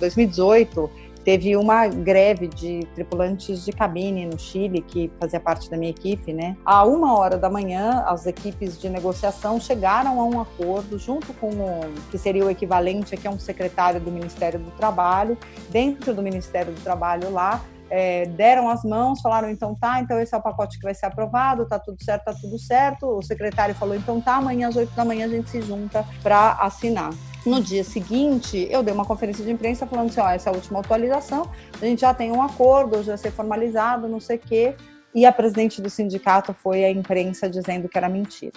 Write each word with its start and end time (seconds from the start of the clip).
2018 0.00 0.90
teve 1.24 1.54
uma 1.56 1.86
greve 1.86 2.48
de 2.48 2.80
tripulantes 2.94 3.64
de 3.64 3.72
cabine 3.72 4.26
no 4.26 4.38
Chile, 4.38 4.80
que 4.80 5.10
fazia 5.20 5.38
parte 5.38 5.70
da 5.70 5.76
minha 5.76 5.90
equipe, 5.90 6.32
né? 6.32 6.56
A 6.64 6.84
uma 6.84 7.18
hora 7.18 7.36
da 7.36 7.50
manhã, 7.50 8.02
as 8.06 8.26
equipes 8.26 8.80
de 8.80 8.88
negociação 8.88 9.60
chegaram 9.60 10.20
a 10.20 10.24
um 10.24 10.40
acordo 10.40 10.98
junto 10.98 11.32
com 11.34 11.48
o 11.50 11.80
que 12.10 12.16
seria 12.16 12.44
o 12.44 12.50
equivalente 12.50 13.14
aqui 13.14 13.28
a 13.28 13.30
um 13.30 13.38
secretário 13.38 14.00
do 14.00 14.10
Ministério 14.10 14.58
do 14.58 14.70
Trabalho, 14.72 15.36
dentro 15.68 16.14
do 16.14 16.22
Ministério 16.22 16.72
do 16.72 16.80
Trabalho 16.80 17.30
lá, 17.30 17.62
é, 17.90 18.24
deram 18.26 18.68
as 18.68 18.84
mãos, 18.84 19.20
falaram 19.20 19.50
então 19.50 19.74
tá, 19.74 20.00
então 20.00 20.18
esse 20.20 20.32
é 20.32 20.38
o 20.38 20.40
pacote 20.40 20.78
que 20.78 20.84
vai 20.84 20.94
ser 20.94 21.06
aprovado, 21.06 21.66
tá 21.66 21.78
tudo 21.78 22.02
certo, 22.02 22.24
tá 22.24 22.32
tudo 22.32 22.58
certo. 22.58 23.06
O 23.06 23.22
secretário 23.22 23.74
falou 23.74 23.96
então 23.96 24.20
tá, 24.20 24.36
amanhã 24.36 24.68
às 24.68 24.76
oito 24.76 24.94
da 24.94 25.04
manhã 25.04 25.26
a 25.26 25.28
gente 25.28 25.50
se 25.50 25.60
junta 25.60 26.06
para 26.22 26.52
assinar. 26.52 27.10
No 27.44 27.60
dia 27.60 27.82
seguinte, 27.82 28.68
eu 28.70 28.82
dei 28.82 28.94
uma 28.94 29.04
conferência 29.04 29.44
de 29.44 29.50
imprensa 29.50 29.86
falando 29.86 30.10
assim: 30.10 30.20
ó, 30.20 30.30
essa 30.30 30.50
é 30.50 30.52
a 30.52 30.54
última 30.54 30.78
atualização, 30.78 31.50
a 31.80 31.84
gente 31.84 32.02
já 32.02 32.14
tem 32.14 32.30
um 32.30 32.40
acordo, 32.40 32.96
hoje 32.96 33.08
vai 33.08 33.18
ser 33.18 33.32
formalizado, 33.32 34.06
não 34.06 34.20
sei 34.20 34.36
o 34.36 34.40
quê. 34.40 34.74
E 35.12 35.26
a 35.26 35.32
presidente 35.32 35.82
do 35.82 35.90
sindicato 35.90 36.54
foi 36.54 36.84
à 36.84 36.90
imprensa 36.90 37.50
dizendo 37.50 37.88
que 37.88 37.98
era 37.98 38.08
mentira. 38.08 38.52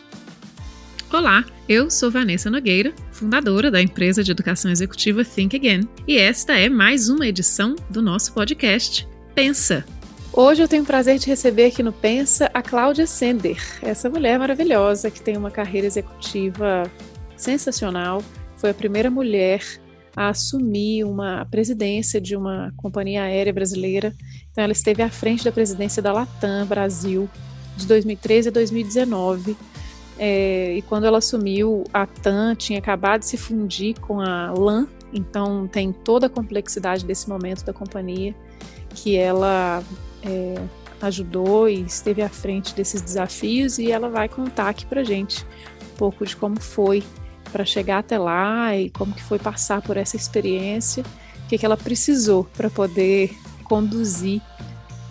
Olá, 1.11 1.43
eu 1.67 1.89
sou 1.89 2.11
Vanessa 2.11 2.49
Nogueira, 2.49 2.93
fundadora 3.11 3.71
da 3.71 3.81
empresa 3.81 4.23
de 4.23 4.31
educação 4.31 4.69
executiva 4.69 5.23
Think 5.23 5.55
Again, 5.55 5.87
e 6.07 6.17
esta 6.17 6.53
é 6.53 6.69
mais 6.69 7.09
uma 7.09 7.27
edição 7.27 7.75
do 7.89 8.01
nosso 8.01 8.33
podcast 8.33 9.07
Pensa. 9.35 9.83
Hoje 10.31 10.61
eu 10.61 10.67
tenho 10.67 10.83
o 10.83 10.85
prazer 10.85 11.17
de 11.17 11.25
receber 11.25 11.65
aqui 11.65 11.81
no 11.81 11.91
Pensa 11.91 12.51
a 12.53 12.61
Cláudia 12.61 13.07
Sender, 13.07 13.57
essa 13.81 14.09
mulher 14.09 14.37
maravilhosa 14.37 15.09
que 15.09 15.21
tem 15.21 15.37
uma 15.37 15.49
carreira 15.49 15.87
executiva 15.87 16.83
sensacional 17.35 18.23
foi 18.57 18.69
a 18.69 18.73
primeira 18.73 19.09
mulher 19.09 19.61
a 20.15 20.29
assumir 20.29 21.03
uma 21.03 21.45
presidência 21.49 22.21
de 22.21 22.35
uma 22.35 22.71
companhia 22.77 23.23
aérea 23.23 23.51
brasileira. 23.51 24.13
Então, 24.51 24.63
ela 24.63 24.73
esteve 24.73 25.01
à 25.01 25.09
frente 25.09 25.43
da 25.43 25.51
presidência 25.51 26.01
da 26.01 26.13
Latam 26.13 26.65
Brasil 26.67 27.27
de 27.75 27.87
2013 27.87 28.49
a 28.49 28.51
2019. 28.51 29.57
É, 30.19 30.75
e 30.75 30.81
quando 30.83 31.05
ela 31.05 31.17
assumiu, 31.17 31.83
a 31.91 32.05
TAM 32.05 32.53
tinha 32.53 32.77
acabado 32.77 33.21
de 33.21 33.25
se 33.25 33.37
fundir 33.37 33.99
com 33.99 34.21
a 34.21 34.51
LAN, 34.51 34.87
então 35.11 35.67
tem 35.67 35.91
toda 35.91 36.27
a 36.27 36.29
complexidade 36.29 37.03
desse 37.03 37.27
momento 37.27 37.65
da 37.65 37.73
companhia 37.73 38.35
que 38.95 39.17
ela 39.17 39.83
é, 40.23 40.55
ajudou 41.01 41.67
e 41.67 41.81
esteve 41.81 42.21
à 42.21 42.29
frente 42.29 42.73
desses 42.73 43.01
desafios 43.01 43.77
e 43.77 43.91
ela 43.91 44.09
vai 44.09 44.29
contar 44.29 44.69
aqui 44.69 44.85
pra 44.85 45.03
gente 45.03 45.45
um 45.93 45.97
pouco 45.97 46.25
de 46.25 46.35
como 46.35 46.59
foi 46.59 47.03
para 47.51 47.65
chegar 47.65 47.99
até 47.99 48.17
lá 48.17 48.75
e 48.75 48.89
como 48.89 49.13
que 49.13 49.21
foi 49.21 49.37
passar 49.37 49.81
por 49.81 49.95
essa 49.95 50.15
experiência, 50.15 51.03
o 51.45 51.47
que, 51.47 51.57
que 51.57 51.65
ela 51.65 51.77
precisou 51.77 52.45
para 52.55 52.69
poder 52.69 53.31
conduzir 53.65 54.41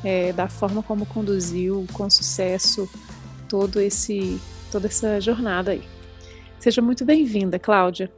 é, 0.03 0.33
da 0.33 0.48
forma 0.48 0.83
como 0.83 1.06
conduziu 1.06 1.86
com 1.92 2.10
sucesso 2.10 2.88
todo 3.48 3.80
esse 3.80 4.41
toda 4.70 4.86
essa 4.86 5.20
jornada 5.20 5.72
aí. 5.72 5.83
Seja 6.58 6.80
muito 6.80 7.05
bem-vinda, 7.05 7.58
Cláudia. 7.58 8.10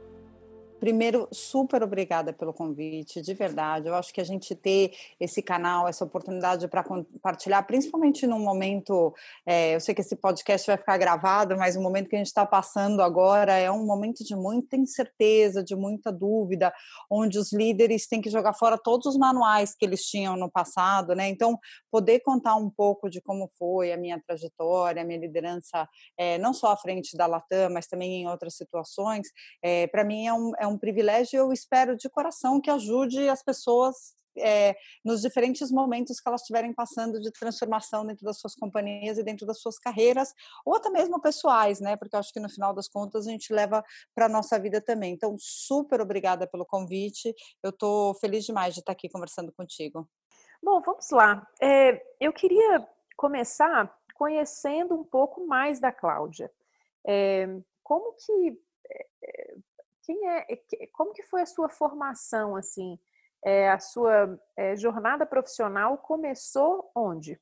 Primeiro, 0.79 1.27
super 1.31 1.81
obrigada 1.83 2.33
pelo 2.33 2.53
convite, 2.53 3.21
de 3.21 3.33
verdade. 3.33 3.87
Eu 3.87 3.95
acho 3.95 4.13
que 4.13 4.19
a 4.19 4.25
gente 4.25 4.53
ter 4.53 4.91
esse 5.19 5.41
canal, 5.41 5.87
essa 5.87 6.03
oportunidade 6.03 6.67
para 6.67 6.83
compartilhar, 6.83 7.63
principalmente 7.63 8.27
num 8.27 8.39
momento, 8.39 9.13
é, 9.45 9.75
eu 9.75 9.79
sei 9.79 9.95
que 9.95 10.01
esse 10.01 10.15
podcast 10.15 10.67
vai 10.67 10.77
ficar 10.77 10.97
gravado, 10.97 11.55
mas 11.57 11.75
o 11.75 11.81
momento 11.81 12.09
que 12.09 12.15
a 12.15 12.19
gente 12.19 12.27
está 12.27 12.45
passando 12.45 13.01
agora 13.01 13.53
é 13.53 13.71
um 13.71 13.85
momento 13.85 14.23
de 14.23 14.35
muita 14.35 14.75
incerteza, 14.75 15.63
de 15.63 15.75
muita 15.75 16.11
dúvida, 16.11 16.73
onde 17.09 17.39
os 17.39 17.53
líderes 17.53 18.07
têm 18.07 18.21
que 18.21 18.29
jogar 18.29 18.53
fora 18.53 18.77
todos 18.77 19.05
os 19.05 19.17
manuais 19.17 19.73
que 19.73 19.85
eles 19.85 20.03
tinham 20.03 20.35
no 20.35 20.51
passado, 20.51 21.15
né? 21.15 21.29
Então, 21.29 21.57
poder 21.89 22.19
contar 22.19 22.55
um 22.55 22.69
pouco 22.69 23.09
de 23.09 23.21
como 23.21 23.49
foi 23.57 23.93
a 23.93 23.97
minha 23.97 24.21
trajetória, 24.27 25.01
a 25.01 25.05
minha 25.05 25.19
liderança, 25.19 25.87
é, 26.17 26.37
não 26.37 26.53
só 26.53 26.73
à 26.73 26.77
frente 26.77 27.15
da 27.15 27.25
Latam, 27.25 27.69
mas 27.71 27.87
também 27.87 28.21
em 28.21 28.27
outras 28.27 28.55
situações, 28.55 29.27
é, 29.63 29.87
para 29.87 30.03
mim 30.03 30.27
é 30.27 30.33
um, 30.33 30.51
é 30.59 30.64
um 30.67 30.75
um 30.75 30.77
privilégio 30.77 31.37
e 31.37 31.39
eu 31.39 31.51
espero 31.51 31.95
de 31.95 32.09
coração 32.09 32.61
que 32.61 32.69
ajude 32.69 33.27
as 33.29 33.41
pessoas 33.41 34.13
é, 34.37 34.75
nos 35.03 35.21
diferentes 35.21 35.71
momentos 35.71 36.19
que 36.19 36.27
elas 36.27 36.41
estiverem 36.41 36.73
passando 36.73 37.21
de 37.21 37.31
transformação 37.31 38.05
dentro 38.05 38.25
das 38.25 38.37
suas 38.37 38.53
companhias 38.53 39.17
e 39.17 39.23
dentro 39.23 39.45
das 39.45 39.61
suas 39.61 39.79
carreiras, 39.79 40.33
ou 40.65 40.75
até 40.75 40.89
mesmo 40.89 41.21
pessoais, 41.21 41.79
né? 41.79 41.95
Porque 41.95 42.13
eu 42.13 42.19
acho 42.19 42.33
que 42.33 42.39
no 42.39 42.49
final 42.49 42.73
das 42.73 42.89
contas 42.89 43.25
a 43.25 43.31
gente 43.31 43.53
leva 43.53 43.81
para 44.13 44.25
a 44.25 44.29
nossa 44.29 44.59
vida 44.59 44.81
também. 44.81 45.13
Então, 45.13 45.37
super 45.39 46.01
obrigada 46.01 46.45
pelo 46.45 46.65
convite. 46.65 47.33
Eu 47.63 47.69
estou 47.69 48.13
feliz 48.15 48.43
demais 48.43 48.73
de 48.73 48.81
estar 48.81 48.91
aqui 48.91 49.07
conversando 49.07 49.53
contigo. 49.53 50.05
Bom, 50.61 50.81
vamos 50.81 51.09
lá. 51.11 51.47
É, 51.61 52.01
eu 52.19 52.33
queria 52.33 52.85
começar 53.15 53.89
conhecendo 54.15 54.95
um 54.95 55.03
pouco 55.03 55.47
mais 55.47 55.79
da 55.79 55.93
Cláudia. 55.93 56.51
É, 57.07 57.47
como 57.81 58.13
que 58.13 58.59
quem 60.05 60.29
é, 60.29 60.45
como 60.93 61.13
que 61.13 61.23
foi 61.23 61.41
a 61.41 61.45
sua 61.45 61.67
formação 61.67 62.55
assim? 62.55 62.99
É, 63.43 63.69
a 63.69 63.79
sua 63.79 64.39
é, 64.55 64.75
jornada 64.75 65.25
profissional 65.25 65.97
começou 65.97 66.91
onde? 66.95 67.39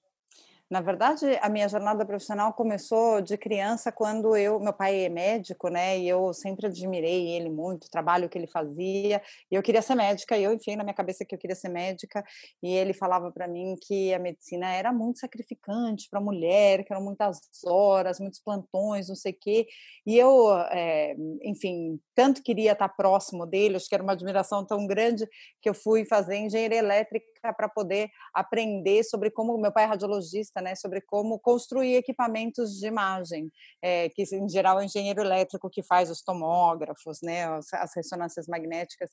Na 0.70 0.82
verdade, 0.82 1.26
a 1.42 1.50
minha 1.50 1.68
jornada 1.68 2.06
profissional 2.06 2.52
começou 2.54 3.22
de 3.22 3.38
criança 3.38 3.92
quando 3.92 4.36
eu, 4.36 4.60
meu 4.60 4.74
pai 4.74 5.06
é 5.06 5.10
médico, 5.10 5.68
né? 5.70 6.00
E 6.00 6.08
eu 6.10 6.34
sempre 6.34 6.66
admirei 6.66 7.30
ele 7.30 7.50
muito, 7.50 7.86
o 7.86 7.90
trabalho 7.90 8.28
que 8.28 8.38
ele 8.38 8.48
fazia. 8.48 9.22
E 9.52 9.56
eu 9.56 9.62
queria 9.62 9.82
ser 9.82 9.94
médica, 9.94 10.38
e 10.38 10.44
eu 10.44 10.54
enfiei 10.54 10.76
na 10.76 10.84
minha 10.84 10.96
cabeça 10.96 11.26
que 11.26 11.36
eu 11.36 11.40
queria 11.40 11.56
ser 11.56 11.70
médica. 11.70 12.24
E 12.64 12.74
ele 12.74 12.94
falava 12.94 13.32
para 13.32 13.48
mim 13.48 13.76
que 13.86 14.14
a 14.14 14.20
medicina 14.20 14.74
era 14.74 14.92
muito 14.92 15.20
sacrificante 15.20 16.08
para 16.10 16.20
a 16.20 16.24
mulher, 16.24 16.84
que 16.84 16.92
eram 16.94 17.04
muitas 17.04 17.40
horas, 17.66 18.20
muitos 18.20 18.40
plantões, 18.40 19.10
não 19.10 19.16
sei 19.16 19.34
o 19.34 19.38
quê. 19.40 19.68
E 20.08 20.18
eu, 20.18 20.52
é, 20.72 21.16
enfim, 21.44 22.00
tanto 22.16 22.42
queria 22.42 22.72
estar 22.72 22.90
próximo 22.90 23.46
dele, 23.46 23.76
acho 23.76 23.88
que 23.88 23.96
era 23.96 24.04
uma 24.04 24.14
admiração 24.14 24.66
tão 24.66 24.88
grande 24.88 25.28
que 25.62 25.70
eu 25.70 25.74
fui 25.74 26.06
fazer 26.06 26.38
engenharia 26.38 26.80
elétrica 26.80 27.33
para 27.52 27.68
poder 27.68 28.10
aprender 28.34 29.04
sobre 29.04 29.30
como 29.32 29.58
meu 29.58 29.72
pai 29.72 29.84
é 29.84 29.88
radiologista, 29.88 30.62
né, 30.62 30.76
sobre 30.76 31.02
como 31.02 31.40
construir 31.40 31.96
equipamentos 31.96 32.80
de 32.80 32.88
imagem, 32.88 33.52
é, 33.82 34.10
que 34.10 34.24
em 34.34 34.48
geral 34.48 34.80
é 34.80 34.84
o 34.84 34.86
engenheiro 34.86 35.22
elétrico 35.22 35.70
que 35.70 35.84
faz 35.84 36.10
os 36.10 36.22
tomógrafos, 36.22 37.20
né, 37.22 37.46
as, 37.46 37.74
as 37.74 37.96
ressonâncias 37.96 38.48
magnéticas. 38.48 39.10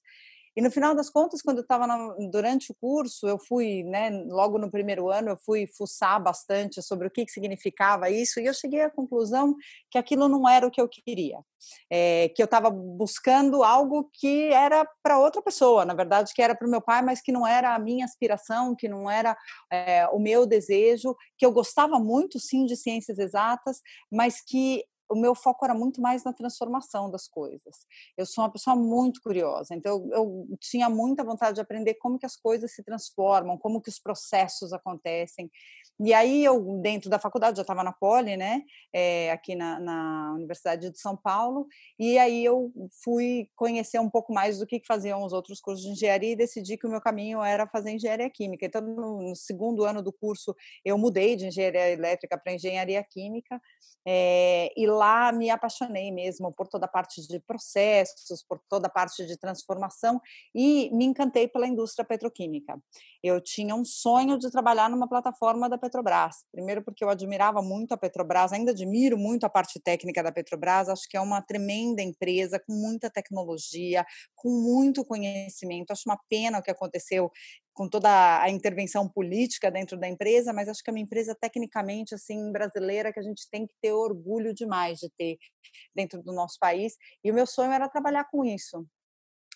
E 0.60 0.62
no 0.62 0.70
final 0.70 0.94
das 0.94 1.08
contas, 1.08 1.40
quando 1.40 1.56
eu 1.56 1.62
estava 1.62 1.86
durante 2.30 2.70
o 2.70 2.74
curso, 2.74 3.26
eu 3.26 3.38
fui, 3.38 3.82
né, 3.82 4.10
logo 4.26 4.58
no 4.58 4.70
primeiro 4.70 5.08
ano, 5.08 5.30
eu 5.30 5.38
fui 5.38 5.66
fuçar 5.66 6.22
bastante 6.22 6.82
sobre 6.82 7.06
o 7.06 7.10
que, 7.10 7.24
que 7.24 7.32
significava 7.32 8.10
isso, 8.10 8.38
e 8.38 8.44
eu 8.44 8.52
cheguei 8.52 8.82
à 8.82 8.90
conclusão 8.90 9.56
que 9.90 9.96
aquilo 9.96 10.28
não 10.28 10.46
era 10.46 10.66
o 10.66 10.70
que 10.70 10.78
eu 10.78 10.86
queria, 10.86 11.38
é, 11.90 12.28
que 12.36 12.42
eu 12.42 12.44
estava 12.44 12.68
buscando 12.68 13.64
algo 13.64 14.10
que 14.12 14.52
era 14.52 14.86
para 15.02 15.18
outra 15.18 15.40
pessoa, 15.40 15.86
na 15.86 15.94
verdade, 15.94 16.34
que 16.34 16.42
era 16.42 16.54
para 16.54 16.68
o 16.68 16.70
meu 16.70 16.82
pai, 16.82 17.00
mas 17.00 17.22
que 17.22 17.32
não 17.32 17.46
era 17.46 17.74
a 17.74 17.78
minha 17.78 18.04
aspiração, 18.04 18.76
que 18.76 18.86
não 18.86 19.10
era 19.10 19.34
é, 19.72 20.06
o 20.08 20.18
meu 20.18 20.44
desejo, 20.44 21.16
que 21.38 21.46
eu 21.46 21.52
gostava 21.52 21.98
muito, 21.98 22.38
sim, 22.38 22.66
de 22.66 22.76
ciências 22.76 23.18
exatas, 23.18 23.80
mas 24.12 24.42
que 24.46 24.84
o 25.10 25.16
meu 25.16 25.34
foco 25.34 25.64
era 25.64 25.74
muito 25.74 26.00
mais 26.00 26.22
na 26.22 26.32
transformação 26.32 27.10
das 27.10 27.26
coisas. 27.26 27.86
Eu 28.16 28.24
sou 28.24 28.44
uma 28.44 28.50
pessoa 28.50 28.76
muito 28.76 29.20
curiosa, 29.20 29.74
então 29.74 30.08
eu, 30.12 30.46
tinha 30.60 30.88
muita 30.88 31.24
vontade 31.24 31.56
de 31.56 31.60
aprender 31.60 31.94
como 31.94 32.18
que 32.18 32.26
as 32.26 32.36
coisas 32.36 32.72
se 32.72 32.82
transformam, 32.84 33.58
como 33.58 33.80
que 33.82 33.88
os 33.88 33.98
processos 33.98 34.72
acontecem. 34.72 35.50
E 36.02 36.14
aí 36.14 36.42
eu, 36.42 36.80
dentro 36.80 37.10
da 37.10 37.18
faculdade, 37.18 37.58
já 37.58 37.62
estava 37.62 37.84
na 37.84 37.92
Poli, 37.92 38.34
né, 38.34 38.62
é, 38.90 39.30
aqui 39.32 39.54
na, 39.54 39.78
na, 39.78 40.32
Universidade 40.34 40.90
de 40.90 40.98
São 40.98 41.14
Paulo, 41.14 41.66
e 41.98 42.18
aí 42.18 42.42
eu 42.42 42.72
fui 43.04 43.50
conhecer 43.54 43.98
um 43.98 44.08
pouco 44.08 44.32
mais 44.32 44.58
do 44.58 44.66
que 44.66 44.80
faziam 44.86 45.22
os 45.22 45.34
outros 45.34 45.60
cursos 45.60 45.84
de 45.84 45.92
engenharia 45.92 46.32
e 46.32 46.36
decidi 46.36 46.78
que 46.78 46.86
o 46.86 46.90
meu 46.90 47.02
caminho 47.02 47.42
era 47.42 47.66
fazer 47.66 47.90
engenharia 47.90 48.30
química. 48.30 48.64
Então, 48.64 48.80
no, 48.80 49.28
no 49.28 49.36
segundo 49.36 49.84
ano 49.84 50.02
do 50.02 50.10
curso, 50.10 50.56
eu 50.82 50.96
mudei 50.96 51.36
de 51.36 51.46
engenharia 51.46 51.90
elétrica 51.90 52.38
para 52.38 52.54
engenharia 52.54 53.04
química, 53.04 53.60
é, 54.06 54.72
e 54.74 54.86
lá 54.86 55.30
me 55.30 55.50
apaixonei 55.50 56.10
mesmo 56.10 56.50
por 56.52 56.66
toda 56.66 56.86
a 56.86 56.88
parte 56.88 57.26
de 57.26 57.38
processos, 57.40 58.42
por 58.48 58.58
toda 58.68 58.86
a 58.86 58.90
parte 58.90 59.26
de 59.26 59.36
transformação, 59.36 60.20
e 60.54 60.90
me 60.94 61.04
encantei 61.04 61.46
pela 61.46 61.66
indústria 61.66 62.04
petroquímica. 62.04 62.80
Eu 63.22 63.40
tinha 63.40 63.74
um 63.74 63.84
sonho 63.84 64.38
de 64.38 64.50
trabalhar 64.50 64.88
numa 64.88 65.08
plataforma 65.08 65.68
da 65.68 65.76
Petrobras. 65.90 66.44
Primeiro, 66.52 66.82
porque 66.82 67.02
eu 67.02 67.10
admirava 67.10 67.60
muito 67.60 67.92
a 67.92 67.96
Petrobras, 67.96 68.52
ainda 68.52 68.70
admiro 68.70 69.18
muito 69.18 69.44
a 69.44 69.50
parte 69.50 69.80
técnica 69.80 70.22
da 70.22 70.30
Petrobras, 70.30 70.88
acho 70.88 71.08
que 71.08 71.16
é 71.16 71.20
uma 71.20 71.42
tremenda 71.42 72.00
empresa 72.00 72.60
com 72.64 72.72
muita 72.72 73.10
tecnologia, 73.10 74.06
com 74.36 74.48
muito 74.48 75.04
conhecimento. 75.04 75.90
Acho 75.90 76.04
uma 76.06 76.18
pena 76.28 76.58
o 76.58 76.62
que 76.62 76.70
aconteceu 76.70 77.30
com 77.74 77.88
toda 77.88 78.40
a 78.40 78.48
intervenção 78.48 79.08
política 79.08 79.70
dentro 79.70 79.98
da 79.98 80.06
empresa, 80.06 80.52
mas 80.52 80.68
acho 80.68 80.82
que 80.82 80.90
é 80.90 80.92
uma 80.92 81.00
empresa 81.00 81.34
tecnicamente 81.34 82.14
assim 82.14 82.52
brasileira 82.52 83.12
que 83.12 83.18
a 83.18 83.22
gente 83.22 83.48
tem 83.50 83.66
que 83.66 83.74
ter 83.82 83.92
orgulho 83.92 84.54
demais 84.54 84.98
de 84.98 85.10
ter 85.18 85.38
dentro 85.94 86.22
do 86.22 86.32
nosso 86.32 86.56
país. 86.60 86.94
E 87.24 87.30
o 87.30 87.34
meu 87.34 87.46
sonho 87.46 87.72
era 87.72 87.88
trabalhar 87.88 88.24
com 88.30 88.44
isso. 88.44 88.86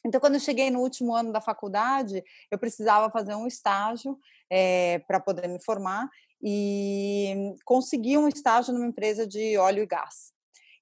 Então, 0.07 0.21
quando 0.21 0.35
eu 0.35 0.41
cheguei 0.41 0.71
no 0.71 0.81
último 0.81 1.15
ano 1.15 1.33
da 1.33 1.41
faculdade, 1.41 2.23
eu 2.51 2.59
precisava 2.59 3.11
fazer 3.11 3.35
um 3.35 3.47
estágio 3.47 4.19
é, 4.51 4.99
para 5.01 5.19
poder 5.19 5.49
me 5.49 5.63
formar 5.63 6.11
e 6.45 7.55
consegui 7.65 8.19
um 8.19 8.29
estágio 8.29 8.75
numa 8.75 8.87
empresa 8.87 9.27
de 9.27 9.57
óleo 9.57 9.83
e 9.83 9.87
gás. 9.87 10.35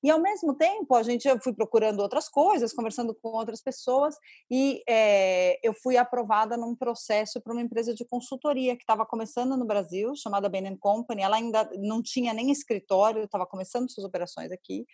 E 0.02 0.10
ao 0.10 0.20
mesmo 0.20 0.54
tempo, 0.54 0.96
a 0.96 1.02
gente 1.04 1.28
eu 1.28 1.38
fui 1.40 1.52
procurando 1.52 2.00
outras 2.00 2.28
coisas, 2.28 2.72
conversando 2.72 3.14
com 3.14 3.28
outras 3.28 3.62
pessoas, 3.62 4.16
e 4.50 4.82
é, 4.88 5.60
eu 5.62 5.72
fui 5.72 5.96
aprovada 5.96 6.56
num 6.56 6.74
processo 6.74 7.40
para 7.40 7.52
uma 7.52 7.62
empresa 7.62 7.94
de 7.94 8.04
consultoria 8.04 8.74
que 8.76 8.82
estava 8.82 9.06
começando 9.06 9.56
no 9.56 9.64
Brasil, 9.64 10.12
chamada 10.16 10.48
Ben 10.48 10.76
Company. 10.76 11.22
Ela 11.22 11.36
ainda 11.36 11.70
não 11.78 12.02
tinha 12.02 12.34
nem 12.34 12.50
escritório, 12.50 13.22
estava 13.22 13.46
começando 13.46 13.88
suas 13.88 14.04
operações 14.04 14.50
aqui. 14.50 14.84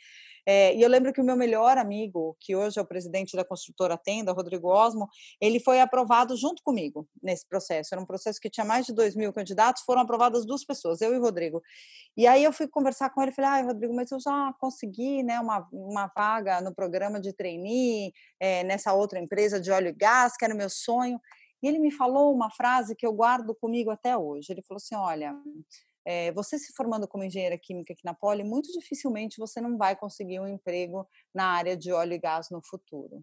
É, 0.46 0.75
e 0.75 0.82
eu 0.82 0.88
lembro 0.88 1.12
que 1.12 1.20
o 1.20 1.25
meu 1.25 1.37
melhor 1.37 1.79
amigo, 1.79 2.37
que 2.40 2.56
hoje 2.56 2.79
é 2.79 2.82
o 2.82 2.87
presidente 2.87 3.37
da 3.37 3.44
construtora 3.44 3.96
Tenda, 3.96 4.32
Rodrigo 4.32 4.69
Osmo, 4.69 5.08
ele 5.40 5.61
foi 5.61 5.81
aprovado 5.81 6.37
junto 6.37 6.62
comigo 6.62 7.08
nesse 7.23 7.46
processo. 7.46 7.94
Era 7.94 8.02
um 8.02 8.06
processo 8.06 8.40
que 8.40 8.50
tinha 8.50 8.64
mais 8.64 8.87
de 8.87 8.93
2 8.93 9.14
mil 9.14 9.32
candidatos, 9.32 9.82
foram 9.82 10.02
aprovadas 10.02 10.46
duas 10.46 10.64
pessoas, 10.64 11.00
eu 11.00 11.14
e 11.14 11.19
o 11.19 11.23
Rodrigo. 11.23 11.62
E 12.17 12.26
aí 12.26 12.43
eu 12.44 12.52
fui 12.52 12.67
conversar 12.67 13.11
com 13.11 13.23
ele, 13.23 13.32
falei, 13.32 13.50
ah, 13.50 13.67
Rodrigo, 13.67 13.94
mas 13.94 14.11
eu 14.11 14.20
já 14.20 14.52
consegui 14.58 15.23
né, 15.23 15.38
uma, 15.40 15.67
uma 15.73 16.11
vaga 16.14 16.61
no 16.61 16.75
programa 16.75 17.20
de 17.20 17.32
trainee, 17.32 18.12
é, 18.41 18.64
nessa 18.64 18.93
outra 18.93 19.19
empresa 19.19 19.61
de 19.61 19.70
óleo 19.70 19.88
e 19.88 19.93
gás, 19.93 20.37
que 20.37 20.44
era 20.44 20.55
o 20.55 20.56
meu 20.56 20.70
sonho. 20.70 21.20
E 21.62 21.67
ele 21.67 21.79
me 21.79 21.91
falou 21.91 22.32
uma 22.32 22.50
frase 22.50 22.94
que 22.94 23.06
eu 23.06 23.12
guardo 23.12 23.55
comigo 23.55 23.91
até 23.91 24.17
hoje. 24.17 24.52
Ele 24.52 24.62
falou 24.62 24.79
assim: 24.79 24.94
olha, 24.94 25.34
é, 26.10 26.32
você 26.32 26.58
se 26.58 26.72
formando 26.72 27.06
como 27.06 27.22
engenheira 27.22 27.58
química 27.58 27.93
aqui 27.93 28.02
na 28.02 28.14
Poli, 28.14 28.43
muito 28.43 28.72
dificilmente 28.72 29.38
você 29.38 29.60
não 29.60 29.76
vai 29.76 29.94
conseguir 29.94 30.40
um 30.40 30.49
emprego 30.49 31.06
na 31.34 31.49
área 31.49 31.76
de 31.76 31.93
óleo 31.93 32.14
e 32.14 32.19
gás 32.19 32.49
no 32.49 32.62
futuro. 32.64 33.22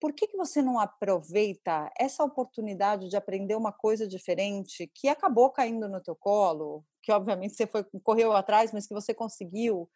Por 0.00 0.14
que, 0.14 0.26
que 0.26 0.36
você 0.36 0.62
não 0.62 0.80
aproveita 0.80 1.92
essa 2.00 2.24
oportunidade 2.24 3.10
de 3.10 3.16
aprender 3.16 3.56
uma 3.56 3.72
coisa 3.72 4.08
diferente 4.08 4.90
que 4.94 5.06
acabou 5.06 5.50
caindo 5.50 5.86
no 5.86 6.00
teu 6.00 6.16
colo, 6.16 6.82
que 7.02 7.12
obviamente 7.12 7.56
você 7.56 7.66
foi, 7.66 7.84
correu 8.02 8.32
atrás, 8.32 8.72
mas 8.72 8.86
que 8.86 8.94
você 8.94 9.12
conseguiu, 9.12 9.86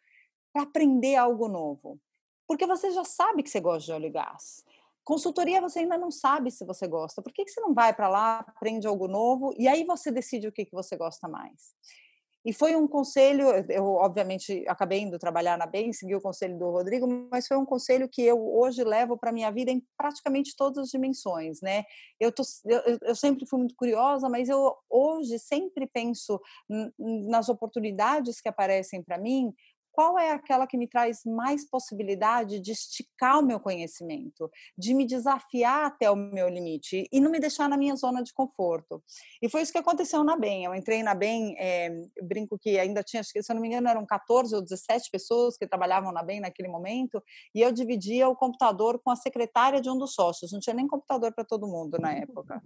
para 0.53 0.61
aprender 0.61 1.15
algo 1.15 1.47
novo? 1.47 1.99
Porque 2.47 2.67
você 2.67 2.91
já 2.91 3.03
sabe 3.03 3.41
que 3.41 3.49
você 3.49 3.59
gosta 3.59 3.85
de 3.87 3.91
óleo 3.91 4.05
e 4.05 4.11
gás. 4.11 4.63
Consultoria 5.03 5.59
você 5.61 5.79
ainda 5.79 5.97
não 5.97 6.11
sabe 6.11 6.51
se 6.51 6.63
você 6.63 6.87
gosta. 6.87 7.23
Por 7.23 7.33
que, 7.33 7.43
que 7.43 7.49
você 7.49 7.59
não 7.59 7.73
vai 7.73 7.91
para 7.91 8.07
lá, 8.07 8.39
aprende 8.41 8.85
algo 8.85 9.07
novo 9.07 9.51
e 9.57 9.67
aí 9.67 9.83
você 9.83 10.11
decide 10.11 10.47
o 10.47 10.51
que, 10.51 10.65
que 10.65 10.75
você 10.75 10.95
gosta 10.95 11.27
mais? 11.27 11.73
E 12.45 12.53
foi 12.53 12.75
um 12.75 12.87
conselho, 12.87 13.47
eu 13.69 13.85
obviamente 13.95 14.63
acabei 14.67 14.99
indo 14.99 15.19
trabalhar 15.19 15.57
na 15.57 15.65
BEM, 15.65 15.91
segui 15.91 16.15
o 16.15 16.21
conselho 16.21 16.57
do 16.57 16.71
Rodrigo, 16.71 17.05
mas 17.29 17.47
foi 17.47 17.57
um 17.57 17.65
conselho 17.65 18.07
que 18.07 18.21
eu 18.21 18.39
hoje 18.55 18.81
levo 18.83 19.17
para 19.17 19.31
minha 19.31 19.51
vida 19.51 19.71
em 19.71 19.83
praticamente 19.97 20.55
todas 20.55 20.77
as 20.85 20.89
dimensões, 20.89 21.59
né? 21.61 21.83
Eu, 22.17 22.31
tô, 22.31 22.43
eu, 22.65 22.97
eu 23.01 23.15
sempre 23.15 23.45
fui 23.45 23.59
muito 23.59 23.75
curiosa, 23.75 24.29
mas 24.29 24.47
eu 24.47 24.73
hoje 24.89 25.37
sempre 25.37 25.85
penso 25.85 26.39
nas 27.27 27.49
oportunidades 27.49 28.39
que 28.39 28.47
aparecem 28.47 29.03
para 29.03 29.17
mim 29.17 29.53
qual 29.99 30.17
é 30.17 30.31
aquela 30.31 30.65
que 30.65 30.77
me 30.77 30.87
traz 30.87 31.25
mais 31.25 31.69
possibilidade 31.69 32.61
de 32.61 32.71
esticar 32.71 33.37
o 33.37 33.45
meu 33.45 33.59
conhecimento, 33.59 34.49
de 34.77 34.93
me 34.93 35.05
desafiar 35.05 35.87
até 35.87 36.09
o 36.09 36.15
meu 36.15 36.47
limite 36.47 37.05
e 37.11 37.19
não 37.19 37.29
me 37.29 37.37
deixar 37.37 37.67
na 37.67 37.75
minha 37.75 37.97
zona 37.97 38.23
de 38.23 38.33
conforto. 38.33 39.03
E 39.41 39.49
foi 39.49 39.61
isso 39.61 39.73
que 39.73 39.77
aconteceu 39.77 40.23
na 40.23 40.37
BEM. 40.37 40.63
Eu 40.63 40.73
entrei 40.73 41.03
na 41.03 41.13
BEM, 41.13 41.53
é, 41.57 41.89
brinco 42.23 42.57
que 42.57 42.79
ainda 42.79 43.03
tinha, 43.03 43.21
se 43.25 43.33
eu 43.37 43.53
não 43.53 43.61
me 43.61 43.67
engano, 43.67 43.89
eram 43.89 44.05
14 44.05 44.55
ou 44.55 44.61
17 44.61 45.11
pessoas 45.11 45.57
que 45.57 45.67
trabalhavam 45.67 46.13
na 46.13 46.23
BEM 46.23 46.39
naquele 46.39 46.69
momento, 46.69 47.21
e 47.53 47.59
eu 47.59 47.69
dividia 47.69 48.29
o 48.29 48.37
computador 48.37 49.01
com 49.03 49.11
a 49.11 49.17
secretária 49.17 49.81
de 49.81 49.89
um 49.89 49.97
dos 49.97 50.13
sócios, 50.13 50.53
não 50.53 50.61
tinha 50.61 50.73
nem 50.73 50.87
computador 50.87 51.33
para 51.33 51.43
todo 51.43 51.67
mundo 51.67 51.97
na 51.99 52.13
época. 52.13 52.63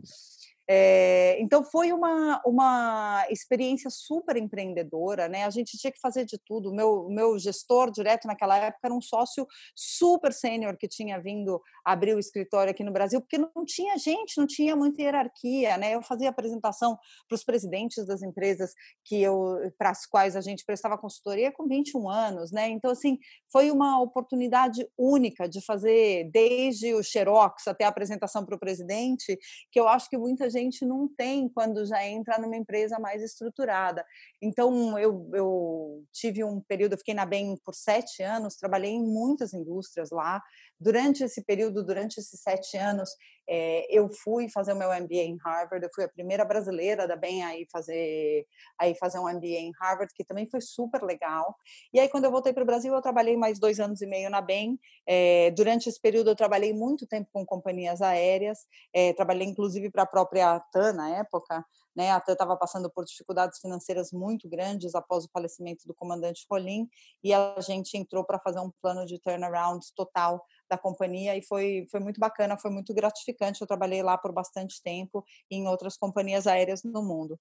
É, 0.69 1.37
então 1.41 1.61
foi 1.63 1.91
uma, 1.91 2.41
uma 2.45 3.25
experiência 3.29 3.89
super 3.89 4.37
empreendedora, 4.37 5.27
né? 5.27 5.43
A 5.43 5.49
gente 5.49 5.77
tinha 5.77 5.91
que 5.91 5.99
fazer 5.99 6.25
de 6.25 6.37
tudo. 6.45 6.69
O 6.69 6.75
meu, 6.75 7.09
meu 7.09 7.37
gestor 7.37 7.91
direto 7.91 8.27
naquela 8.27 8.57
época 8.57 8.79
era 8.85 8.93
um 8.93 9.01
sócio 9.01 9.45
super 9.75 10.31
sênior 10.31 10.77
que 10.77 10.87
tinha 10.87 11.19
vindo 11.19 11.61
abrir 11.83 12.15
o 12.15 12.19
escritório 12.19 12.71
aqui 12.71 12.83
no 12.83 12.93
Brasil, 12.93 13.19
porque 13.19 13.37
não 13.37 13.65
tinha 13.65 13.97
gente, 13.97 14.37
não 14.37 14.47
tinha 14.47 14.75
muita 14.75 15.01
hierarquia, 15.01 15.77
né? 15.77 15.95
Eu 15.95 16.01
fazia 16.01 16.29
apresentação 16.29 16.97
para 17.27 17.35
os 17.35 17.43
presidentes 17.43 18.05
das 18.05 18.21
empresas 18.21 18.71
que 19.03 19.21
eu 19.21 19.59
para 19.77 19.89
as 19.89 20.05
quais 20.05 20.35
a 20.35 20.41
gente 20.41 20.65
prestava 20.65 20.97
consultoria 20.97 21.51
com 21.51 21.67
21 21.67 22.09
anos, 22.09 22.51
né? 22.51 22.69
Então 22.69 22.91
assim, 22.91 23.17
foi 23.51 23.69
uma 23.69 24.01
oportunidade 24.01 24.87
única 24.97 25.47
de 25.47 25.63
fazer 25.65 26.29
desde 26.31 26.93
o 26.93 27.03
xerox 27.03 27.67
até 27.67 27.83
a 27.83 27.89
apresentação 27.89 28.45
para 28.45 28.55
o 28.55 28.59
presidente, 28.59 29.37
que 29.69 29.79
eu 29.79 29.87
acho 29.89 30.09
que 30.09 30.17
muita 30.17 30.49
gente 30.53 30.85
não 30.85 31.07
tem 31.07 31.49
quando 31.49 31.85
já 31.85 32.05
entra 32.05 32.39
numa 32.39 32.55
empresa 32.55 32.97
mais 32.99 33.21
estruturada. 33.21 34.05
Então, 34.41 34.97
eu, 34.97 35.29
eu 35.33 36.03
tive 36.11 36.43
um 36.43 36.61
período, 36.61 36.93
eu 36.93 36.97
fiquei 36.97 37.13
na 37.13 37.25
BEM 37.25 37.57
por 37.65 37.75
sete 37.75 38.23
anos, 38.23 38.55
trabalhei 38.55 38.91
em 38.91 39.03
muitas 39.03 39.53
indústrias 39.53 40.09
lá. 40.11 40.41
Durante 40.79 41.23
esse 41.23 41.43
período, 41.43 41.83
durante 41.83 42.19
esses 42.19 42.39
sete 42.41 42.77
anos, 42.77 43.09
é, 43.47 43.85
eu 43.89 44.09
fui 44.09 44.49
fazer 44.49 44.73
o 44.73 44.75
meu 44.75 44.89
MBA 44.89 45.23
em 45.23 45.37
Harvard, 45.43 45.85
eu 45.85 45.91
fui 45.93 46.03
a 46.03 46.09
primeira 46.09 46.45
brasileira 46.45 47.07
da 47.07 47.15
BEM 47.15 47.43
aí 47.43 47.67
fazer, 47.71 48.45
aí 48.79 48.95
fazer 48.95 49.19
um 49.19 49.29
MBA 49.29 49.59
em 49.59 49.71
Harvard, 49.79 50.13
que 50.15 50.23
também 50.23 50.47
foi 50.49 50.61
super 50.61 51.01
legal. 51.03 51.55
E 51.93 51.99
aí, 51.99 52.07
quando 52.09 52.25
eu 52.25 52.31
voltei 52.31 52.53
para 52.53 52.63
o 52.63 52.65
Brasil, 52.65 52.93
eu 52.93 53.01
trabalhei 53.01 53.35
mais 53.37 53.59
dois 53.59 53.79
anos 53.79 54.01
e 54.01 54.07
meio 54.07 54.29
na 54.29 54.41
BEM. 54.41 54.79
É, 55.07 55.51
durante 55.51 55.89
esse 55.89 55.99
período, 55.99 56.29
eu 56.29 56.35
trabalhei 56.35 56.73
muito 56.73 57.05
tempo 57.07 57.29
com 57.31 57.45
companhias 57.45 58.01
aéreas, 58.01 58.59
é, 58.93 59.13
trabalhei 59.13 59.47
inclusive 59.47 59.89
para 59.91 60.03
a 60.03 60.07
própria 60.07 60.59
TAN 60.71 60.93
na 60.93 61.17
época, 61.17 61.65
né? 61.95 62.11
A 62.11 62.19
TAN 62.19 62.33
estava 62.33 62.55
passando 62.57 62.89
por 62.89 63.05
dificuldades 63.05 63.59
financeiras 63.59 64.11
muito 64.11 64.49
grandes 64.49 64.95
após 64.95 65.25
o 65.25 65.29
falecimento 65.31 65.87
do 65.87 65.93
comandante 65.93 66.45
Rolim, 66.49 66.87
e 67.23 67.33
a 67.33 67.55
gente 67.59 67.97
entrou 67.97 68.23
para 68.23 68.39
fazer 68.39 68.59
um 68.59 68.71
plano 68.81 69.05
de 69.05 69.19
turnaround 69.19 69.85
total 69.95 70.43
da 70.69 70.77
companhia 70.77 71.35
e 71.37 71.43
foi, 71.43 71.85
foi 71.91 71.99
muito 71.99 72.19
bacana, 72.19 72.57
foi 72.57 72.71
muito 72.71 72.93
gratificante. 72.93 73.61
Eu 73.61 73.67
trabalhei 73.67 74.01
lá 74.01 74.17
por 74.17 74.31
bastante 74.31 74.81
tempo 74.81 75.23
em 75.49 75.67
outras 75.67 75.95
companhias 75.95 76.47
aéreas 76.47 76.83
no 76.83 77.03
mundo. 77.03 77.39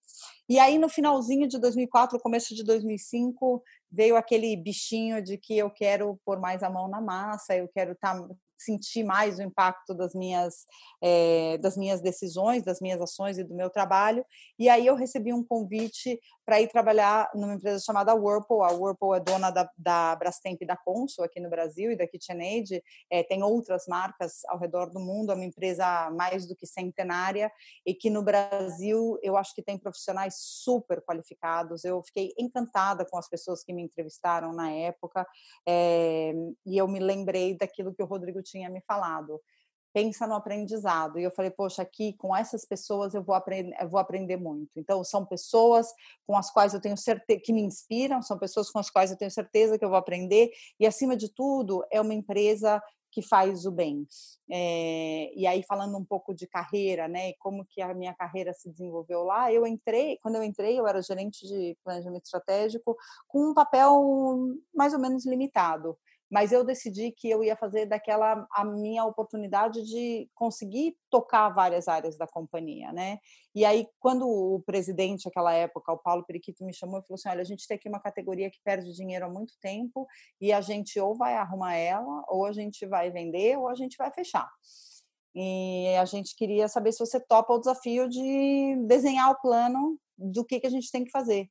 E 0.49 0.59
aí, 0.59 0.79
no 0.79 0.89
finalzinho 0.89 1.49
de 1.49 1.59
2004, 1.59 2.19
começo 2.21 2.55
de 2.55 2.65
2005, 2.65 3.63
veio 3.91 4.17
aquele 4.17 4.57
bichinho 4.57 5.23
de 5.23 5.39
que 5.39 5.57
eu 5.57 5.71
quero 5.71 6.19
pôr 6.25 6.39
mais 6.39 6.63
a 6.63 6.71
mão 6.71 6.89
na 6.89 7.01
massa, 7.01 7.57
eu 7.57 7.69
quero 7.69 7.93
estar 7.93 8.15
tá 8.15 8.29
sentir 8.65 9.05
mais 9.05 9.39
o 9.39 9.43
impacto 9.43 9.95
das 9.95 10.15
minhas, 10.15 10.67
é, 11.03 11.59
das 11.59 11.77
minhas 11.77 12.01
decisões, 12.01 12.63
das 12.63 12.81
minhas 12.81 13.01
ações 13.01 13.39
e 13.39 13.45
do 13.45 13.55
meu 13.55 13.71
trabalho. 13.71 14.25
E 14.59 14.69
aí 14.69 14.87
eu 14.87 14.95
recebi 14.95 15.33
um 15.33 15.45
convite 15.45 16.19
para 16.45 16.61
ir 16.61 16.69
trabalhar 16.69 17.31
numa 17.35 17.55
empresa 17.55 17.85
chamada 17.85 18.15
Whirlpool. 18.15 18.65
A 18.65 18.73
Whirlpool 18.73 19.15
é 19.15 19.21
dona 19.21 19.51
da, 19.51 19.69
da 19.77 20.17
Brastemp 20.17 20.61
e 20.61 20.67
da 20.67 20.77
Consul 20.77 21.25
aqui 21.25 21.41
no 21.41 21.49
Brasil 21.49 21.93
e 21.93 21.97
da 21.97 22.07
KitchenAid. 22.07 22.83
É, 23.11 23.23
tem 23.23 23.43
outras 23.43 23.87
marcas 23.87 24.45
ao 24.49 24.59
redor 24.59 24.91
do 24.91 24.99
mundo. 24.99 25.31
É 25.31 25.35
uma 25.35 25.45
empresa 25.45 26.11
mais 26.11 26.47
do 26.47 26.57
que 26.57 26.67
centenária 26.67 27.51
e 27.87 27.95
que 27.95 28.11
no 28.11 28.23
Brasil 28.23 29.19
eu 29.23 29.37
acho 29.37 29.55
que 29.55 29.63
tem 29.63 29.79
profissionais 29.79 30.35
super 30.37 31.01
qualificados. 31.03 31.85
Eu 31.85 32.03
fiquei 32.03 32.33
encantada 32.37 33.05
com 33.05 33.17
as 33.17 33.29
pessoas 33.29 33.63
que 33.63 33.73
me 33.73 33.83
entrevistaram 33.83 34.53
na 34.53 34.71
época 34.71 35.27
é, 35.67 36.33
e 36.67 36.77
eu 36.77 36.89
me 36.89 36.99
lembrei 36.99 37.57
daquilo 37.57 37.95
que 37.95 38.03
o 38.03 38.07
Rodrigo 38.07 38.43
tinha 38.53 38.71
me 38.71 38.81
falado 38.83 39.41
pensa 39.93 40.27
no 40.27 40.35
aprendizado. 40.35 41.19
E 41.19 41.23
eu 41.23 41.31
falei, 41.31 41.51
poxa, 41.51 41.83
aqui 41.83 42.15
com 42.15 42.35
essas 42.35 42.65
pessoas 42.65 43.15
eu 43.15 43.23
vou 43.23 43.35
aprender, 43.35 43.77
eu 43.79 43.89
vou 43.89 44.01
aprender 44.01 44.37
muito. 44.37 44.71
Então, 44.77 45.05
são 45.05 45.25
pessoas 45.25 45.89
com 46.27 46.37
as 46.37 46.51
quais 46.51 46.75
eu 46.75 46.81
tenho 46.81 46.97
certeza 46.97 47.41
que 47.45 47.53
me 47.53 47.63
inspiram, 47.63 48.23
são 48.23 48.39
pessoas 48.39 48.71
com 48.71 48.79
as 48.79 48.91
quais 48.91 49.11
eu 49.11 49.17
tenho 49.17 49.31
certeza 49.31 49.79
que 49.79 49.85
eu 49.85 49.91
vou 49.91 49.99
aprender. 49.99 50.51
E 50.81 50.87
acima 50.87 51.17
de 51.17 51.29
tudo, 51.29 51.85
é 51.91 52.01
uma 52.01 52.15
empresa 52.15 52.83
que 53.11 53.21
faz 53.21 53.67
o 53.67 53.71
bem. 53.71 54.07
É, 54.51 55.31
e 55.37 55.47
aí 55.47 55.63
falando 55.69 55.99
um 55.99 56.05
pouco 56.05 56.35
de 56.35 56.47
carreira, 56.47 57.07
né, 57.07 57.29
e 57.29 57.37
como 57.39 57.67
que 57.67 57.83
a 57.83 57.93
minha 57.93 58.15
carreira 58.15 58.55
se 58.55 58.71
desenvolveu 58.71 59.23
lá, 59.23 59.53
eu 59.53 59.67
entrei, 59.67 60.19
quando 60.23 60.37
eu 60.37 60.43
entrei, 60.43 60.81
eu 60.81 60.87
era 60.87 61.03
gerente 61.03 61.47
de 61.47 61.77
planejamento 61.85 62.25
estratégico 62.25 62.97
com 63.29 63.51
um 63.51 63.55
papel 63.55 64.57
mais 64.75 64.95
ou 64.95 64.99
menos 64.99 65.27
limitado 65.27 65.99
mas 66.33 66.51
eu 66.51 66.65
decidi 66.65 67.13
que 67.13 67.29
eu 67.29 67.45
ia 67.45 67.55
fazer 67.55 67.85
daquela 67.85 68.47
a 68.51 68.65
minha 68.65 69.05
oportunidade 69.05 69.85
de 69.85 70.27
conseguir 70.35 70.97
tocar 71.11 71.51
várias 71.51 71.89
áreas 71.89 72.17
da 72.17 72.27
companhia, 72.27 72.91
né? 72.91 73.19
E 73.55 73.67
aí, 73.67 73.87
quando 74.01 74.27
o 74.27 74.63
presidente, 74.63 75.27
naquela 75.27 75.53
época, 75.53 75.93
o 75.93 75.99
Paulo 75.99 76.25
Periquito, 76.25 76.65
me 76.65 76.73
chamou 76.73 77.01
e 77.01 77.03
falou 77.03 77.17
assim: 77.17 77.29
olha, 77.29 77.43
a 77.43 77.45
gente 77.45 77.67
tem 77.67 77.77
aqui 77.77 77.87
uma 77.87 78.01
categoria 78.01 78.51
que 78.51 78.63
perde 78.65 78.95
dinheiro 78.95 79.27
há 79.27 79.29
muito 79.29 79.53
tempo 79.61 80.07
e 80.41 80.55
a 80.55 80.63
gente 80.63 80.99
ou 80.99 81.15
vai 81.15 81.35
arrumar 81.35 81.75
ela, 81.75 82.25
ou 82.27 82.47
a 82.47 82.53
gente 82.53 82.87
vai 82.87 83.11
vender, 83.11 83.59
ou 83.59 83.69
a 83.69 83.75
gente 83.75 83.99
vai 83.99 84.11
fechar. 84.11 84.49
E 85.35 85.95
a 86.01 86.07
gente 86.07 86.35
queria 86.35 86.67
saber 86.67 86.93
se 86.93 87.01
você 87.01 87.21
topa 87.21 87.53
o 87.53 87.59
desafio 87.59 88.09
de 88.09 88.77
desenhar 88.87 89.31
o 89.31 89.41
plano 89.41 89.99
do 90.17 90.47
que, 90.47 90.61
que 90.61 90.67
a 90.67 90.71
gente 90.71 90.91
tem 90.91 91.05
que 91.05 91.11
fazer. 91.11 91.51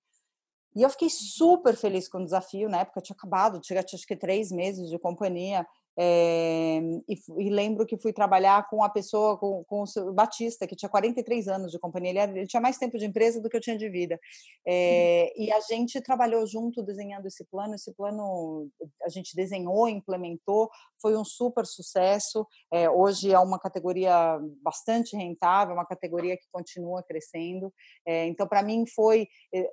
E 0.75 0.81
eu 0.81 0.89
fiquei 0.89 1.09
super 1.09 1.75
feliz 1.75 2.07
com 2.07 2.19
o 2.19 2.23
desafio, 2.23 2.69
na 2.69 2.79
época 2.79 2.99
eu 2.99 3.03
tinha 3.03 3.15
acabado, 3.15 3.59
tinha 3.59 3.79
acho 3.79 4.07
que 4.07 4.15
três 4.15 4.51
meses 4.51 4.89
de 4.89 4.97
companhia, 4.97 5.65
É, 5.97 6.79
e, 7.07 7.15
e, 7.37 7.49
lembro 7.49 7.85
que 7.85 7.97
fui 7.97 8.13
trabalhar 8.13 8.69
com 8.69 8.83
a 8.83 8.89
pessoa, 8.89 9.37
com, 9.37 9.63
com 9.65 9.83
o 9.83 10.13
Batista, 10.13 10.65
que 10.65 10.75
tinha 10.75 10.89
43 10.89 11.47
anos 11.49 11.71
de 11.71 11.79
companhia, 11.79 12.11
ele, 12.11 12.19
era, 12.19 12.31
ele, 12.31 12.47
tinha 12.47 12.61
mais 12.61 12.77
tempo 12.77 12.97
de 12.97 13.05
empresa 13.05 13.41
do 13.41 13.49
que 13.49 13.57
eu 13.57 13.61
tinha 13.61 13.77
de 13.77 13.89
vida. 13.89 14.19
É, 14.65 15.33
e 15.37 15.51
a 15.51 15.59
gente 15.59 15.99
trabalhou 16.01 16.45
junto 16.47 16.81
desenhando 16.81 17.25
esse 17.25 17.43
plano. 17.45 17.75
Esse 17.75 17.93
plano 17.93 18.69
a 19.03 19.09
gente 19.09 19.35
desenhou, 19.35 19.89
implementou, 19.89 20.69
foi 21.01 21.17
um 21.17 21.25
super 21.25 21.65
sucesso. 21.65 22.47
É, 22.71 22.89
hoje 22.89 23.31
é 23.33 23.39
uma 23.39 23.59
categoria 23.59 24.39
bastante 24.63 25.15
rentável, 25.15 25.75
uma 25.75 25.85
categoria 25.85 26.37
que 26.37 26.47
continua 26.51 27.03
crescendo. 27.03 27.73
então, 28.05 28.47
para 28.47 28.63
mim, 28.63 28.85
foi 28.87 29.27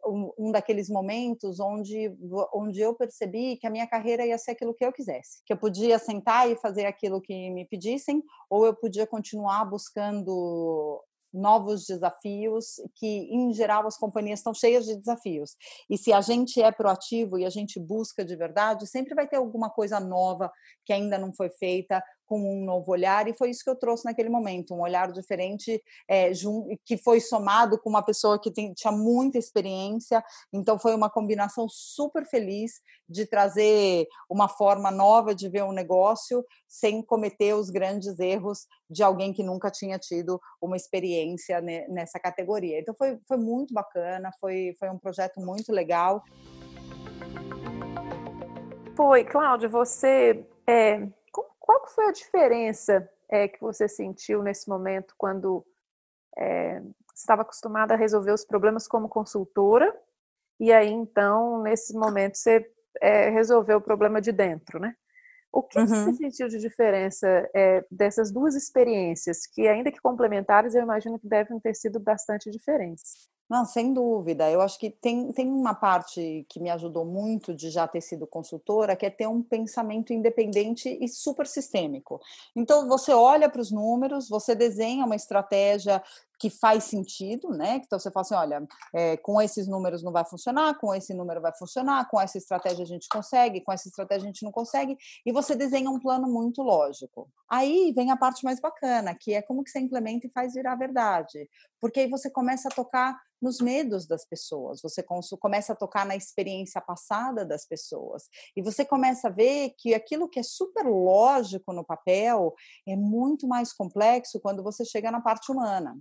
um, 0.06 0.32
um 0.38 0.52
daqueles 0.52 0.88
momentos 0.88 1.60
onde, 1.60 2.12
onde 2.52 2.80
eu 2.80 2.94
percebi 2.94 3.56
que 3.56 3.66
a 3.66 3.70
minha 3.70 3.86
carreira 3.86 4.26
ia 4.26 4.38
ser 4.38 4.52
aquilo 4.52 4.74
que 4.74 4.84
eu 4.84 4.92
quisesse, 4.92 5.42
que 5.46 5.52
eu 5.52 5.56
podia 5.56 5.98
sentar 6.08 6.50
e 6.50 6.56
fazer 6.56 6.86
aquilo 6.86 7.20
que 7.20 7.50
me 7.50 7.66
pedissem, 7.66 8.22
ou 8.48 8.64
eu 8.64 8.74
podia 8.74 9.06
continuar 9.06 9.66
buscando 9.66 11.02
novos 11.32 11.84
desafios, 11.84 12.76
que 12.94 13.28
em 13.30 13.52
geral 13.52 13.86
as 13.86 13.98
companhias 13.98 14.40
estão 14.40 14.54
cheias 14.54 14.86
de 14.86 14.96
desafios. 14.96 15.56
E 15.90 15.98
se 15.98 16.12
a 16.12 16.22
gente 16.22 16.62
é 16.62 16.72
proativo 16.72 17.38
e 17.38 17.44
a 17.44 17.50
gente 17.50 17.78
busca 17.78 18.24
de 18.24 18.34
verdade, 18.34 18.86
sempre 18.86 19.14
vai 19.14 19.28
ter 19.28 19.36
alguma 19.36 19.68
coisa 19.68 20.00
nova 20.00 20.50
que 20.86 20.92
ainda 20.92 21.18
não 21.18 21.32
foi 21.34 21.50
feita, 21.50 22.02
com 22.28 22.38
um 22.38 22.64
novo 22.64 22.92
olhar, 22.92 23.26
e 23.26 23.32
foi 23.32 23.48
isso 23.50 23.64
que 23.64 23.70
eu 23.70 23.74
trouxe 23.74 24.04
naquele 24.04 24.28
momento, 24.28 24.74
um 24.74 24.82
olhar 24.82 25.10
diferente, 25.10 25.82
é, 26.06 26.30
que 26.84 26.98
foi 26.98 27.20
somado 27.20 27.80
com 27.80 27.88
uma 27.88 28.02
pessoa 28.02 28.38
que 28.38 28.50
tem, 28.50 28.74
tinha 28.74 28.92
muita 28.92 29.38
experiência, 29.38 30.22
então 30.52 30.78
foi 30.78 30.94
uma 30.94 31.08
combinação 31.08 31.66
super 31.68 32.26
feliz 32.26 32.82
de 33.08 33.24
trazer 33.24 34.06
uma 34.28 34.48
forma 34.48 34.90
nova 34.90 35.34
de 35.34 35.48
ver 35.48 35.64
um 35.64 35.72
negócio 35.72 36.44
sem 36.68 37.00
cometer 37.02 37.54
os 37.54 37.70
grandes 37.70 38.18
erros 38.18 38.66
de 38.90 39.02
alguém 39.02 39.32
que 39.32 39.42
nunca 39.42 39.70
tinha 39.70 39.98
tido 39.98 40.38
uma 40.60 40.76
experiência 40.76 41.62
nessa 41.88 42.20
categoria. 42.20 42.78
Então 42.78 42.94
foi, 42.94 43.18
foi 43.26 43.38
muito 43.38 43.72
bacana, 43.72 44.30
foi, 44.38 44.74
foi 44.78 44.90
um 44.90 44.98
projeto 44.98 45.40
muito 45.40 45.72
legal. 45.72 46.22
Foi, 48.94 49.24
Cláudia, 49.24 49.68
você 49.68 50.44
é, 50.66 51.08
qual 51.68 51.86
foi 51.86 52.06
a 52.06 52.12
diferença 52.12 53.06
é, 53.28 53.46
que 53.46 53.60
você 53.60 53.86
sentiu 53.86 54.42
nesse 54.42 54.66
momento 54.70 55.14
quando 55.18 55.62
é, 56.38 56.80
estava 57.14 57.42
acostumada 57.42 57.92
a 57.92 57.96
resolver 57.96 58.32
os 58.32 58.42
problemas 58.42 58.88
como 58.88 59.06
consultora 59.06 59.94
e 60.58 60.72
aí 60.72 60.90
então 60.90 61.62
nesse 61.62 61.92
momento 61.92 62.38
você 62.38 62.66
é, 63.02 63.28
resolveu 63.28 63.76
o 63.76 63.82
problema 63.82 64.18
de 64.18 64.32
dentro, 64.32 64.80
né? 64.80 64.96
O 65.52 65.62
que 65.62 65.78
uhum. 65.78 65.86
você 65.86 66.14
sentiu 66.14 66.48
de 66.48 66.58
diferença 66.58 67.28
é, 67.54 67.84
dessas 67.90 68.32
duas 68.32 68.54
experiências, 68.54 69.46
que 69.46 69.68
ainda 69.68 69.92
que 69.92 70.00
complementares, 70.00 70.74
eu 70.74 70.82
imagino 70.82 71.18
que 71.18 71.28
devem 71.28 71.60
ter 71.60 71.74
sido 71.74 72.00
bastante 72.00 72.50
diferentes? 72.50 73.28
Não, 73.48 73.64
sem 73.64 73.94
dúvida. 73.94 74.50
Eu 74.50 74.60
acho 74.60 74.78
que 74.78 74.90
tem, 74.90 75.32
tem 75.32 75.48
uma 75.50 75.74
parte 75.74 76.44
que 76.50 76.60
me 76.60 76.68
ajudou 76.68 77.04
muito 77.06 77.54
de 77.54 77.70
já 77.70 77.88
ter 77.88 78.02
sido 78.02 78.26
consultora, 78.26 78.94
que 78.94 79.06
é 79.06 79.10
ter 79.10 79.26
um 79.26 79.42
pensamento 79.42 80.12
independente 80.12 80.98
e 81.00 81.08
super 81.08 81.46
sistêmico. 81.46 82.20
Então, 82.54 82.86
você 82.86 83.10
olha 83.12 83.48
para 83.48 83.62
os 83.62 83.70
números, 83.70 84.28
você 84.28 84.54
desenha 84.54 85.04
uma 85.06 85.16
estratégia 85.16 86.02
que 86.38 86.50
faz 86.50 86.84
sentido, 86.84 87.50
né? 87.50 87.80
Então 87.84 87.98
você 87.98 88.10
fala 88.10 88.22
assim, 88.22 88.34
olha, 88.34 88.66
é, 88.94 89.16
com 89.16 89.40
esses 89.42 89.66
números 89.66 90.02
não 90.02 90.12
vai 90.12 90.24
funcionar, 90.24 90.78
com 90.78 90.94
esse 90.94 91.12
número 91.12 91.40
vai 91.40 91.52
funcionar, 91.56 92.08
com 92.08 92.20
essa 92.20 92.38
estratégia 92.38 92.84
a 92.84 92.86
gente 92.86 93.08
consegue, 93.08 93.60
com 93.60 93.72
essa 93.72 93.88
estratégia 93.88 94.24
a 94.24 94.26
gente 94.26 94.44
não 94.44 94.52
consegue, 94.52 94.96
e 95.26 95.32
você 95.32 95.56
desenha 95.56 95.90
um 95.90 95.98
plano 95.98 96.28
muito 96.28 96.62
lógico. 96.62 97.28
Aí 97.50 97.92
vem 97.94 98.10
a 98.10 98.16
parte 98.16 98.44
mais 98.44 98.60
bacana, 98.60 99.16
que 99.18 99.34
é 99.34 99.42
como 99.42 99.64
que 99.64 99.70
você 99.70 99.80
implementa 99.80 100.26
e 100.26 100.30
faz 100.30 100.54
virar 100.54 100.76
verdade, 100.76 101.48
porque 101.80 102.00
aí 102.00 102.08
você 102.08 102.30
começa 102.30 102.68
a 102.68 102.72
tocar 102.72 103.18
nos 103.40 103.60
medos 103.60 104.04
das 104.06 104.26
pessoas, 104.26 104.80
você 104.82 105.00
começa 105.40 105.72
a 105.72 105.76
tocar 105.76 106.04
na 106.04 106.16
experiência 106.16 106.80
passada 106.80 107.44
das 107.46 107.64
pessoas, 107.66 108.24
e 108.56 108.62
você 108.62 108.84
começa 108.84 109.28
a 109.28 109.30
ver 109.30 109.74
que 109.78 109.94
aquilo 109.94 110.28
que 110.28 110.40
é 110.40 110.42
super 110.42 110.84
lógico 110.84 111.72
no 111.72 111.84
papel 111.84 112.54
é 112.86 112.96
muito 112.96 113.46
mais 113.46 113.72
complexo 113.72 114.40
quando 114.40 114.62
você 114.62 114.84
chega 114.84 115.10
na 115.10 115.20
parte 115.20 115.52
humana. 115.52 115.96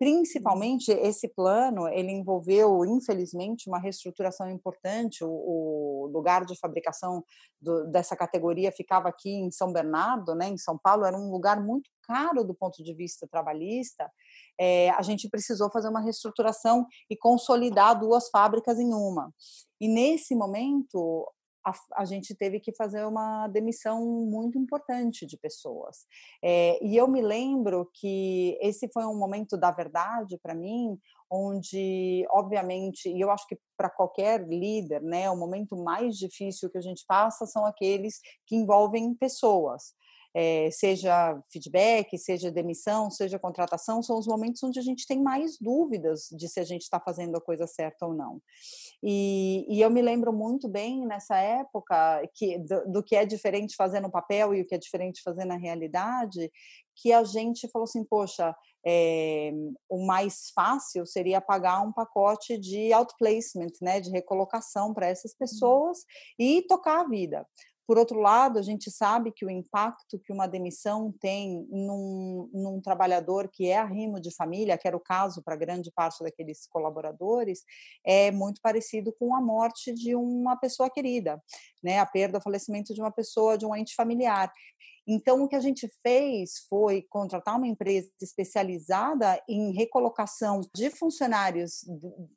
Principalmente 0.00 0.90
esse 0.90 1.28
plano, 1.28 1.86
ele 1.86 2.10
envolveu, 2.10 2.86
infelizmente, 2.86 3.68
uma 3.68 3.78
reestruturação 3.78 4.48
importante. 4.48 5.22
O, 5.22 5.28
o 5.28 6.10
lugar 6.10 6.46
de 6.46 6.58
fabricação 6.58 7.22
do, 7.60 7.84
dessa 7.88 8.16
categoria 8.16 8.72
ficava 8.72 9.10
aqui 9.10 9.28
em 9.28 9.50
São 9.50 9.70
Bernardo, 9.70 10.34
né, 10.34 10.48
em 10.48 10.56
São 10.56 10.78
Paulo, 10.78 11.04
era 11.04 11.14
um 11.14 11.30
lugar 11.30 11.62
muito 11.62 11.90
caro 12.02 12.42
do 12.42 12.54
ponto 12.54 12.82
de 12.82 12.94
vista 12.94 13.28
trabalhista. 13.30 14.10
É, 14.58 14.88
a 14.92 15.02
gente 15.02 15.28
precisou 15.28 15.70
fazer 15.70 15.90
uma 15.90 16.00
reestruturação 16.00 16.86
e 17.10 17.14
consolidar 17.14 18.00
duas 18.00 18.30
fábricas 18.30 18.78
em 18.78 18.94
uma. 18.94 19.30
E 19.78 19.86
nesse 19.86 20.34
momento, 20.34 21.30
a, 21.64 21.72
a, 21.96 22.04
gente 22.04 22.34
teve 22.34 22.60
que 22.60 22.74
fazer 22.74 23.04
uma 23.04 23.46
demissão 23.48 24.04
muito 24.26 24.58
importante 24.58 25.26
de 25.26 25.36
pessoas. 25.36 26.06
É, 26.42 26.82
e 26.84 26.96
eu 26.96 27.06
me 27.08 27.20
lembro 27.20 27.90
que 27.94 28.58
esse 28.60 28.88
foi 28.92 29.04
um 29.04 29.18
momento 29.18 29.56
da 29.56 29.70
verdade 29.70 30.38
para 30.42 30.54
mim, 30.54 30.98
onde, 31.30 32.26
obviamente, 32.30 33.08
e 33.08 33.20
eu 33.20 33.30
acho 33.30 33.46
que 33.46 33.58
para 33.76 33.90
qualquer 33.90 34.46
líder, 34.46 35.02
né, 35.02 35.30
o 35.30 35.36
momento 35.36 35.76
mais 35.76 36.16
difícil 36.16 36.70
que 36.70 36.78
a 36.78 36.82
gente 36.82 37.04
passa 37.06 37.46
são 37.46 37.64
aqueles 37.64 38.20
que 38.46 38.56
envolvem 38.56 39.14
pessoas 39.14 39.94
é, 40.34 40.70
seja 40.70 41.40
feedback, 41.50 42.16
seja 42.16 42.50
demissão, 42.50 43.10
seja 43.10 43.38
contratação, 43.38 44.02
são 44.02 44.18
os 44.18 44.26
momentos 44.26 44.62
onde 44.62 44.78
a 44.78 44.82
gente 44.82 45.06
tem 45.06 45.20
mais 45.20 45.58
dúvidas 45.58 46.28
de 46.30 46.48
se 46.48 46.60
a 46.60 46.64
gente 46.64 46.82
está 46.82 47.00
fazendo 47.00 47.36
a 47.36 47.40
coisa 47.40 47.66
certa 47.66 48.06
ou 48.06 48.14
não. 48.14 48.40
E, 49.02 49.66
e, 49.68 49.80
eu 49.80 49.90
me 49.90 50.02
lembro 50.02 50.32
muito 50.32 50.68
bem 50.68 51.06
nessa 51.06 51.38
época 51.38 52.22
que 52.34 52.58
do, 52.58 52.92
do 52.92 53.02
que 53.02 53.16
é 53.16 53.24
diferente 53.24 53.74
fazer 53.74 54.00
no 54.00 54.10
papel 54.10 54.54
e 54.54 54.60
o 54.60 54.66
que 54.66 54.74
é 54.74 54.78
diferente 54.78 55.22
fazer 55.22 55.44
na 55.46 55.56
realidade, 55.56 56.50
que 56.94 57.12
a 57.12 57.24
gente 57.24 57.68
falou 57.68 57.84
assim, 57.84 58.04
poxa, 58.04 58.54
é, 58.86 59.52
o 59.88 60.04
mais 60.04 60.50
fácil 60.54 61.06
seria 61.06 61.40
pagar 61.40 61.80
um 61.80 61.92
pacote 61.92 62.58
de 62.58 62.92
outplacement, 62.92 63.72
né, 63.80 64.00
de 64.00 64.10
recolocação 64.10 64.92
para 64.92 65.08
essas 65.08 65.32
uhum. 65.32 65.38
pessoas 65.38 65.98
e 66.38 66.62
tocar 66.68 67.00
a 67.00 67.08
vida. 67.08 67.46
Por 67.90 67.98
outro 67.98 68.20
lado, 68.20 68.56
a 68.56 68.62
gente 68.62 68.88
sabe 68.88 69.32
que 69.32 69.44
o 69.44 69.50
impacto 69.50 70.16
que 70.16 70.32
uma 70.32 70.46
demissão 70.46 71.12
tem 71.20 71.66
num, 71.72 72.48
num 72.52 72.80
trabalhador 72.80 73.48
que 73.48 73.66
é 73.66 73.78
arrimo 73.78 74.20
de 74.20 74.32
família, 74.32 74.78
que 74.78 74.86
era 74.86 74.96
o 74.96 75.00
caso 75.00 75.42
para 75.42 75.56
grande 75.56 75.90
parte 75.90 76.22
daqueles 76.22 76.68
colaboradores, 76.68 77.64
é 78.06 78.30
muito 78.30 78.60
parecido 78.62 79.12
com 79.18 79.34
a 79.34 79.40
morte 79.40 79.92
de 79.92 80.14
uma 80.14 80.54
pessoa 80.54 80.88
querida, 80.88 81.42
né? 81.82 81.98
a 81.98 82.06
perda, 82.06 82.38
o 82.38 82.40
falecimento 82.40 82.94
de 82.94 83.00
uma 83.00 83.10
pessoa, 83.10 83.58
de 83.58 83.66
um 83.66 83.74
ente 83.74 83.96
familiar. 83.96 84.52
Então, 85.04 85.42
o 85.42 85.48
que 85.48 85.56
a 85.56 85.60
gente 85.60 85.90
fez 86.00 86.64
foi 86.68 87.02
contratar 87.02 87.56
uma 87.56 87.66
empresa 87.66 88.08
especializada 88.22 89.42
em 89.48 89.72
recolocação 89.72 90.60
de 90.72 90.90
funcionários 90.90 91.84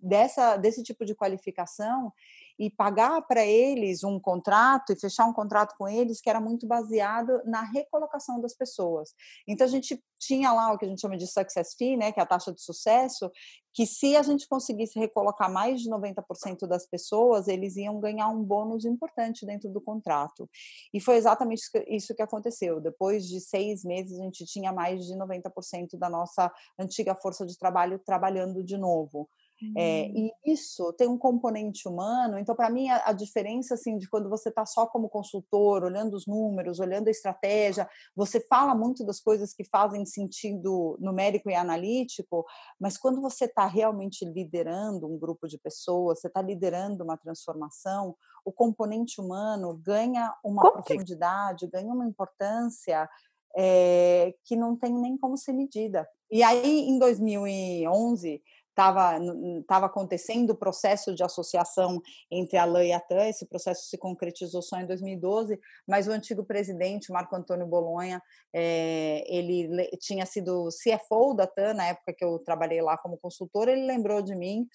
dessa, 0.01 0.57
desse 0.57 0.81
tipo 0.81 1.05
de 1.05 1.13
qualificação 1.13 2.11
e 2.57 2.69
pagar 2.69 3.21
para 3.23 3.45
eles 3.45 4.03
um 4.03 4.19
contrato 4.19 4.93
e 4.93 4.99
fechar 4.99 5.25
um 5.25 5.33
contrato 5.33 5.75
com 5.77 5.87
eles 5.87 6.21
que 6.21 6.29
era 6.29 6.39
muito 6.39 6.67
baseado 6.67 7.41
na 7.45 7.61
recolocação 7.61 8.39
das 8.39 8.55
pessoas. 8.55 9.13
Então 9.47 9.65
a 9.65 9.69
gente 9.69 10.01
tinha 10.19 10.53
lá 10.53 10.71
o 10.71 10.77
que 10.77 10.85
a 10.85 10.87
gente 10.87 11.01
chama 11.01 11.17
de 11.17 11.27
success 11.27 11.75
fee, 11.77 11.97
né, 11.97 12.11
que 12.11 12.19
é 12.19 12.23
a 12.23 12.25
taxa 12.25 12.53
de 12.53 12.61
sucesso, 12.61 13.29
que 13.73 13.85
se 13.85 14.15
a 14.15 14.21
gente 14.21 14.47
conseguisse 14.47 14.97
recolocar 14.97 15.51
mais 15.51 15.81
de 15.81 15.89
90% 15.89 16.67
das 16.67 16.85
pessoas, 16.85 17.47
eles 17.47 17.75
iam 17.75 17.99
ganhar 17.99 18.29
um 18.29 18.43
bônus 18.43 18.85
importante 18.85 19.45
dentro 19.45 19.69
do 19.69 19.81
contrato. 19.81 20.47
E 20.93 21.01
foi 21.01 21.15
exatamente 21.15 21.63
isso 21.87 22.13
que 22.13 22.21
aconteceu. 22.21 22.79
Depois 22.79 23.27
de 23.27 23.41
seis 23.41 23.83
meses, 23.83 24.19
a 24.19 24.23
gente 24.23 24.45
tinha 24.45 24.71
mais 24.71 25.05
de 25.05 25.15
90% 25.15 25.97
da 25.97 26.09
nossa 26.09 26.51
antiga 26.79 27.15
força 27.15 27.45
de 27.45 27.57
trabalho 27.57 27.99
trabalhando 27.99 28.63
de 28.63 28.77
novo. 28.77 29.27
É, 29.75 30.07
e 30.09 30.31
isso 30.45 30.91
tem 30.93 31.07
um 31.07 31.17
componente 31.17 31.87
humano. 31.87 32.37
Então, 32.37 32.55
para 32.55 32.69
mim, 32.69 32.89
a, 32.89 33.09
a, 33.09 33.13
diferença 33.13 33.73
assim 33.75 33.97
de 33.97 34.09
quando 34.09 34.29
você 34.29 34.49
está 34.49 34.65
só 34.65 34.85
como 34.85 35.09
consultor, 35.09 35.83
olhando 35.83 36.15
os 36.15 36.27
números, 36.27 36.79
olhando 36.79 37.07
a 37.07 37.11
estratégia, 37.11 37.89
você 38.15 38.39
fala 38.39 38.75
muito 38.75 39.05
das 39.05 39.19
coisas 39.19 39.53
que 39.53 39.63
fazem 39.63 40.05
sentido 40.05 40.97
numérico 40.99 41.49
e 41.49 41.55
analítico, 41.55 42.45
mas 42.79 42.97
quando 42.97 43.21
você 43.21 43.45
está 43.45 43.65
realmente 43.65 44.25
liderando 44.25 45.07
um 45.07 45.17
grupo 45.17 45.47
de 45.47 45.57
pessoas, 45.57 46.19
você 46.19 46.27
está 46.27 46.41
liderando 46.41 47.03
uma 47.03 47.17
transformação, 47.17 48.15
o 48.45 48.51
componente 48.51 49.21
humano 49.21 49.79
ganha 49.81 50.33
uma 50.43 50.61
como 50.61 50.73
profundidade, 50.73 51.67
ganha 51.67 51.93
uma 51.93 52.05
importância 52.05 53.09
é, 53.55 54.33
que 54.43 54.55
não 54.55 54.75
tem 54.75 54.93
nem 54.93 55.17
como 55.17 55.37
ser 55.37 55.53
medida. 55.53 56.07
E 56.31 56.41
aí, 56.41 56.89
em 56.89 56.97
2011 56.97 58.41
estava 58.73 59.85
acontecendo 59.85 60.51
o 60.51 60.55
processo 60.55 61.13
de 61.13 61.23
associação 61.23 62.01
entre 62.31 62.57
a 62.57 62.65
LAN 62.65 62.85
e 62.85 62.91
a 62.91 62.99
TAM, 62.99 63.27
esse 63.27 63.45
processo 63.45 63.87
se 63.87 63.97
concretizou 63.97 64.61
só 64.61 64.79
em 64.79 64.85
2012, 64.85 65.59
mas 65.87 66.07
o 66.07 66.11
antigo 66.11 66.43
presidente, 66.43 67.11
Marco 67.11 67.35
Antônio 67.35 67.67
Bolonha, 67.67 68.21
é, 68.53 69.23
ele 69.27 69.87
tinha 69.99 70.25
sido 70.25 70.69
CFO 70.69 71.33
da 71.33 71.47
TAM 71.47 71.73
na 71.73 71.87
época 71.87 72.13
que 72.13 72.25
eu 72.25 72.39
trabalhei 72.39 72.81
lá 72.81 72.97
como 72.97 73.17
consultora, 73.17 73.71
ele 73.71 73.85
lembrou 73.85 74.21
de 74.21 74.35
mim 74.35 74.67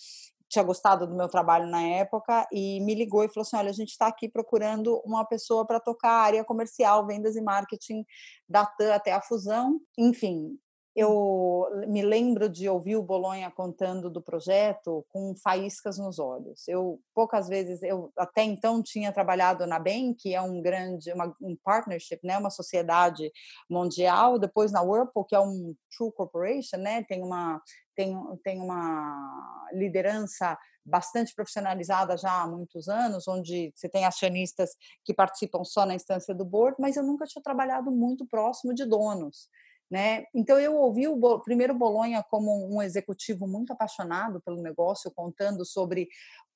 tinha 0.49 0.65
gostado 0.65 1.07
do 1.07 1.15
meu 1.15 1.29
trabalho 1.29 1.67
na 1.67 1.83
época 1.83 2.49
e 2.51 2.81
me 2.81 2.95
ligou 2.95 3.23
e 3.23 3.29
falou 3.29 3.43
assim: 3.43 3.57
olha, 3.57 3.71
a 3.71 3.75
gente 3.75 3.91
está 3.91 4.07
aqui 4.07 4.29
procurando 4.29 5.01
uma 5.05 5.25
pessoa 5.25 5.67
para 5.67 5.79
tocar 5.79 6.11
a 6.11 6.23
área 6.23 6.45
comercial, 6.45 7.07
vendas 7.07 7.37
e 7.37 7.43
marketing 7.43 8.05
da 8.49 8.65
TAM 8.65 8.95
até 8.95 9.13
a 9.13 9.21
fusão. 9.21 9.79
Enfim, 9.97 10.59
eu 10.99 11.69
me 11.87 12.03
lembro 12.03 12.49
de 12.49 12.69
ouvir 12.69 12.97
o 12.97 13.03
Bolonha 13.03 13.49
contando 13.53 14.11
do 14.11 14.21
projeto 14.21 15.07
com 15.11 15.33
faíscas 15.37 15.97
nos 15.97 16.19
olhos. 16.19 16.67
Eu 16.67 17.01
poucas 17.15 17.47
vezes, 17.47 17.81
eu 17.85 18.13
até 18.17 18.43
então 18.43 18.83
tinha 18.83 19.13
trabalhado 19.13 19.65
na 19.65 19.79
BEM, 19.79 20.13
que 20.13 20.35
é 20.35 20.43
um 20.43 20.61
grande, 20.61 21.13
uma, 21.13 21.33
um 21.41 21.57
partnership, 21.63 22.19
né, 22.25 22.37
uma 22.37 22.51
sociedade 22.51 23.31
mundial. 23.71 24.41
Depois 24.41 24.73
na 24.73 24.83
Whirlpool, 24.83 25.25
que 25.25 25.37
é 25.37 25.41
um 25.41 25.73
true 25.97 26.11
corporation, 26.11 26.79
né, 26.79 27.05
tem 27.05 27.23
uma 27.23 27.63
tem, 27.95 28.17
tem 28.43 28.61
uma 28.61 29.69
liderança 29.73 30.57
bastante 30.85 31.35
profissionalizada 31.35 32.17
já 32.17 32.43
há 32.43 32.47
muitos 32.47 32.89
anos, 32.89 33.29
onde 33.29 33.73
você 33.75 33.89
tem 33.89 34.05
acionistas 34.05 34.71
que 35.05 35.15
participam 35.15 35.63
só 35.63 35.87
na 35.87 35.95
instância 35.95 36.35
do 36.35 36.45
board, 36.45 36.77
mas 36.81 36.97
eu 36.97 37.05
nunca 37.05 37.25
tinha 37.25 37.43
trabalhado 37.43 37.91
muito 37.91 38.27
próximo 38.27 38.75
de 38.75 38.85
donos. 38.85 39.49
Né? 39.91 40.27
Então 40.35 40.61
eu 40.61 40.77
ouvi 40.77 41.09
o 41.09 41.41
primeiro 41.41 41.73
Bolonha 41.75 42.23
como 42.23 42.69
um 42.71 42.83
executivo 42.83 43.47
muito 43.47 43.73
apaixonado 43.73 44.41
pelo 44.43 44.61
negócio, 44.61 45.11
contando 45.11 45.65
sobre 45.65 46.09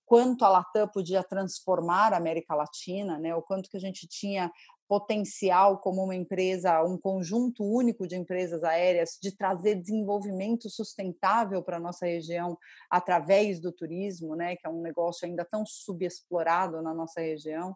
quanto 0.04 0.44
a 0.44 0.48
Latam 0.48 0.88
podia 0.88 1.22
transformar 1.22 2.12
a 2.12 2.16
América 2.16 2.54
Latina, 2.54 3.18
né? 3.18 3.34
O 3.34 3.42
quanto 3.42 3.70
que 3.70 3.76
a 3.76 3.80
gente 3.80 4.06
tinha 4.06 4.50
potencial 4.92 5.78
como 5.78 6.04
uma 6.04 6.14
empresa, 6.14 6.82
um 6.82 6.98
conjunto 6.98 7.64
único 7.64 8.06
de 8.06 8.14
empresas 8.14 8.62
aéreas 8.62 9.16
de 9.22 9.34
trazer 9.34 9.76
desenvolvimento 9.76 10.68
sustentável 10.68 11.62
para 11.62 11.78
a 11.78 11.80
nossa 11.80 12.04
região 12.04 12.58
através 12.90 13.58
do 13.58 13.72
turismo, 13.72 14.36
né, 14.36 14.54
que 14.54 14.66
é 14.66 14.70
um 14.70 14.82
negócio 14.82 15.26
ainda 15.26 15.46
tão 15.46 15.64
subexplorado 15.64 16.82
na 16.82 16.92
nossa 16.92 17.22
região 17.22 17.74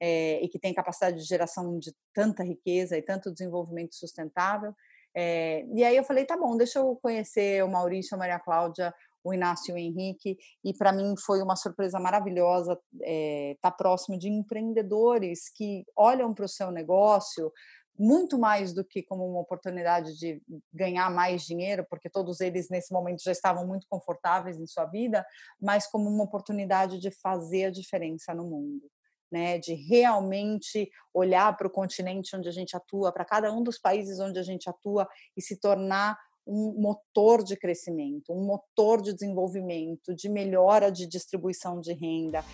é, 0.00 0.42
e 0.42 0.48
que 0.48 0.58
tem 0.58 0.72
capacidade 0.72 1.18
de 1.18 1.24
geração 1.24 1.78
de 1.78 1.94
tanta 2.14 2.42
riqueza 2.42 2.96
e 2.96 3.02
tanto 3.02 3.30
desenvolvimento 3.30 3.94
sustentável. 3.94 4.74
É, 5.14 5.64
e 5.74 5.84
aí 5.84 5.96
eu 5.96 6.04
falei, 6.04 6.24
tá 6.24 6.36
bom, 6.36 6.56
deixa 6.56 6.78
eu 6.78 6.96
conhecer 6.96 7.64
o 7.64 7.68
Maurício, 7.68 8.14
a 8.14 8.18
Maria 8.18 8.38
Cláudia, 8.38 8.94
o 9.26 9.34
Inácio 9.34 9.72
e 9.72 9.74
o 9.74 9.78
Henrique, 9.78 10.36
e 10.64 10.72
para 10.72 10.92
mim 10.92 11.14
foi 11.24 11.42
uma 11.42 11.56
surpresa 11.56 11.98
maravilhosa 11.98 12.72
estar 12.72 13.02
é, 13.02 13.56
tá 13.60 13.70
próximo 13.70 14.18
de 14.18 14.28
empreendedores 14.28 15.50
que 15.54 15.84
olham 15.96 16.32
para 16.32 16.44
o 16.44 16.48
seu 16.48 16.70
negócio 16.70 17.52
muito 17.98 18.38
mais 18.38 18.74
do 18.74 18.84
que 18.84 19.02
como 19.02 19.26
uma 19.26 19.40
oportunidade 19.40 20.18
de 20.18 20.42
ganhar 20.72 21.10
mais 21.10 21.42
dinheiro, 21.42 21.86
porque 21.88 22.10
todos 22.10 22.40
eles 22.40 22.68
nesse 22.68 22.92
momento 22.92 23.22
já 23.22 23.32
estavam 23.32 23.66
muito 23.66 23.86
confortáveis 23.88 24.58
em 24.58 24.66
sua 24.66 24.84
vida, 24.84 25.24
mas 25.60 25.86
como 25.86 26.08
uma 26.08 26.24
oportunidade 26.24 27.00
de 27.00 27.10
fazer 27.10 27.64
a 27.64 27.70
diferença 27.70 28.34
no 28.34 28.44
mundo 28.44 28.86
né, 29.30 29.58
de 29.58 29.74
realmente 29.74 30.90
olhar 31.12 31.56
para 31.56 31.66
o 31.66 31.70
continente 31.70 32.36
onde 32.36 32.48
a 32.48 32.52
gente 32.52 32.76
atua, 32.76 33.12
para 33.12 33.24
cada 33.24 33.52
um 33.52 33.62
dos 33.62 33.78
países 33.78 34.20
onde 34.20 34.38
a 34.38 34.42
gente 34.42 34.68
atua 34.68 35.08
e 35.36 35.42
se 35.42 35.58
tornar 35.58 36.16
um 36.46 36.80
motor 36.80 37.42
de 37.42 37.56
crescimento, 37.56 38.32
um 38.32 38.44
motor 38.44 39.02
de 39.02 39.12
desenvolvimento, 39.12 40.14
de 40.14 40.28
melhora 40.28 40.92
de 40.92 41.06
distribuição 41.06 41.80
de 41.80 41.92
renda. 41.92 42.44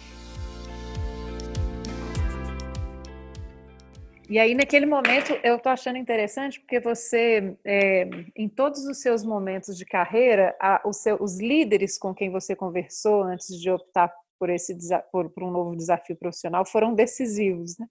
E 4.32 4.38
aí, 4.38 4.54
naquele 4.54 4.86
momento, 4.86 5.38
eu 5.44 5.56
estou 5.56 5.70
achando 5.70 5.98
interessante 5.98 6.58
porque 6.58 6.80
você, 6.80 7.54
é, 7.66 8.08
em 8.34 8.48
todos 8.48 8.86
os 8.86 9.02
seus 9.02 9.22
momentos 9.22 9.76
de 9.76 9.84
carreira, 9.84 10.56
a, 10.58 10.80
seu, 10.92 11.22
os 11.22 11.38
líderes 11.38 11.98
com 11.98 12.14
quem 12.14 12.30
você 12.30 12.56
conversou 12.56 13.24
antes 13.24 13.48
de 13.60 13.70
optar 13.70 14.10
por, 14.38 14.48
esse, 14.48 14.74
por, 15.10 15.28
por 15.28 15.42
um 15.42 15.50
novo 15.50 15.76
desafio 15.76 16.16
profissional 16.16 16.64
foram 16.64 16.94
decisivos 16.94 17.76
né? 17.78 17.86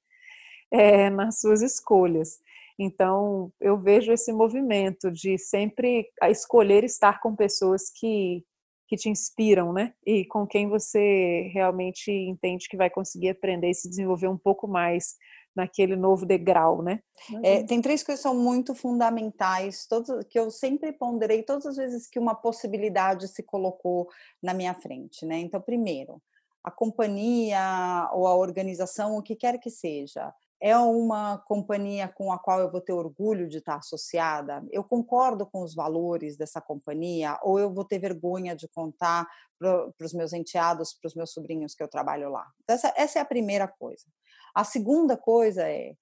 É, 0.71 1.09
nas 1.11 1.39
suas 1.39 1.61
escolhas. 1.61 2.39
Então, 2.77 3.51
eu 3.59 3.77
vejo 3.77 4.11
esse 4.11 4.31
movimento 4.31 5.11
de 5.11 5.37
sempre 5.37 6.07
a 6.21 6.29
escolher 6.29 6.83
estar 6.83 7.19
com 7.19 7.35
pessoas 7.35 7.91
que, 7.93 8.43
que 8.87 8.95
te 8.95 9.09
inspiram, 9.09 9.73
né? 9.73 9.93
E 10.05 10.25
com 10.25 10.45
quem 10.47 10.67
você 10.69 11.49
realmente 11.53 12.11
entende 12.11 12.67
que 12.69 12.77
vai 12.77 12.89
conseguir 12.89 13.29
aprender 13.29 13.69
e 13.69 13.75
se 13.75 13.89
desenvolver 13.89 14.27
um 14.27 14.37
pouco 14.37 14.67
mais 14.67 15.15
naquele 15.55 15.95
novo 15.95 16.25
degrau, 16.25 16.81
né? 16.81 17.01
É, 17.43 17.63
tem 17.63 17.81
três 17.81 18.03
coisas 18.03 18.23
que 18.23 18.29
são 18.29 18.37
muito 18.37 18.73
fundamentais, 18.73 19.85
todas, 19.85 20.25
que 20.25 20.39
eu 20.39 20.49
sempre 20.49 20.93
ponderei 20.93 21.43
todas 21.43 21.65
as 21.65 21.75
vezes 21.75 22.07
que 22.07 22.19
uma 22.19 22.33
possibilidade 22.33 23.27
se 23.27 23.43
colocou 23.43 24.07
na 24.41 24.53
minha 24.53 24.73
frente, 24.73 25.25
né? 25.25 25.39
Então, 25.39 25.61
primeiro, 25.61 26.21
a 26.63 26.71
companhia 26.71 28.09
ou 28.13 28.27
a 28.27 28.35
organização, 28.35 29.17
o 29.17 29.21
que 29.21 29.35
quer 29.35 29.59
que 29.59 29.69
seja, 29.69 30.33
é 30.61 30.77
uma 30.77 31.39
companhia 31.39 32.07
com 32.07 32.31
a 32.31 32.37
qual 32.37 32.59
eu 32.59 32.71
vou 32.71 32.79
ter 32.79 32.93
orgulho 32.93 33.49
de 33.49 33.57
estar 33.57 33.77
associada? 33.77 34.63
Eu 34.71 34.83
concordo 34.83 35.43
com 35.45 35.63
os 35.63 35.73
valores 35.73 36.37
dessa 36.37 36.61
companhia 36.61 37.39
ou 37.41 37.59
eu 37.59 37.73
vou 37.73 37.83
ter 37.83 37.97
vergonha 37.97 38.55
de 38.55 38.67
contar 38.67 39.27
para 39.57 39.91
os 39.99 40.13
meus 40.13 40.33
enteados, 40.33 40.93
para 40.93 41.07
os 41.07 41.15
meus 41.15 41.31
sobrinhos 41.31 41.73
que 41.73 41.81
eu 41.81 41.87
trabalho 41.87 42.29
lá? 42.29 42.47
Então, 42.63 42.75
essa, 42.75 42.93
essa 42.95 43.19
é 43.19 43.21
a 43.23 43.25
primeira 43.25 43.67
coisa. 43.67 44.05
A 44.53 44.63
segunda 44.63 45.17
coisa 45.17 45.67
é 45.67 45.95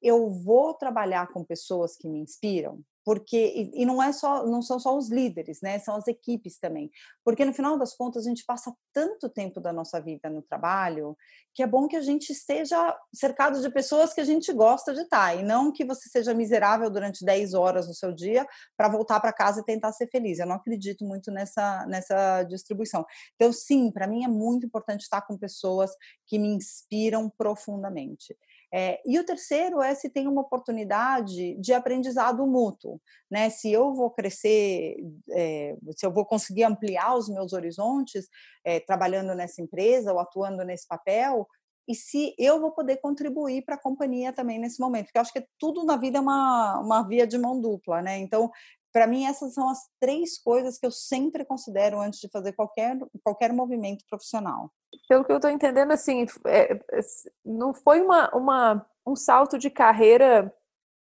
eu 0.00 0.30
vou 0.30 0.74
trabalhar 0.74 1.32
com 1.32 1.42
pessoas 1.42 1.96
que 1.96 2.06
me 2.06 2.20
inspiram, 2.20 2.80
porque 3.04 3.70
e, 3.74 3.84
não 3.84 4.02
é 4.02 4.12
só 4.12 4.46
não 4.46 4.62
são 4.62 4.80
só 4.80 4.96
os 4.96 5.10
líderes, 5.10 5.60
né? 5.62 5.78
São 5.78 5.96
as 5.96 6.08
equipes 6.08 6.58
também, 6.58 6.90
porque 7.24 7.44
no 7.44 7.52
final 7.52 7.78
das 7.78 7.94
contas 7.94 8.26
a 8.26 8.28
gente 8.28 8.44
passa 8.46 8.74
tanto 8.92 9.28
tempo 9.28 9.60
da 9.60 9.72
nossa 9.72 10.00
vida 10.00 10.30
no 10.30 10.42
trabalho 10.42 11.16
que 11.54 11.62
é 11.62 11.66
bom 11.66 11.86
que 11.86 11.96
a 11.96 12.00
gente 12.00 12.30
esteja 12.30 12.98
cercado 13.12 13.60
de 13.60 13.70
pessoas 13.70 14.12
que 14.12 14.20
a 14.20 14.24
gente 14.24 14.52
gosta 14.52 14.92
de 14.92 15.02
estar 15.02 15.36
e 15.36 15.42
não 15.42 15.70
que 15.70 15.84
você 15.84 16.08
seja 16.08 16.34
miserável 16.34 16.90
durante 16.90 17.24
10 17.24 17.54
horas 17.54 17.86
no 17.86 17.94
seu 17.94 18.12
dia 18.12 18.46
para 18.76 18.88
voltar 18.88 19.20
para 19.20 19.32
casa 19.32 19.60
e 19.60 19.64
tentar 19.64 19.92
ser 19.92 20.08
feliz. 20.08 20.38
Eu 20.38 20.46
não 20.46 20.56
acredito 20.56 21.04
muito 21.04 21.30
nessa 21.30 21.86
nessa 21.86 22.42
distribuição. 22.44 23.04
Então 23.34 23.52
sim, 23.52 23.90
para 23.92 24.06
mim 24.06 24.24
é 24.24 24.28
muito 24.28 24.66
importante 24.66 25.02
estar 25.02 25.22
com 25.22 25.36
pessoas 25.36 25.90
que 26.26 26.38
me 26.38 26.48
inspiram 26.48 27.30
profundamente. 27.30 28.34
É, 28.76 29.00
e 29.06 29.20
o 29.20 29.24
terceiro 29.24 29.80
é 29.80 29.94
se 29.94 30.10
tem 30.10 30.26
uma 30.26 30.40
oportunidade 30.40 31.54
de 31.60 31.72
aprendizado 31.72 32.44
mútuo, 32.44 33.00
né? 33.30 33.48
Se 33.48 33.70
eu 33.70 33.94
vou 33.94 34.10
crescer, 34.10 34.96
é, 35.30 35.76
se 35.96 36.04
eu 36.04 36.12
vou 36.12 36.26
conseguir 36.26 36.64
ampliar 36.64 37.14
os 37.14 37.28
meus 37.28 37.52
horizontes 37.52 38.26
é, 38.64 38.80
trabalhando 38.80 39.32
nessa 39.32 39.62
empresa 39.62 40.12
ou 40.12 40.18
atuando 40.18 40.64
nesse 40.64 40.88
papel, 40.88 41.46
e 41.86 41.94
se 41.94 42.34
eu 42.36 42.60
vou 42.60 42.72
poder 42.72 42.96
contribuir 42.96 43.62
para 43.64 43.76
a 43.76 43.80
companhia 43.80 44.32
também 44.32 44.58
nesse 44.58 44.80
momento, 44.80 45.04
porque 45.04 45.18
eu 45.18 45.22
acho 45.22 45.32
que 45.32 45.46
tudo 45.56 45.84
na 45.84 45.96
vida 45.96 46.18
é 46.18 46.20
uma, 46.20 46.80
uma 46.80 47.06
via 47.06 47.28
de 47.28 47.38
mão 47.38 47.60
dupla, 47.60 48.02
né? 48.02 48.18
Então, 48.18 48.50
para 48.94 49.06
mim, 49.06 49.26
essas 49.26 49.52
são 49.52 49.68
as 49.68 49.80
três 50.00 50.38
coisas 50.38 50.78
que 50.78 50.86
eu 50.86 50.90
sempre 50.90 51.44
considero 51.44 52.00
antes 52.00 52.20
de 52.20 52.30
fazer 52.30 52.52
qualquer, 52.52 52.96
qualquer 53.22 53.52
movimento 53.52 54.04
profissional 54.08 54.70
pelo 55.08 55.24
que 55.24 55.32
eu 55.32 55.36
estou 55.36 55.50
entendendo, 55.50 55.92
assim, 55.92 56.26
é, 56.46 56.72
é 56.72 57.00
não 57.44 57.74
foi 57.74 58.00
uma, 58.00 58.34
uma, 58.34 58.86
um 59.06 59.16
salto 59.16 59.58
de 59.58 59.70
carreira 59.70 60.52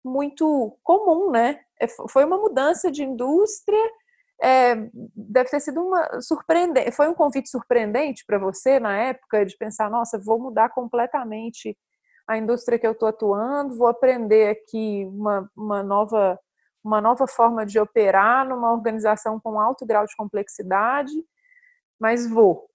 muito 0.05 0.79
comum, 0.83 1.31
né? 1.31 1.61
É, 1.79 1.87
foi 2.09 2.25
uma 2.25 2.39
mudança 2.39 2.91
de 2.91 3.03
indústria, 3.03 3.91
é, 4.43 4.75
deve 5.15 5.51
ter 5.51 5.61
sido 5.61 5.83
uma 5.83 6.21
surpreendente. 6.21 6.93
Foi 6.93 7.09
um 7.09 7.15
convite 7.15 7.51
surpreendente 7.51 8.25
para 8.27 8.39
você 8.39 8.81
na 8.81 8.97
época 8.97 9.45
de 9.45 9.57
pensar, 9.57 9.91
nossa, 9.91 10.19
vou 10.19 10.39
mudar 10.39 10.71
completamente 10.71 11.77
a 12.27 12.39
indústria 12.39 12.79
que 12.79 12.87
eu 12.87 12.93
estou 12.93 13.09
atuando, 13.09 13.77
vou 13.77 13.89
aprender 13.89 14.51
aqui 14.51 15.05
uma, 15.07 15.51
uma 15.55 15.83
nova 15.83 16.39
uma 16.83 17.01
nova 17.01 17.27
forma 17.27 17.65
de 17.65 17.79
operar 17.79 18.49
numa 18.49 18.73
organização 18.73 19.39
com 19.39 19.61
alto 19.61 19.87
grau 19.87 20.07
de 20.07 20.17
complexidade, 20.17 21.13
mas 21.99 22.29
vou. 22.29 22.69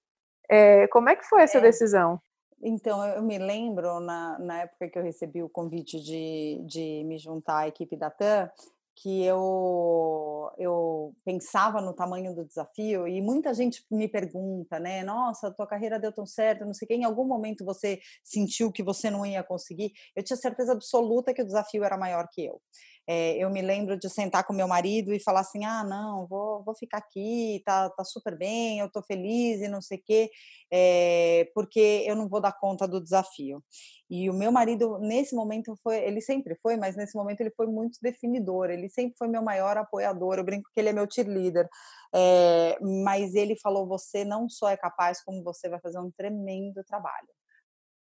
É, 0.49 0.87
como 0.87 1.09
é 1.09 1.15
que 1.15 1.25
foi 1.25 1.41
essa 1.41 1.57
é. 1.57 1.61
decisão? 1.61 2.19
Então, 2.61 3.05
eu 3.05 3.21
me 3.21 3.37
lembro, 3.37 3.99
na, 3.99 4.39
na 4.39 4.61
época 4.61 4.89
que 4.89 4.97
eu 4.97 5.03
recebi 5.03 5.43
o 5.43 5.49
convite 5.49 5.99
de, 5.99 6.63
de 6.65 7.03
me 7.03 7.17
juntar 7.17 7.59
à 7.59 7.67
equipe 7.67 7.95
da 7.95 8.09
TAM, 8.09 8.49
que 8.95 9.23
eu, 9.23 10.49
eu 10.57 11.13
pensava 11.25 11.81
no 11.81 11.93
tamanho 11.93 12.33
do 12.33 12.45
desafio 12.45 13.05
e 13.05 13.21
muita 13.21 13.53
gente 13.53 13.85
me 13.91 14.07
pergunta, 14.07 14.79
né? 14.79 15.03
Nossa, 15.03 15.51
tua 15.51 15.67
carreira 15.67 15.99
deu 15.99 16.13
tão 16.13 16.25
certo, 16.25 16.65
não 16.65 16.73
sei 16.73 16.87
quem. 16.87 17.01
Em 17.01 17.03
algum 17.03 17.25
momento 17.25 17.65
você 17.65 17.99
sentiu 18.23 18.71
que 18.71 18.81
você 18.81 19.11
não 19.11 19.25
ia 19.25 19.43
conseguir? 19.43 19.91
Eu 20.15 20.23
tinha 20.23 20.37
certeza 20.37 20.71
absoluta 20.71 21.33
que 21.33 21.41
o 21.41 21.45
desafio 21.45 21.83
era 21.83 21.97
maior 21.97 22.27
que 22.31 22.45
eu. 22.45 22.61
É, 23.07 23.37
eu 23.37 23.51
me 23.51 23.61
lembro 23.61 23.97
de 23.99 24.09
sentar 24.09 24.45
com 24.45 24.53
meu 24.53 24.67
marido 24.67 25.13
e 25.13 25.19
falar 25.19 25.41
assim: 25.41 25.63
ah, 25.63 25.83
não, 25.83 26.25
vou, 26.27 26.63
vou 26.63 26.75
ficar 26.75 26.97
aqui, 26.97 27.61
tá, 27.65 27.89
tá 27.91 28.03
super 28.03 28.37
bem, 28.37 28.79
eu 28.79 28.91
tô 28.91 29.01
feliz 29.03 29.61
e 29.61 29.67
não 29.67 29.81
sei 29.81 29.97
o 29.99 30.01
quê, 30.03 30.29
é, 30.71 31.47
porque 31.53 32.03
eu 32.07 32.15
não 32.15 32.27
vou 32.27 32.41
dar 32.41 32.53
conta 32.53 32.87
do 32.87 33.01
desafio. 33.01 33.63
E 34.09 34.29
o 34.29 34.33
meu 34.33 34.51
marido, 34.51 34.99
nesse 34.99 35.35
momento, 35.35 35.75
foi, 35.83 35.97
ele 36.03 36.21
sempre 36.21 36.55
foi, 36.61 36.77
mas 36.77 36.95
nesse 36.95 37.15
momento 37.15 37.41
ele 37.41 37.51
foi 37.55 37.67
muito 37.67 37.99
definidor, 38.01 38.69
ele 38.69 38.89
sempre 38.89 39.15
foi 39.17 39.27
meu 39.27 39.41
maior 39.43 39.77
apoiador. 39.77 40.37
Eu 40.37 40.43
brinco 40.43 40.69
que 40.73 40.79
ele 40.79 40.89
é 40.89 40.93
meu 40.93 41.07
cheerleader, 41.11 41.67
é, 42.13 42.77
mas 43.03 43.35
ele 43.35 43.55
falou: 43.59 43.87
você 43.87 44.23
não 44.25 44.49
só 44.49 44.69
é 44.69 44.77
capaz, 44.77 45.23
como 45.23 45.43
você 45.43 45.69
vai 45.69 45.79
fazer 45.79 45.99
um 45.99 46.11
tremendo 46.11 46.83
trabalho. 46.85 47.29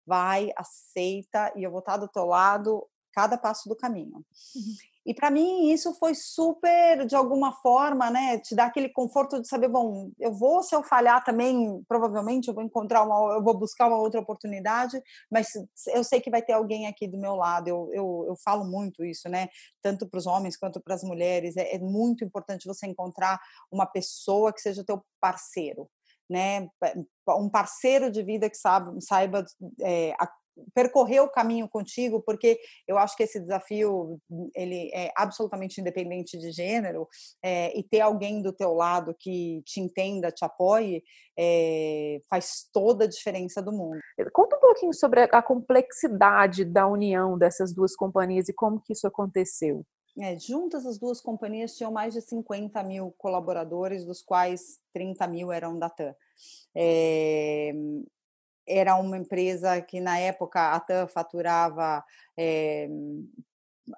Vai, 0.07 0.51
aceita, 0.57 1.53
e 1.57 1.65
eu 1.65 1.71
vou 1.71 1.81
estar 1.81 1.97
do 1.97 2.09
teu 2.09 2.27
lado 2.27 2.87
cada 3.17 3.39
passo 3.39 3.67
do 3.67 3.75
caminho. 3.75 4.17
Uhum. 4.55 4.77
E 5.07 5.15
para 5.15 5.31
mim 5.31 5.71
isso 5.71 5.95
foi 5.95 6.15
super, 6.15 7.07
de 7.07 7.17
alguma 7.17 7.53
forma, 7.63 8.11
né, 8.11 8.39
te 8.41 8.55
dá 8.55 8.67
aquele 8.67 8.91
conforto 8.91 9.41
de 9.41 9.49
saber, 9.49 9.69
bom, 9.69 10.11
eu 10.19 10.35
vou, 10.35 10.63
se 10.63 10.75
eu 10.75 10.83
falhar 10.83 11.25
também, 11.25 11.83
provavelmente 11.89 12.49
eu 12.49 12.55
vou 12.55 12.63
encontrar 12.63 13.05
uma, 13.05 13.37
eu 13.37 13.43
vou 13.43 13.57
buscar 13.57 13.87
uma 13.87 13.99
outra 13.99 14.21
oportunidade, 14.21 15.01
mas 15.31 15.49
eu 15.95 16.05
sei 16.05 16.21
que 16.21 16.29
vai 16.29 16.43
ter 16.43 16.53
alguém 16.53 16.89
aqui 16.89 17.09
do 17.09 17.19
meu 17.19 17.37
lado. 17.37 17.69
Eu, 17.69 17.89
eu, 17.93 18.25
eu 18.29 18.37
falo 18.45 18.65
muito 18.65 19.03
isso, 19.05 19.29
né, 19.29 19.49
tanto 19.81 20.07
para 20.07 20.19
os 20.19 20.27
homens 20.27 20.57
quanto 20.57 20.81
para 20.81 20.95
as 20.95 21.05
mulheres. 21.05 21.57
É, 21.57 21.77
é 21.77 21.79
muito 21.79 22.23
importante 22.23 22.67
você 22.67 22.87
encontrar 22.87 23.41
uma 23.71 23.87
pessoa 23.87 24.53
que 24.53 24.61
seja 24.61 24.85
teu 24.85 25.03
parceiro, 25.21 25.89
né, 26.29 26.69
um 27.39 27.49
parceiro 27.49 28.11
de 28.11 28.25
vida 28.25 28.51
que 28.51 28.57
sabe, 28.57 29.01
saiba 29.01 29.45
é, 29.81 30.13
percorrer 30.75 31.21
o 31.21 31.31
caminho 31.31 31.69
contigo, 31.69 32.23
porque 32.23 32.59
eu 32.87 32.99
acho 32.99 33.17
que 33.17 33.23
esse 33.23 33.41
desafio 33.41 34.19
ele 34.55 34.91
é 34.95 35.13
absolutamente 35.17 35.81
independente 35.81 36.39
de 36.39 36.51
gênero 36.51 37.09
é, 37.43 37.77
e 37.79 37.83
ter 37.83 38.01
alguém 38.01 38.43
do 38.43 38.53
teu 38.53 38.73
lado 38.75 39.15
que 39.19 39.63
te 39.65 39.81
entenda, 39.81 40.31
te 40.31 40.45
apoie, 40.45 41.03
é, 41.39 42.21
faz 42.29 42.69
toda 42.73 43.05
a 43.05 43.09
diferença 43.09 43.63
do 43.63 43.73
mundo. 43.73 43.99
Conta 44.33 44.57
um 44.57 44.61
pouquinho 44.61 44.95
sobre 44.95 45.21
a 45.21 45.43
complexidade 45.43 46.65
da 46.65 46.87
união 46.87 47.37
dessas 47.39 47.75
duas 47.75 47.95
companhias 47.95 48.49
e 48.49 48.55
como 48.55 48.81
que 48.81 48.93
isso 48.93 49.07
aconteceu. 49.07 49.85
É, 50.19 50.39
juntas 50.39 50.87
as 50.87 50.99
duas 50.99 51.21
companhias 51.21 51.77
tinham 51.77 51.93
mais 51.93 52.15
de 52.15 52.23
50 52.23 52.83
mil 52.85 53.15
colaboradores, 53.19 54.05
dos 54.05 54.23
quais 54.23 54.79
30 54.95 55.27
mil 55.29 55.53
eram 55.53 55.79
da 55.79 55.91
TAM. 55.91 56.15
É, 56.75 57.73
era 58.69 58.97
uma 58.97 59.17
empresa 59.17 59.81
que 59.81 60.01
na 60.01 60.19
época 60.19 60.73
a 60.75 60.81
TAM 60.81 61.07
faturava 61.09 62.05
é, 62.39 62.89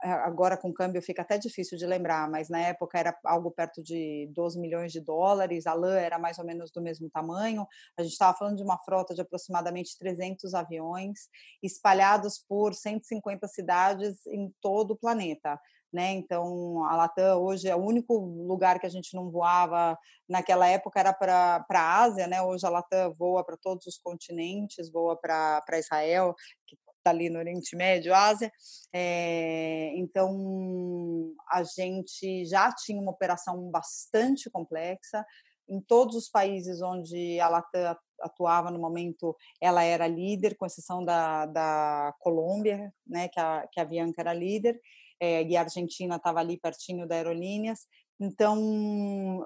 agora 0.02 0.56
com 0.56 0.72
câmbio 0.72 1.00
fica 1.00 1.22
até 1.22 1.38
difícil 1.38 1.78
de 1.78 1.86
lembrar, 1.86 2.28
mas 2.30 2.48
na 2.48 2.60
época 2.60 2.98
era 2.98 3.18
algo 3.24 3.50
perto 3.50 3.82
de 3.82 4.30
12 4.34 4.58
milhões 4.60 4.92
de 4.92 5.00
dólares, 5.00 5.66
a 5.66 5.72
LAN 5.72 5.98
era 5.98 6.18
mais 6.18 6.38
ou 6.38 6.44
menos 6.44 6.70
do 6.70 6.82
mesmo 6.82 7.08
tamanho, 7.08 7.66
a 7.96 8.02
gente 8.02 8.12
estava 8.12 8.36
falando 8.36 8.56
de 8.56 8.62
uma 8.62 8.78
frota 8.78 9.14
de 9.14 9.20
aproximadamente 9.20 9.98
300 9.98 10.52
aviões 10.54 11.28
espalhados 11.62 12.38
por 12.38 12.74
150 12.74 13.48
cidades 13.48 14.26
em 14.26 14.52
todo 14.60 14.92
o 14.92 14.96
planeta 14.96 15.58
né? 15.92 16.12
Então 16.12 16.84
a 16.84 16.96
Latam 16.96 17.42
hoje 17.42 17.68
é 17.68 17.76
o 17.76 17.84
único 17.84 18.14
lugar 18.16 18.78
que 18.78 18.86
a 18.86 18.90
gente 18.90 19.14
não 19.14 19.30
voava 19.30 19.98
naquela 20.28 20.66
época 20.66 21.00
era 21.00 21.12
para 21.12 21.64
a 21.70 22.02
Ásia, 22.02 22.26
né? 22.26 22.42
Hoje 22.42 22.66
a 22.66 22.70
Latam 22.70 23.12
voa 23.14 23.44
para 23.44 23.56
todos 23.56 23.86
os 23.86 23.98
continentes, 23.98 24.90
voa 24.90 25.16
para 25.16 25.78
Israel, 25.78 26.34
que 26.66 26.76
está 26.98 27.10
ali 27.10 27.30
no 27.30 27.38
Oriente 27.38 27.74
Médio, 27.76 28.14
Ásia. 28.14 28.52
É, 28.92 29.92
então 29.96 31.34
a 31.50 31.62
gente 31.62 32.44
já 32.44 32.72
tinha 32.72 33.00
uma 33.00 33.12
operação 33.12 33.70
bastante 33.70 34.50
complexa 34.50 35.24
em 35.68 35.80
todos 35.80 36.16
os 36.16 36.28
países 36.28 36.80
onde 36.80 37.38
a 37.40 37.48
Latam 37.48 37.96
atuava 38.20 38.70
no 38.70 38.78
momento, 38.78 39.36
ela 39.60 39.82
era 39.82 40.06
líder, 40.06 40.56
com 40.56 40.66
exceção 40.66 41.04
da, 41.04 41.46
da 41.46 42.14
Colômbia, 42.18 42.92
né, 43.06 43.28
que 43.28 43.38
a, 43.38 43.66
que 43.70 43.80
a 43.80 43.84
Bianca 43.84 44.20
era 44.20 44.32
líder, 44.32 44.80
é, 45.20 45.42
e 45.42 45.56
a 45.56 45.62
Argentina 45.62 46.16
estava 46.16 46.40
ali 46.40 46.58
pertinho 46.58 47.06
da 47.06 47.16
Aerolíneas. 47.16 47.80
Então, 48.20 48.58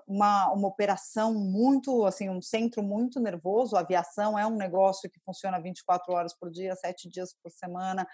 uma, 0.07 0.51
uma 0.53 0.69
operação 0.69 1.35
muito, 1.35 2.07
assim, 2.07 2.31
um 2.31 2.41
centro 2.41 2.83
muito 2.83 3.21
nervoso. 3.21 3.77
A 3.77 3.81
aviação 3.81 4.39
é 4.39 4.47
um 4.47 4.57
negócio 4.57 5.11
que 5.11 5.21
funciona 5.21 5.61
24 5.61 6.13
horas 6.15 6.35
por 6.39 6.51
dia, 6.51 6.75
sete 6.75 7.09
dias 7.09 7.35
por 7.43 7.51
semana, 7.51 8.07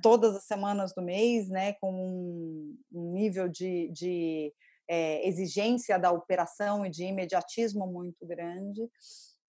todas 0.00 0.36
as 0.36 0.44
semanas 0.44 0.94
do 0.94 1.02
mês, 1.02 1.48
né, 1.48 1.72
com 1.74 1.92
um, 1.92 2.76
um 2.92 3.12
nível 3.12 3.48
de, 3.48 3.90
de 3.92 4.52
é, 4.88 5.26
exigência 5.26 5.98
da 5.98 6.12
operação 6.12 6.86
e 6.86 6.90
de 6.90 7.04
imediatismo 7.04 7.84
muito 7.86 8.24
grande. 8.24 8.88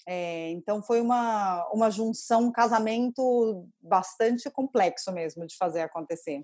É, 0.08 0.50
então 0.50 0.82
foi 0.82 1.00
uma, 1.00 1.68
uma 1.72 1.92
junção, 1.92 2.46
um 2.46 2.52
casamento 2.52 3.68
bastante 3.80 4.50
complexo 4.50 5.12
mesmo 5.12 5.46
de 5.46 5.56
fazer 5.56 5.82
acontecer. 5.82 6.44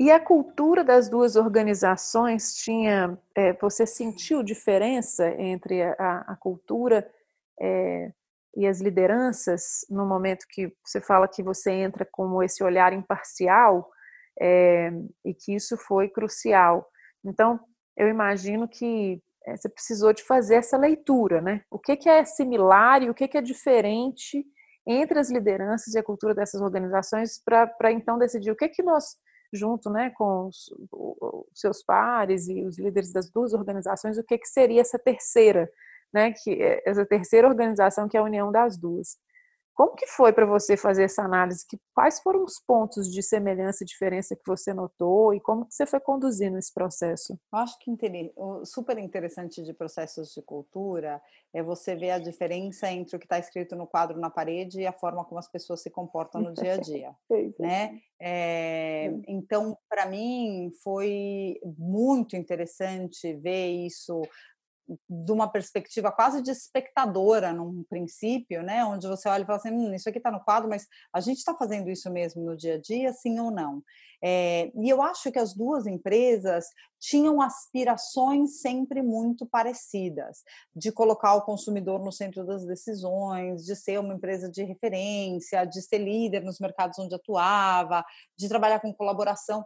E 0.00 0.10
a 0.10 0.18
cultura 0.18 0.82
das 0.82 1.10
duas 1.10 1.36
organizações 1.36 2.54
tinha, 2.54 3.18
é, 3.36 3.52
você 3.52 3.86
sentiu 3.86 4.42
diferença 4.42 5.28
entre 5.38 5.82
a, 5.82 6.24
a 6.26 6.36
cultura 6.36 7.06
é, 7.60 8.10
e 8.56 8.66
as 8.66 8.80
lideranças 8.80 9.84
no 9.90 10.06
momento 10.06 10.46
que 10.48 10.74
você 10.82 11.02
fala 11.02 11.28
que 11.28 11.42
você 11.42 11.70
entra 11.72 12.08
como 12.10 12.42
esse 12.42 12.64
olhar 12.64 12.94
imparcial 12.94 13.90
é, 14.40 14.90
e 15.22 15.34
que 15.34 15.54
isso 15.54 15.76
foi 15.76 16.08
crucial. 16.08 16.88
Então, 17.22 17.60
eu 17.94 18.08
imagino 18.08 18.66
que 18.66 19.22
é, 19.44 19.54
você 19.54 19.68
precisou 19.68 20.14
de 20.14 20.22
fazer 20.22 20.54
essa 20.54 20.78
leitura, 20.78 21.42
né? 21.42 21.62
O 21.70 21.78
que, 21.78 21.94
que 21.94 22.08
é 22.08 22.24
similar 22.24 23.02
e 23.02 23.10
o 23.10 23.14
que, 23.14 23.28
que 23.28 23.36
é 23.36 23.42
diferente 23.42 24.46
entre 24.86 25.18
as 25.18 25.30
lideranças 25.30 25.92
e 25.92 25.98
a 25.98 26.02
cultura 26.02 26.34
dessas 26.34 26.62
organizações 26.62 27.38
para 27.44 27.92
então 27.92 28.16
decidir 28.16 28.50
o 28.50 28.56
que, 28.56 28.66
que 28.66 28.82
nós 28.82 29.04
junto 29.52 29.90
né, 29.90 30.10
com 30.10 30.46
os, 30.46 30.72
os, 30.92 31.46
seus 31.54 31.82
pares 31.82 32.48
e 32.48 32.62
os 32.64 32.78
líderes 32.78 33.12
das 33.12 33.30
duas 33.30 33.52
organizações, 33.52 34.18
o 34.18 34.24
que, 34.24 34.38
que 34.38 34.48
seria 34.48 34.80
essa 34.80 34.98
terceira, 34.98 35.70
né, 36.12 36.32
que, 36.32 36.50
é, 36.62 36.82
essa 36.84 37.04
terceira 37.04 37.48
organização 37.48 38.08
que 38.08 38.16
é 38.16 38.20
a 38.20 38.24
união 38.24 38.50
das 38.50 38.76
duas. 38.76 39.18
Como 39.80 39.96
que 39.96 40.06
foi 40.08 40.30
para 40.30 40.44
você 40.44 40.76
fazer 40.76 41.04
essa 41.04 41.22
análise? 41.22 41.66
Que, 41.66 41.78
quais 41.94 42.20
foram 42.20 42.44
os 42.44 42.60
pontos 42.60 43.10
de 43.10 43.22
semelhança 43.22 43.82
e 43.82 43.86
diferença 43.86 44.36
que 44.36 44.42
você 44.46 44.74
notou 44.74 45.32
e 45.32 45.40
como 45.40 45.64
que 45.64 45.74
você 45.74 45.86
foi 45.86 45.98
conduzindo 45.98 46.58
esse 46.58 46.70
processo? 46.70 47.32
Eu 47.50 47.58
acho 47.60 47.78
que 47.78 47.90
super 48.66 48.98
interessante 48.98 49.62
de 49.62 49.72
processos 49.72 50.34
de 50.34 50.42
cultura 50.42 51.18
é 51.50 51.62
você 51.62 51.96
ver 51.96 52.10
a 52.10 52.18
diferença 52.18 52.92
entre 52.92 53.16
o 53.16 53.18
que 53.18 53.24
está 53.24 53.38
escrito 53.38 53.74
no 53.74 53.86
quadro 53.86 54.20
na 54.20 54.28
parede 54.28 54.82
e 54.82 54.86
a 54.86 54.92
forma 54.92 55.24
como 55.24 55.38
as 55.38 55.50
pessoas 55.50 55.80
se 55.80 55.88
comportam 55.88 56.42
no 56.42 56.52
dia 56.52 56.74
a 56.74 56.76
dia, 56.76 57.16
né? 57.58 58.02
É, 58.20 59.10
então, 59.26 59.78
para 59.88 60.04
mim 60.04 60.70
foi 60.84 61.58
muito 61.78 62.36
interessante 62.36 63.32
ver 63.32 63.68
isso 63.86 64.20
de 65.08 65.32
uma 65.32 65.48
perspectiva 65.48 66.10
quase 66.10 66.42
de 66.42 66.50
espectadora 66.50 67.52
num 67.52 67.84
princípio, 67.84 68.62
né, 68.62 68.84
onde 68.84 69.06
você 69.06 69.28
olha 69.28 69.42
e 69.42 69.46
fala 69.46 69.58
assim, 69.58 69.70
hum, 69.70 69.94
isso 69.94 70.08
aqui 70.08 70.18
está 70.18 70.30
no 70.30 70.40
quadro, 70.40 70.68
mas 70.68 70.86
a 71.12 71.20
gente 71.20 71.38
está 71.38 71.54
fazendo 71.54 71.90
isso 71.90 72.10
mesmo 72.10 72.42
no 72.42 72.56
dia 72.56 72.74
a 72.74 72.80
dia, 72.80 73.12
sim 73.12 73.38
ou 73.38 73.50
não? 73.50 73.82
É, 74.22 74.70
e 74.74 74.90
eu 74.90 75.00
acho 75.00 75.32
que 75.32 75.38
as 75.38 75.54
duas 75.54 75.86
empresas 75.86 76.66
tinham 76.98 77.40
aspirações 77.40 78.60
sempre 78.60 79.02
muito 79.02 79.46
parecidas, 79.46 80.42
de 80.76 80.92
colocar 80.92 81.34
o 81.34 81.42
consumidor 81.42 82.04
no 82.04 82.12
centro 82.12 82.44
das 82.44 82.66
decisões, 82.66 83.64
de 83.64 83.74
ser 83.74 83.98
uma 83.98 84.14
empresa 84.14 84.50
de 84.50 84.62
referência, 84.62 85.64
de 85.64 85.80
ser 85.80 85.98
líder 85.98 86.42
nos 86.42 86.58
mercados 86.58 86.98
onde 86.98 87.14
atuava, 87.14 88.04
de 88.38 88.48
trabalhar 88.48 88.80
com 88.80 88.92
colaboração 88.92 89.64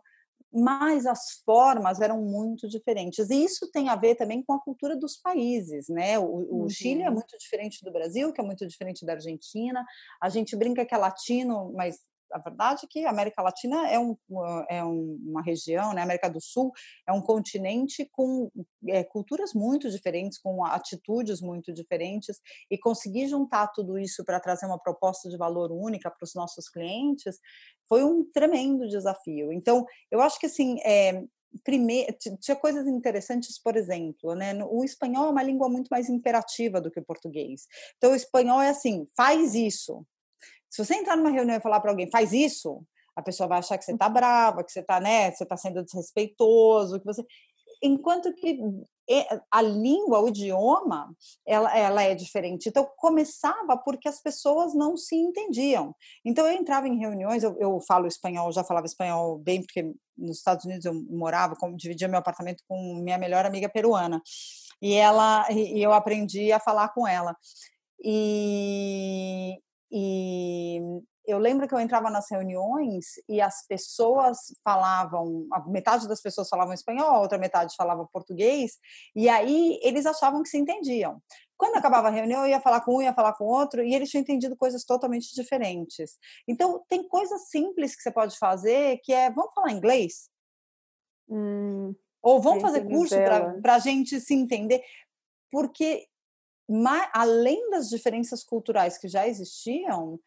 mas 0.54 1.04
as 1.04 1.42
formas 1.44 2.00
eram 2.00 2.22
muito 2.22 2.68
diferentes. 2.68 3.28
E 3.28 3.44
isso 3.44 3.70
tem 3.72 3.88
a 3.88 3.96
ver 3.96 4.14
também 4.14 4.42
com 4.42 4.52
a 4.52 4.60
cultura 4.60 4.96
dos 4.96 5.16
países, 5.16 5.88
né? 5.88 6.18
O, 6.18 6.24
o 6.24 6.62
uhum. 6.62 6.68
Chile 6.68 7.02
é 7.02 7.10
muito 7.10 7.36
diferente 7.36 7.84
do 7.84 7.90
Brasil, 7.90 8.32
que 8.32 8.40
é 8.40 8.44
muito 8.44 8.64
diferente 8.66 9.04
da 9.04 9.14
Argentina. 9.14 9.84
A 10.22 10.28
gente 10.28 10.54
brinca 10.54 10.86
que 10.86 10.94
é 10.94 10.98
latino, 10.98 11.72
mas 11.74 11.98
a 12.34 12.38
verdade 12.38 12.80
é 12.84 12.88
que 12.90 13.04
a 13.04 13.10
América 13.10 13.40
Latina 13.40 13.88
é, 13.88 13.98
um, 13.98 14.16
é 14.68 14.82
uma 14.82 15.40
região, 15.40 15.92
né? 15.92 16.00
A 16.00 16.04
América 16.04 16.28
do 16.28 16.40
Sul 16.40 16.72
é 17.06 17.12
um 17.12 17.20
continente 17.20 18.08
com 18.10 18.50
é, 18.88 19.04
culturas 19.04 19.54
muito 19.54 19.88
diferentes, 19.88 20.38
com 20.38 20.64
atitudes 20.64 21.40
muito 21.40 21.72
diferentes, 21.72 22.40
e 22.68 22.76
conseguir 22.76 23.28
juntar 23.28 23.68
tudo 23.68 23.96
isso 23.96 24.24
para 24.24 24.40
trazer 24.40 24.66
uma 24.66 24.78
proposta 24.78 25.30
de 25.30 25.36
valor 25.36 25.70
única 25.70 26.10
para 26.10 26.24
os 26.24 26.34
nossos 26.34 26.68
clientes 26.68 27.38
foi 27.88 28.02
um 28.02 28.24
tremendo 28.32 28.88
desafio. 28.88 29.52
Então, 29.52 29.86
eu 30.10 30.20
acho 30.20 30.38
que 30.40 30.46
assim, 30.46 30.80
é, 30.84 31.22
primeiro, 31.62 32.12
tinha 32.40 32.56
coisas 32.56 32.86
interessantes, 32.86 33.60
por 33.62 33.76
exemplo, 33.76 34.34
né? 34.34 34.52
O 34.64 34.82
espanhol 34.82 35.26
é 35.26 35.30
uma 35.30 35.42
língua 35.42 35.68
muito 35.68 35.88
mais 35.88 36.08
imperativa 36.08 36.80
do 36.80 36.90
que 36.90 36.98
o 36.98 37.04
português. 37.04 37.66
Então, 37.96 38.12
o 38.12 38.16
espanhol 38.16 38.60
é 38.60 38.70
assim: 38.70 39.06
faz 39.16 39.54
isso, 39.54 40.04
se 40.74 40.84
você 40.84 40.94
entrar 40.96 41.16
numa 41.16 41.30
reunião 41.30 41.56
e 41.56 41.60
falar 41.60 41.78
para 41.78 41.92
alguém, 41.92 42.10
faz 42.10 42.32
isso, 42.32 42.84
A 43.16 43.22
pessoa 43.22 43.48
vai 43.48 43.58
achar 43.60 43.78
que 43.78 43.84
você 43.84 43.92
está 43.92 44.08
brava, 44.08 44.64
que 44.64 44.72
você 44.72 44.80
está, 44.80 44.98
né, 44.98 45.30
você 45.30 45.44
está 45.44 45.56
sendo 45.56 45.84
desrespeitoso, 45.84 46.98
que 46.98 47.06
você 47.06 47.24
enquanto 47.80 48.32
que 48.34 48.58
a 49.50 49.60
língua, 49.60 50.20
o 50.20 50.28
idioma, 50.28 51.14
ela, 51.46 51.76
ela 51.76 52.02
é 52.02 52.14
diferente. 52.14 52.68
Então, 52.68 52.88
começava 52.96 53.76
porque 53.76 54.08
as 54.08 54.20
pessoas 54.20 54.74
não 54.74 54.96
se 54.96 55.14
entendiam. 55.14 55.94
Então, 56.24 56.46
eu 56.46 56.54
entrava 56.54 56.88
em 56.88 56.98
reuniões, 56.98 57.42
eu, 57.42 57.54
eu 57.60 57.78
falo 57.86 58.06
espanhol, 58.06 58.50
já 58.50 58.64
falava 58.64 58.86
espanhol 58.86 59.38
bem, 59.38 59.60
porque 59.60 59.92
nos 60.16 60.38
Estados 60.38 60.64
Unidos 60.64 60.86
eu 60.86 60.94
morava, 61.10 61.54
como, 61.54 61.76
dividia 61.76 62.08
meu 62.08 62.18
apartamento 62.18 62.64
com 62.66 63.00
minha 63.02 63.18
melhor 63.18 63.44
amiga 63.44 63.68
peruana. 63.68 64.22
E 64.80 64.94
ela 64.94 65.46
e 65.52 65.82
eu 65.82 65.92
aprendi 65.92 66.50
a 66.50 66.58
falar 66.58 66.88
com 66.88 67.06
ela. 67.06 67.36
E, 68.02 69.58
e 69.96 70.80
eu 71.24 71.38
lembro 71.38 71.68
que 71.68 71.74
eu 71.74 71.78
entrava 71.78 72.10
nas 72.10 72.28
reuniões 72.28 73.14
e 73.28 73.40
as 73.40 73.64
pessoas 73.64 74.38
falavam, 74.64 75.46
a 75.52 75.60
metade 75.68 76.08
das 76.08 76.20
pessoas 76.20 76.48
falavam 76.48 76.74
espanhol, 76.74 77.14
a 77.14 77.20
outra 77.20 77.38
metade 77.38 77.76
falava 77.76 78.04
português, 78.12 78.72
e 79.14 79.28
aí 79.28 79.78
eles 79.84 80.04
achavam 80.04 80.42
que 80.42 80.48
se 80.48 80.58
entendiam. 80.58 81.22
Quando 81.56 81.76
acabava 81.76 82.08
a 82.08 82.10
reunião, 82.10 82.42
eu 82.42 82.48
ia 82.48 82.60
falar 82.60 82.80
com 82.80 82.96
um, 82.96 83.02
ia 83.02 83.14
falar 83.14 83.34
com 83.34 83.44
outro, 83.44 83.84
e 83.84 83.94
eles 83.94 84.10
tinham 84.10 84.22
entendido 84.22 84.56
coisas 84.56 84.84
totalmente 84.84 85.32
diferentes. 85.32 86.18
Então, 86.48 86.84
tem 86.88 87.06
coisas 87.06 87.48
simples 87.48 87.94
que 87.94 88.02
você 88.02 88.10
pode 88.10 88.36
fazer, 88.36 88.98
que 89.04 89.12
é, 89.12 89.30
vamos 89.30 89.54
falar 89.54 89.70
inglês? 89.70 90.28
Hum, 91.28 91.94
Ou 92.20 92.42
vamos 92.42 92.62
fazer 92.62 92.84
curso 92.84 93.14
para 93.62 93.76
a 93.76 93.78
gente 93.78 94.20
se 94.20 94.34
entender? 94.34 94.82
Porque, 95.52 96.04
além 97.12 97.70
das 97.70 97.88
diferenças 97.88 98.42
culturais 98.42 98.96
que 98.98 99.08
já 99.08 99.26
existiam, 99.28 100.18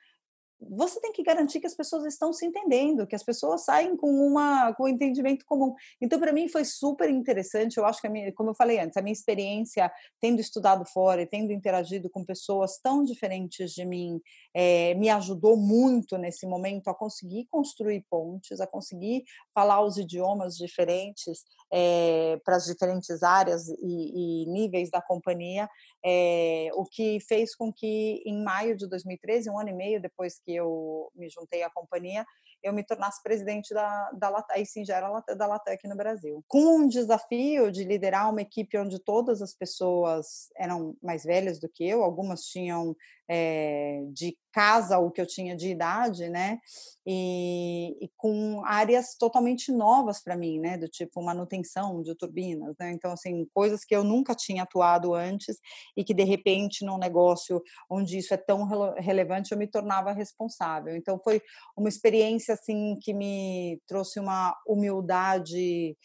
você 0.60 1.00
tem 1.00 1.12
que 1.12 1.24
garantir 1.24 1.60
que 1.60 1.68
as 1.68 1.76
pessoas 1.76 2.06
estão 2.06 2.34
se 2.34 2.46
entendendo, 2.46 3.06
que 3.06 3.16
as 3.16 3.24
pessoas 3.24 3.64
saem 3.64 3.96
com 3.96 4.10
uma 4.10 4.74
com 4.74 4.86
um 4.86 4.88
entendimento 4.88 5.46
comum. 5.46 5.74
Então, 6.02 6.20
para 6.20 6.34
mim 6.34 6.48
foi 6.48 6.66
super 6.66 7.10
interessante. 7.10 7.78
Eu 7.78 7.86
acho 7.86 8.02
que 8.02 8.10
minha, 8.10 8.34
como 8.34 8.50
eu 8.50 8.56
falei 8.56 8.80
antes, 8.80 8.98
a 8.98 9.02
minha 9.02 9.14
experiência 9.14 9.92
tendo 10.20 10.40
estudado 10.40 10.86
fora 10.86 11.22
e 11.22 11.28
tendo 11.28 11.52
interagido 11.52 12.10
com 12.10 12.26
pessoas 12.26 12.80
tão 12.80 13.04
diferentes 13.04 13.72
de 13.72 13.86
mim 13.86 14.20
é, 14.54 14.96
me 14.96 15.10
ajudou 15.10 15.56
muito 15.56 16.18
nesse 16.18 16.48
momento 16.48 16.88
a 16.88 16.96
conseguir 16.96 17.48
construir 17.50 18.04
pontes, 18.10 18.60
a 18.60 18.68
conseguir 18.68 19.24
falar 19.54 19.82
os 19.82 19.98
idiomas 19.98 20.56
diferentes 20.56 21.46
é, 21.72 22.40
para 22.44 22.56
as 22.56 22.66
diferentes 22.66 23.24
áreas 23.24 23.68
e, 23.68 24.44
e, 24.44 24.46
níveis 24.48 24.90
da 24.90 25.02
companhia, 25.02 25.70
é, 26.04 26.70
o 26.74 26.86
que 26.86 27.20
fez 27.28 27.56
com 27.56 27.72
que 27.72 28.24
em 28.26 28.42
maio 28.44 28.76
de 28.76 28.88
2013, 28.88 29.50
um 29.50 29.60
ano 29.60 29.70
e 29.70 29.74
meio 29.74 30.02
depois 30.02 30.40
que 30.48 30.56
eu 30.56 31.12
me 31.14 31.30
juntei 31.30 31.62
à 31.62 31.70
companhia, 31.70 32.26
eu 32.64 32.72
me 32.72 32.82
tornasse 32.84 33.22
presidente 33.22 33.74
da, 33.74 34.10
da 34.12 34.30
Latam, 34.30 34.56
já 34.86 34.96
era 34.96 35.10
da 35.36 35.46
Latam 35.46 35.74
aqui 35.74 35.88
no 35.90 35.98
Brasil. 35.98 36.42
Com 36.48 36.80
um 36.80 36.88
desafio 36.88 37.70
de 37.70 37.84
liderar 37.84 38.30
uma 38.30 38.42
equipe 38.42 38.78
onde 38.78 38.98
todas 38.98 39.42
as 39.42 39.54
pessoas 39.54 40.50
eram 40.56 40.96
mais 41.04 41.26
velhas 41.26 41.60
do 41.60 41.68
que 41.68 41.88
eu, 41.88 42.02
algumas 42.02 42.44
tinham 42.44 42.96
é, 43.30 44.04
de 44.14 44.38
casa 44.52 44.98
o 44.98 45.12
que 45.12 45.22
eu 45.22 45.28
tinha 45.28 45.56
de 45.56 45.70
idade, 45.70 46.30
né? 46.30 46.60
E, 47.06 47.96
e 48.02 48.10
com 48.18 48.64
áreas 48.66 49.16
totalmente 49.20 49.72
novas 49.72 50.22
para 50.24 50.36
mim, 50.36 50.60
né? 50.60 50.78
Do 50.78 50.88
tipo 50.88 51.22
manutenção 51.22 52.02
de 52.02 52.16
turbinas, 52.16 52.76
né? 52.80 52.92
Então, 52.92 53.12
assim, 53.12 53.46
coisas 53.54 53.86
que 53.86 53.96
eu 53.96 54.04
nunca 54.04 54.34
tinha 54.34 54.64
atuado 54.64 55.14
antes 55.14 55.58
e 55.96 56.04
que, 56.04 56.14
de 56.14 56.24
repente, 56.24 56.86
num 56.86 56.98
negócio 56.98 57.62
onde 57.90 58.18
isso 58.18 58.34
é 58.34 58.38
tão 58.38 58.66
relevante, 58.98 59.52
eu 59.52 59.58
me 59.58 59.68
tornava 59.68 60.12
responsável. 60.12 60.96
Então, 60.96 61.20
foi 61.24 61.42
uma 61.76 61.90
experiência, 61.90 62.54
assim, 62.54 62.98
que 63.02 63.14
me 63.14 63.80
trouxe 63.88 64.20
uma 64.20 64.56
humildade 64.68 65.96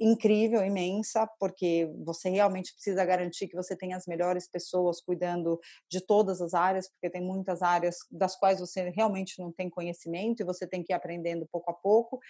incrível, 0.00 0.64
imensa, 0.64 1.26
porque 1.38 1.90
você 2.04 2.28
realmente 2.30 2.72
precisa 2.72 3.04
garantir 3.04 3.48
que 3.48 3.56
você 3.56 3.76
tem 3.76 3.94
as 3.94 4.06
melhores 4.06 4.48
pessoas 4.48 5.00
cuidando 5.00 5.58
de 5.88 6.00
todas 6.00 6.40
as 6.40 6.54
áreas, 6.54 6.88
porque 6.88 7.10
tem 7.10 7.22
muitas 7.22 7.62
áreas 7.62 7.96
das 8.10 8.36
quais 8.36 8.60
você 8.60 8.90
realmente 8.90 9.40
não 9.40 9.52
tem 9.52 9.68
conhecimento 9.68 10.40
e 10.40 10.44
você 10.46 10.66
tem 10.66 10.82
que 10.82 10.92
ir 10.92 10.96
aprendendo 10.96 11.46
pouco 11.50 11.70
a 11.70 11.74
pouco 11.74 12.20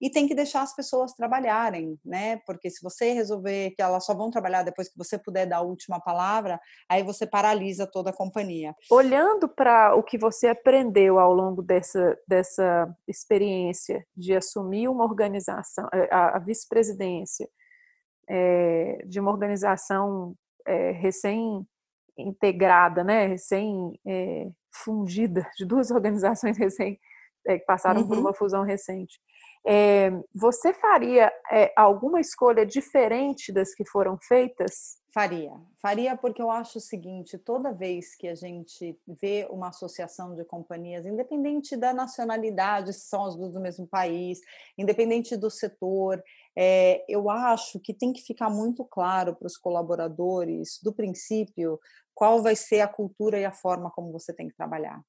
e 0.00 0.10
tem 0.10 0.26
que 0.26 0.34
deixar 0.34 0.62
as 0.62 0.74
pessoas 0.74 1.12
trabalharem, 1.14 1.98
né? 2.04 2.38
Porque 2.46 2.70
se 2.70 2.82
você 2.82 3.12
resolver 3.12 3.70
que 3.70 3.82
elas 3.82 4.04
só 4.04 4.14
vão 4.14 4.30
trabalhar 4.30 4.62
depois 4.62 4.88
que 4.88 4.98
você 4.98 5.18
puder 5.18 5.46
dar 5.46 5.58
a 5.58 5.62
última 5.62 6.00
palavra, 6.00 6.60
aí 6.88 7.02
você 7.02 7.26
paralisa 7.26 7.86
toda 7.90 8.10
a 8.10 8.16
companhia. 8.16 8.74
Olhando 8.90 9.48
para 9.48 9.94
o 9.94 10.02
que 10.02 10.18
você 10.18 10.48
aprendeu 10.48 11.18
ao 11.18 11.32
longo 11.32 11.62
dessa, 11.62 12.16
dessa 12.28 12.94
experiência 13.08 14.06
de 14.14 14.34
assumir 14.34 14.88
uma 14.88 15.04
organização, 15.04 15.88
eh, 15.92 16.08
a, 16.10 16.36
a 16.36 16.38
vice-presidência 16.38 17.48
é, 18.28 19.02
de 19.06 19.20
uma 19.20 19.30
organização 19.30 20.34
é, 20.66 20.90
recém 20.90 21.66
integrada, 22.18 23.04
né, 23.04 23.26
recém 23.26 23.98
é, 24.06 24.48
fundida, 24.72 25.48
de 25.56 25.64
duas 25.64 25.90
organizações 25.92 26.58
recém 26.58 26.98
que 27.46 27.58
passaram 27.60 28.00
uhum. 28.00 28.08
por 28.08 28.18
uma 28.18 28.34
fusão 28.34 28.64
recente. 28.64 29.20
É, 29.68 30.10
você 30.32 30.72
faria 30.72 31.32
é, 31.50 31.72
alguma 31.76 32.20
escolha 32.20 32.64
diferente 32.64 33.52
das 33.52 33.74
que 33.74 33.84
foram 33.84 34.16
feitas? 34.22 34.98
Faria, 35.12 35.50
faria 35.80 36.14
porque 36.14 36.42
eu 36.42 36.50
acho 36.50 36.78
o 36.78 36.80
seguinte: 36.80 37.38
toda 37.38 37.72
vez 37.72 38.14
que 38.14 38.28
a 38.28 38.34
gente 38.34 38.96
vê 39.08 39.48
uma 39.50 39.68
associação 39.68 40.34
de 40.36 40.44
companhias, 40.44 41.06
independente 41.06 41.74
da 41.74 41.92
nacionalidade, 41.92 42.92
se 42.92 43.08
são 43.08 43.24
as 43.24 43.34
duas 43.34 43.54
do 43.54 43.60
mesmo 43.60 43.86
país, 43.88 44.38
independente 44.76 45.34
do 45.34 45.50
setor, 45.50 46.22
é, 46.54 47.02
eu 47.08 47.28
acho 47.28 47.80
que 47.80 47.92
tem 47.92 48.12
que 48.12 48.22
ficar 48.22 48.50
muito 48.50 48.84
claro 48.84 49.34
para 49.34 49.46
os 49.46 49.56
colaboradores, 49.56 50.78
do 50.82 50.92
princípio, 50.92 51.80
qual 52.16 52.42
vai 52.42 52.56
ser 52.56 52.80
a 52.80 52.88
cultura 52.88 53.38
e 53.38 53.44
a 53.44 53.52
forma 53.52 53.90
como 53.90 54.10
você 54.10 54.32
tem 54.32 54.48
que 54.48 54.56
trabalhar. 54.56 55.02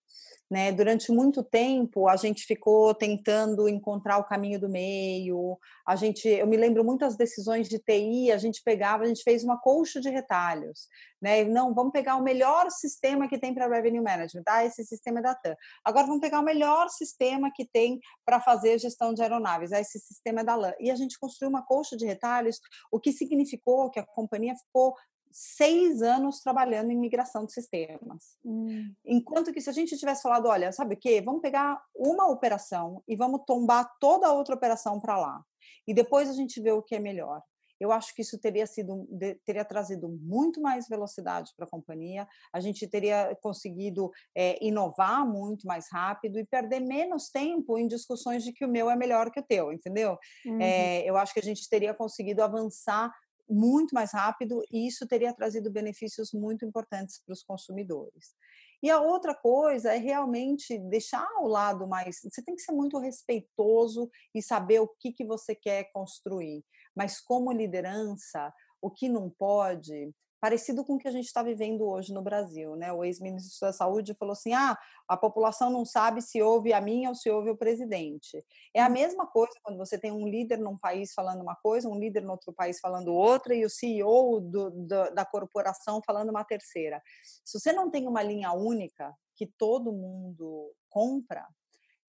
Né? 0.51 0.71
Durante 0.73 1.11
muito 1.11 1.41
tempo 1.41 2.07
a 2.07 2.15
gente 2.17 2.45
ficou 2.45 2.93
tentando 2.93 3.67
encontrar 3.67 4.17
o 4.17 4.25
caminho 4.25 4.59
do 4.59 4.69
meio. 4.69 5.57
A 5.87 5.95
gente, 5.95 6.27
eu 6.27 6.45
me 6.45 6.57
lembro 6.57 6.83
muitas 6.83 7.15
decisões 7.15 7.69
de 7.69 7.79
TI, 7.79 8.31
a 8.31 8.37
gente 8.37 8.61
pegava, 8.63 9.03
a 9.03 9.07
gente 9.07 9.23
fez 9.23 9.43
uma 9.43 9.57
colcha 9.57 10.01
de 10.01 10.09
retalhos, 10.09 10.87
né? 11.21 11.43
Não, 11.45 11.73
vamos 11.73 11.91
pegar 11.91 12.15
o 12.15 12.23
melhor 12.23 12.69
sistema 12.71 13.27
que 13.27 13.37
tem 13.37 13.53
para 13.53 13.67
revenue 13.67 14.01
management, 14.01 14.43
tá? 14.43 14.65
Esse 14.65 14.85
sistema 14.85 15.19
é 15.19 15.23
da 15.23 15.35
TAM. 15.35 15.55
Agora 15.83 16.07
vamos 16.07 16.21
pegar 16.21 16.39
o 16.39 16.45
melhor 16.45 16.89
sistema 16.89 17.51
que 17.53 17.65
tem 17.65 17.99
para 18.25 18.41
fazer 18.41 18.79
gestão 18.79 19.13
de 19.13 19.21
aeronaves, 19.21 19.71
ah, 19.71 19.79
esse 19.79 19.99
sistema 19.99 20.41
é 20.41 20.43
da 20.43 20.55
LAN. 20.55 20.73
E 20.79 20.91
a 20.91 20.95
gente 20.95 21.19
construiu 21.19 21.49
uma 21.49 21.65
colcha 21.65 21.95
de 21.95 22.05
retalhos, 22.05 22.59
o 22.91 22.99
que 22.99 23.13
significou 23.13 23.89
que 23.89 23.99
a 23.99 24.05
companhia 24.05 24.55
ficou 24.55 24.93
seis 25.31 26.01
anos 26.01 26.39
trabalhando 26.41 26.91
em 26.91 26.97
migração 26.97 27.45
de 27.45 27.53
sistemas. 27.53 28.37
Hum. 28.43 28.93
Enquanto 29.05 29.51
que 29.53 29.61
se 29.61 29.69
a 29.69 29.73
gente 29.73 29.97
tivesse 29.97 30.21
falado, 30.21 30.47
olha, 30.47 30.71
sabe 30.71 30.95
o 30.95 30.97
quê? 30.97 31.21
Vamos 31.21 31.41
pegar 31.41 31.81
uma 31.95 32.29
operação 32.29 33.03
e 33.07 33.15
vamos 33.15 33.41
tombar 33.45 33.89
toda 33.99 34.27
a 34.27 34.33
outra 34.33 34.55
operação 34.55 34.99
para 34.99 35.17
lá. 35.17 35.43
E 35.87 35.93
depois 35.93 36.29
a 36.29 36.33
gente 36.33 36.61
vê 36.61 36.71
o 36.71 36.81
que 36.81 36.95
é 36.95 36.99
melhor. 36.99 37.41
Eu 37.79 37.91
acho 37.91 38.13
que 38.13 38.21
isso 38.21 38.37
teria 38.39 38.65
sido 38.65 39.07
teria 39.45 39.63
trazido 39.63 40.09
muito 40.09 40.61
mais 40.61 40.87
velocidade 40.87 41.51
para 41.55 41.65
a 41.65 41.69
companhia. 41.69 42.27
A 42.51 42.59
gente 42.59 42.87
teria 42.87 43.37
conseguido 43.41 44.11
é, 44.35 44.57
inovar 44.65 45.27
muito 45.27 45.67
mais 45.67 45.87
rápido 45.91 46.39
e 46.39 46.45
perder 46.45 46.79
menos 46.79 47.29
tempo 47.29 47.77
em 47.77 47.87
discussões 47.87 48.43
de 48.43 48.51
que 48.51 48.65
o 48.65 48.69
meu 48.69 48.89
é 48.89 48.95
melhor 48.95 49.29
que 49.29 49.39
o 49.39 49.43
teu, 49.43 49.71
entendeu? 49.71 50.17
Uhum. 50.45 50.59
É, 50.59 51.07
eu 51.07 51.15
acho 51.17 51.33
que 51.33 51.39
a 51.39 51.43
gente 51.43 51.69
teria 51.69 51.93
conseguido 51.93 52.41
avançar 52.41 53.13
muito 53.49 53.93
mais 53.93 54.11
rápido 54.11 54.61
e 54.71 54.87
isso 54.87 55.07
teria 55.07 55.33
trazido 55.33 55.71
benefícios 55.71 56.31
muito 56.33 56.65
importantes 56.65 57.21
para 57.25 57.33
os 57.33 57.43
consumidores. 57.43 58.35
E 58.81 58.89
a 58.91 59.01
outra 59.01 59.33
coisa 59.33 59.93
é 59.93 59.97
realmente 59.97 60.77
deixar 60.77 61.27
o 61.39 61.47
lado 61.47 61.87
mais. 61.87 62.19
Você 62.21 62.43
tem 62.43 62.55
que 62.55 62.61
ser 62.61 62.73
muito 62.73 62.99
respeitoso 62.99 64.09
e 64.35 64.41
saber 64.41 64.79
o 64.79 64.87
que, 64.87 65.11
que 65.11 65.25
você 65.25 65.55
quer 65.55 65.91
construir. 65.91 66.63
Mas, 66.95 67.19
como 67.19 67.51
liderança, 67.51 68.53
o 68.79 68.91
que 68.91 69.09
não 69.09 69.31
pode 69.31 70.13
parecido 70.39 70.83
com 70.85 70.95
o 70.95 70.97
que 70.97 71.07
a 71.07 71.11
gente 71.11 71.25
está 71.25 71.41
vivendo 71.41 71.87
hoje 71.87 72.13
no 72.13 72.21
Brasil, 72.21 72.75
né? 72.75 72.91
O 72.91 73.03
ex-ministro 73.03 73.67
da 73.67 73.73
Saúde 73.73 74.13
falou 74.13 74.33
assim: 74.33 74.53
ah, 74.53 74.77
a 75.07 75.17
população 75.17 75.69
não 75.69 75.85
sabe 75.85 76.21
se 76.21 76.41
ouve 76.41 76.73
a 76.73 76.81
mim 76.81 77.07
ou 77.07 77.15
se 77.15 77.29
ouve 77.29 77.49
o 77.49 77.57
presidente. 77.57 78.43
É 78.73 78.81
a 78.81 78.87
hum. 78.87 78.91
mesma 78.91 79.25
coisa 79.27 79.53
quando 79.63 79.77
você 79.77 79.97
tem 79.97 80.11
um 80.11 80.27
líder 80.27 80.59
num 80.59 80.77
país 80.77 81.13
falando 81.13 81.41
uma 81.41 81.55
coisa, 81.55 81.89
um 81.89 81.99
líder 81.99 82.23
no 82.23 82.31
outro 82.31 82.53
país 82.53 82.79
falando 82.79 83.13
outra 83.13 83.55
e 83.55 83.65
o 83.65 83.69
CEO 83.69 84.39
do, 84.41 84.69
do, 84.71 85.13
da 85.13 85.25
corporação 85.25 86.01
falando 86.05 86.29
uma 86.29 86.43
terceira. 86.43 87.01
Se 87.43 87.59
você 87.59 87.73
não 87.73 87.89
tem 87.89 88.07
uma 88.07 88.21
linha 88.21 88.51
única 88.51 89.13
que 89.35 89.47
todo 89.57 89.93
mundo 89.93 90.73
compra, 90.89 91.45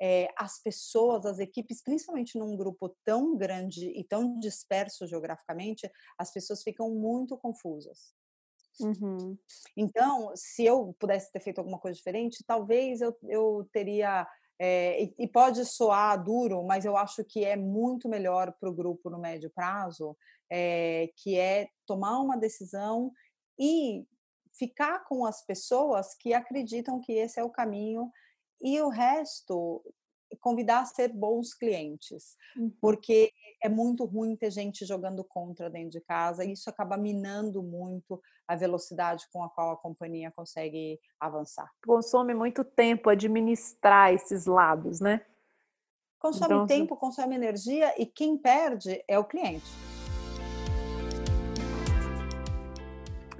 é, 0.00 0.32
as 0.36 0.62
pessoas, 0.62 1.26
as 1.26 1.38
equipes, 1.38 1.82
principalmente 1.82 2.38
num 2.38 2.56
grupo 2.56 2.96
tão 3.04 3.36
grande 3.36 3.86
e 3.90 4.04
tão 4.04 4.38
disperso 4.38 5.06
geograficamente, 5.06 5.90
as 6.16 6.32
pessoas 6.32 6.62
ficam 6.62 6.90
muito 6.90 7.36
confusas. 7.36 8.14
Uhum. 8.80 9.36
Então, 9.76 10.32
se 10.34 10.64
eu 10.64 10.94
pudesse 10.98 11.32
ter 11.32 11.40
feito 11.40 11.58
alguma 11.58 11.78
coisa 11.78 11.96
diferente, 11.96 12.44
talvez 12.46 13.00
eu, 13.00 13.16
eu 13.24 13.68
teria 13.72 14.26
é, 14.58 15.04
e, 15.04 15.14
e, 15.18 15.28
pode 15.28 15.64
soar 15.64 16.22
duro, 16.22 16.64
mas 16.64 16.84
eu 16.84 16.96
acho 16.96 17.24
que 17.24 17.44
é 17.44 17.56
muito 17.56 18.08
melhor 18.08 18.52
para 18.58 18.68
o 18.68 18.74
grupo 18.74 19.08
no 19.08 19.18
médio 19.18 19.50
prazo, 19.50 20.16
é, 20.50 21.10
que 21.16 21.38
é 21.38 21.68
tomar 21.86 22.18
uma 22.18 22.36
decisão 22.36 23.12
e 23.58 24.04
ficar 24.52 25.04
com 25.04 25.24
as 25.24 25.44
pessoas 25.46 26.14
que 26.14 26.34
acreditam 26.34 27.00
que 27.00 27.12
esse 27.12 27.38
é 27.38 27.44
o 27.44 27.50
caminho 27.50 28.10
e 28.60 28.80
o 28.80 28.88
resto 28.88 29.82
convidar 30.40 30.80
a 30.80 30.84
ser 30.84 31.08
bons 31.08 31.54
clientes, 31.54 32.36
uhum. 32.56 32.72
porque 32.80 33.32
é 33.62 33.68
muito 33.68 34.04
ruim 34.04 34.36
ter 34.36 34.50
gente 34.50 34.84
jogando 34.84 35.24
contra 35.24 35.68
dentro 35.68 35.90
de 35.90 36.00
casa, 36.00 36.44
e 36.44 36.52
isso 36.52 36.70
acaba 36.70 36.96
minando 36.96 37.62
muito 37.62 38.20
a 38.46 38.54
velocidade 38.56 39.26
com 39.32 39.42
a 39.42 39.48
qual 39.48 39.72
a 39.72 39.76
companhia 39.76 40.30
consegue 40.30 40.98
avançar. 41.18 41.70
Consome 41.84 42.34
muito 42.34 42.64
tempo 42.64 43.10
administrar 43.10 44.12
esses 44.12 44.46
lados, 44.46 45.00
né? 45.00 45.24
Consome 46.18 46.54
então, 46.54 46.66
tempo, 46.66 46.96
consome 46.96 47.36
energia 47.36 47.94
e 48.00 48.04
quem 48.04 48.36
perde 48.36 49.02
é 49.06 49.18
o 49.18 49.24
cliente. 49.24 49.68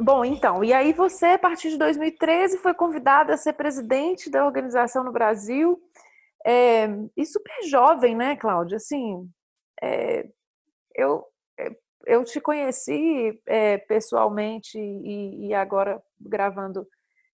Bom, 0.01 0.25
então, 0.25 0.63
e 0.63 0.73
aí 0.73 0.93
você, 0.93 1.27
a 1.27 1.39
partir 1.39 1.71
de 1.71 1.77
2013, 1.77 2.59
foi 2.59 2.73
convidada 2.73 3.35
a 3.35 3.37
ser 3.37 3.55
presidente 3.55 4.31
da 4.31 4.47
organização 4.47 5.03
no 5.03 5.11
Brasil. 5.11 5.83
É, 6.49 6.87
e 7.15 7.27
super 7.27 7.63
jovem, 7.65 8.17
né, 8.17 8.35
Cláudia? 8.35 8.77
Assim, 8.77 9.31
é, 9.83 10.27
eu, 10.95 11.23
é, 11.61 11.77
eu 12.07 12.25
te 12.25 12.41
conheci 12.41 13.39
é, 13.45 13.77
pessoalmente 13.77 14.79
e, 14.79 15.49
e, 15.49 15.55
agora 15.55 16.03
gravando 16.19 16.89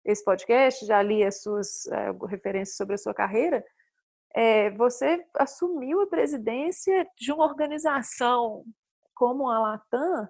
esse 0.04 0.24
podcast, 0.24 0.86
já 0.86 1.02
li 1.02 1.24
as 1.24 1.42
suas 1.42 1.86
é, 1.86 2.12
referências 2.28 2.76
sobre 2.76 2.94
a 2.94 2.98
sua 2.98 3.12
carreira. 3.12 3.64
É, 4.32 4.70
você 4.70 5.26
assumiu 5.34 6.02
a 6.02 6.06
presidência 6.06 7.04
de 7.18 7.32
uma 7.32 7.46
organização 7.46 8.64
como 9.12 9.50
a 9.50 9.58
Latam 9.58 10.28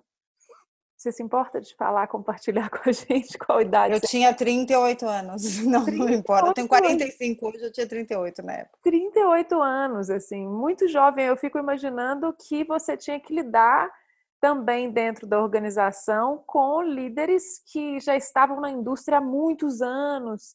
você 1.00 1.12
se 1.12 1.22
importa 1.22 1.62
de 1.62 1.74
falar, 1.74 2.06
compartilhar 2.08 2.68
com 2.68 2.88
a 2.88 2.92
gente 2.92 3.38
qual 3.38 3.62
idade? 3.62 3.94
Eu 3.94 4.00
tinha 4.00 4.34
38 4.34 5.06
anos, 5.06 5.58
não, 5.64 5.86
não 5.86 6.10
importa. 6.10 6.48
Eu 6.48 6.54
tenho 6.54 6.68
45 6.68 7.48
hoje, 7.48 7.64
eu 7.64 7.72
tinha 7.72 7.86
38 7.86 8.42
na 8.42 8.52
época. 8.52 8.78
38 8.82 9.62
anos, 9.62 10.10
assim, 10.10 10.46
muito 10.46 10.86
jovem. 10.88 11.24
Eu 11.24 11.38
fico 11.38 11.58
imaginando 11.58 12.34
que 12.46 12.64
você 12.64 12.98
tinha 12.98 13.18
que 13.18 13.34
lidar 13.34 13.90
também 14.38 14.90
dentro 14.90 15.26
da 15.26 15.40
organização 15.40 16.42
com 16.46 16.82
líderes 16.82 17.62
que 17.72 17.98
já 17.98 18.14
estavam 18.14 18.60
na 18.60 18.70
indústria 18.70 19.18
há 19.18 19.20
muitos 19.22 19.80
anos 19.80 20.54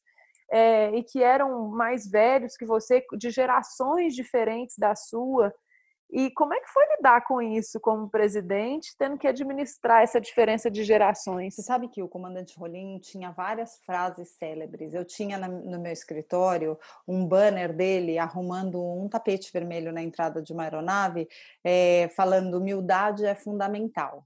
é, 0.52 0.96
e 0.96 1.04
que 1.04 1.24
eram 1.24 1.70
mais 1.70 2.08
velhos 2.08 2.56
que 2.56 2.66
você, 2.66 3.04
de 3.18 3.32
gerações 3.32 4.14
diferentes 4.14 4.78
da 4.78 4.96
sua. 4.96 5.52
E 6.12 6.30
como 6.32 6.54
é 6.54 6.60
que 6.60 6.70
foi 6.70 6.84
lidar 6.96 7.26
com 7.26 7.42
isso 7.42 7.80
como 7.80 8.10
presidente, 8.10 8.96
tendo 8.98 9.18
que 9.18 9.28
administrar 9.28 10.04
essa 10.04 10.22
diferença 10.22 10.70
de 10.70 10.84
gerações? 10.84 11.56
Você 11.56 11.64
sabe 11.64 11.88
que 11.88 12.02
o 12.02 12.08
comandante 12.08 12.58
Rolim 12.58 13.00
tinha 13.00 13.32
várias 13.32 13.80
frases 13.86 14.30
célebres. 14.38 14.94
Eu 14.94 15.04
tinha 15.04 15.38
no 15.38 15.80
meu 15.80 15.92
escritório 15.92 16.78
um 17.08 17.26
banner 17.26 17.76
dele 17.76 18.18
arrumando 18.18 18.82
um 18.82 19.10
tapete 19.10 19.52
vermelho 19.52 19.92
na 19.92 20.02
entrada 20.02 20.42
de 20.42 20.54
uma 20.54 20.64
aeronave, 20.64 21.28
é, 21.64 22.08
falando 22.16 22.60
humildade 22.60 23.26
é 23.26 23.36
fundamental. 23.36 24.26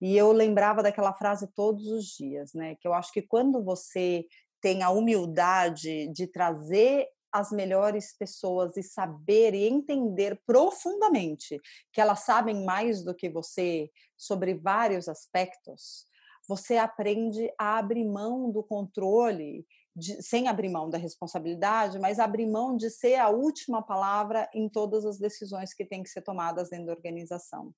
E 0.00 0.16
eu 0.16 0.32
lembrava 0.32 0.82
daquela 0.82 1.12
frase 1.12 1.46
todos 1.54 1.86
os 1.86 2.06
dias, 2.06 2.52
né? 2.54 2.74
Que 2.80 2.88
eu 2.88 2.94
acho 2.94 3.12
que 3.12 3.22
quando 3.22 3.62
você 3.62 4.24
tem 4.60 4.82
a 4.82 4.90
humildade 4.90 6.08
de 6.08 6.26
trazer 6.26 7.06
as 7.32 7.50
melhores 7.50 8.16
pessoas 8.16 8.76
e 8.76 8.82
saber 8.82 9.54
e 9.54 9.66
entender 9.66 10.40
profundamente 10.46 11.58
que 11.92 12.00
elas 12.00 12.20
sabem 12.20 12.64
mais 12.64 13.02
do 13.02 13.14
que 13.14 13.30
você 13.30 13.90
sobre 14.16 14.54
vários 14.54 15.08
aspectos, 15.08 16.06
você 16.48 16.76
aprende 16.76 17.52
a 17.58 17.78
abrir 17.78 18.04
mão 18.04 18.50
do 18.50 18.62
controle 18.62 19.64
de, 19.94 20.22
sem 20.22 20.48
abrir 20.48 20.70
mão 20.70 20.88
da 20.88 20.96
responsabilidade, 20.96 21.98
mas 21.98 22.18
abrir 22.18 22.46
mão 22.46 22.76
de 22.76 22.90
ser 22.90 23.16
a 23.16 23.28
última 23.28 23.82
palavra 23.82 24.48
em 24.54 24.68
todas 24.68 25.04
as 25.04 25.18
decisões 25.18 25.74
que 25.74 25.84
têm 25.84 26.02
que 26.02 26.08
ser 26.08 26.22
tomadas 26.22 26.70
dentro 26.70 26.86
da 26.86 26.92
organização. 26.92 27.74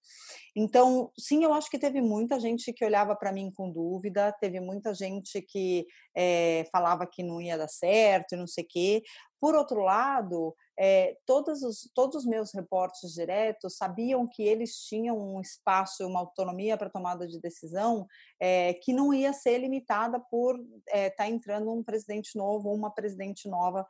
Então, 0.55 1.11
sim, 1.19 1.43
eu 1.43 1.53
acho 1.53 1.69
que 1.69 1.79
teve 1.79 2.01
muita 2.01 2.39
gente 2.39 2.73
que 2.73 2.85
olhava 2.85 3.17
para 3.17 3.33
mim 3.33 3.51
com 3.51 3.71
dúvida, 3.71 4.33
teve 4.41 4.61
muita 4.61 4.95
gente 4.95 5.43
que 5.43 5.87
é, 6.17 6.67
falava 6.71 7.07
que 7.07 7.23
não 7.23 7.41
ia 7.41 7.59
dar 7.59 7.69
certo, 7.69 8.37
não 8.37 8.47
sei 8.47 8.65
o 8.65 8.69
quê. 8.69 9.03
Por 9.45 9.55
outro 9.55 9.83
lado, 9.83 10.57
é, 10.75 11.19
todos, 11.27 11.63
os, 11.63 11.91
todos 11.95 12.23
os 12.23 12.25
meus 12.25 12.51
reportes 12.55 13.13
diretos 13.13 13.77
sabiam 13.77 14.27
que 14.27 14.43
eles 14.43 14.75
tinham 14.87 15.19
um 15.19 15.39
espaço, 15.39 16.07
uma 16.07 16.21
autonomia 16.21 16.79
para 16.79 16.89
tomada 16.89 17.27
de 17.27 17.39
decisão 17.39 18.07
é, 18.41 18.73
que 18.73 18.95
não 18.95 19.13
ia 19.13 19.35
ser 19.35 19.59
limitada 19.59 20.19
por 20.19 20.59
estar 20.59 20.97
é, 20.97 21.11
tá 21.11 21.29
entrando 21.29 21.71
um 21.71 21.85
presidente 21.85 22.39
novo 22.39 22.71
ou 22.71 22.75
uma 22.75 22.91
presidente 22.91 23.47
nova 23.47 23.87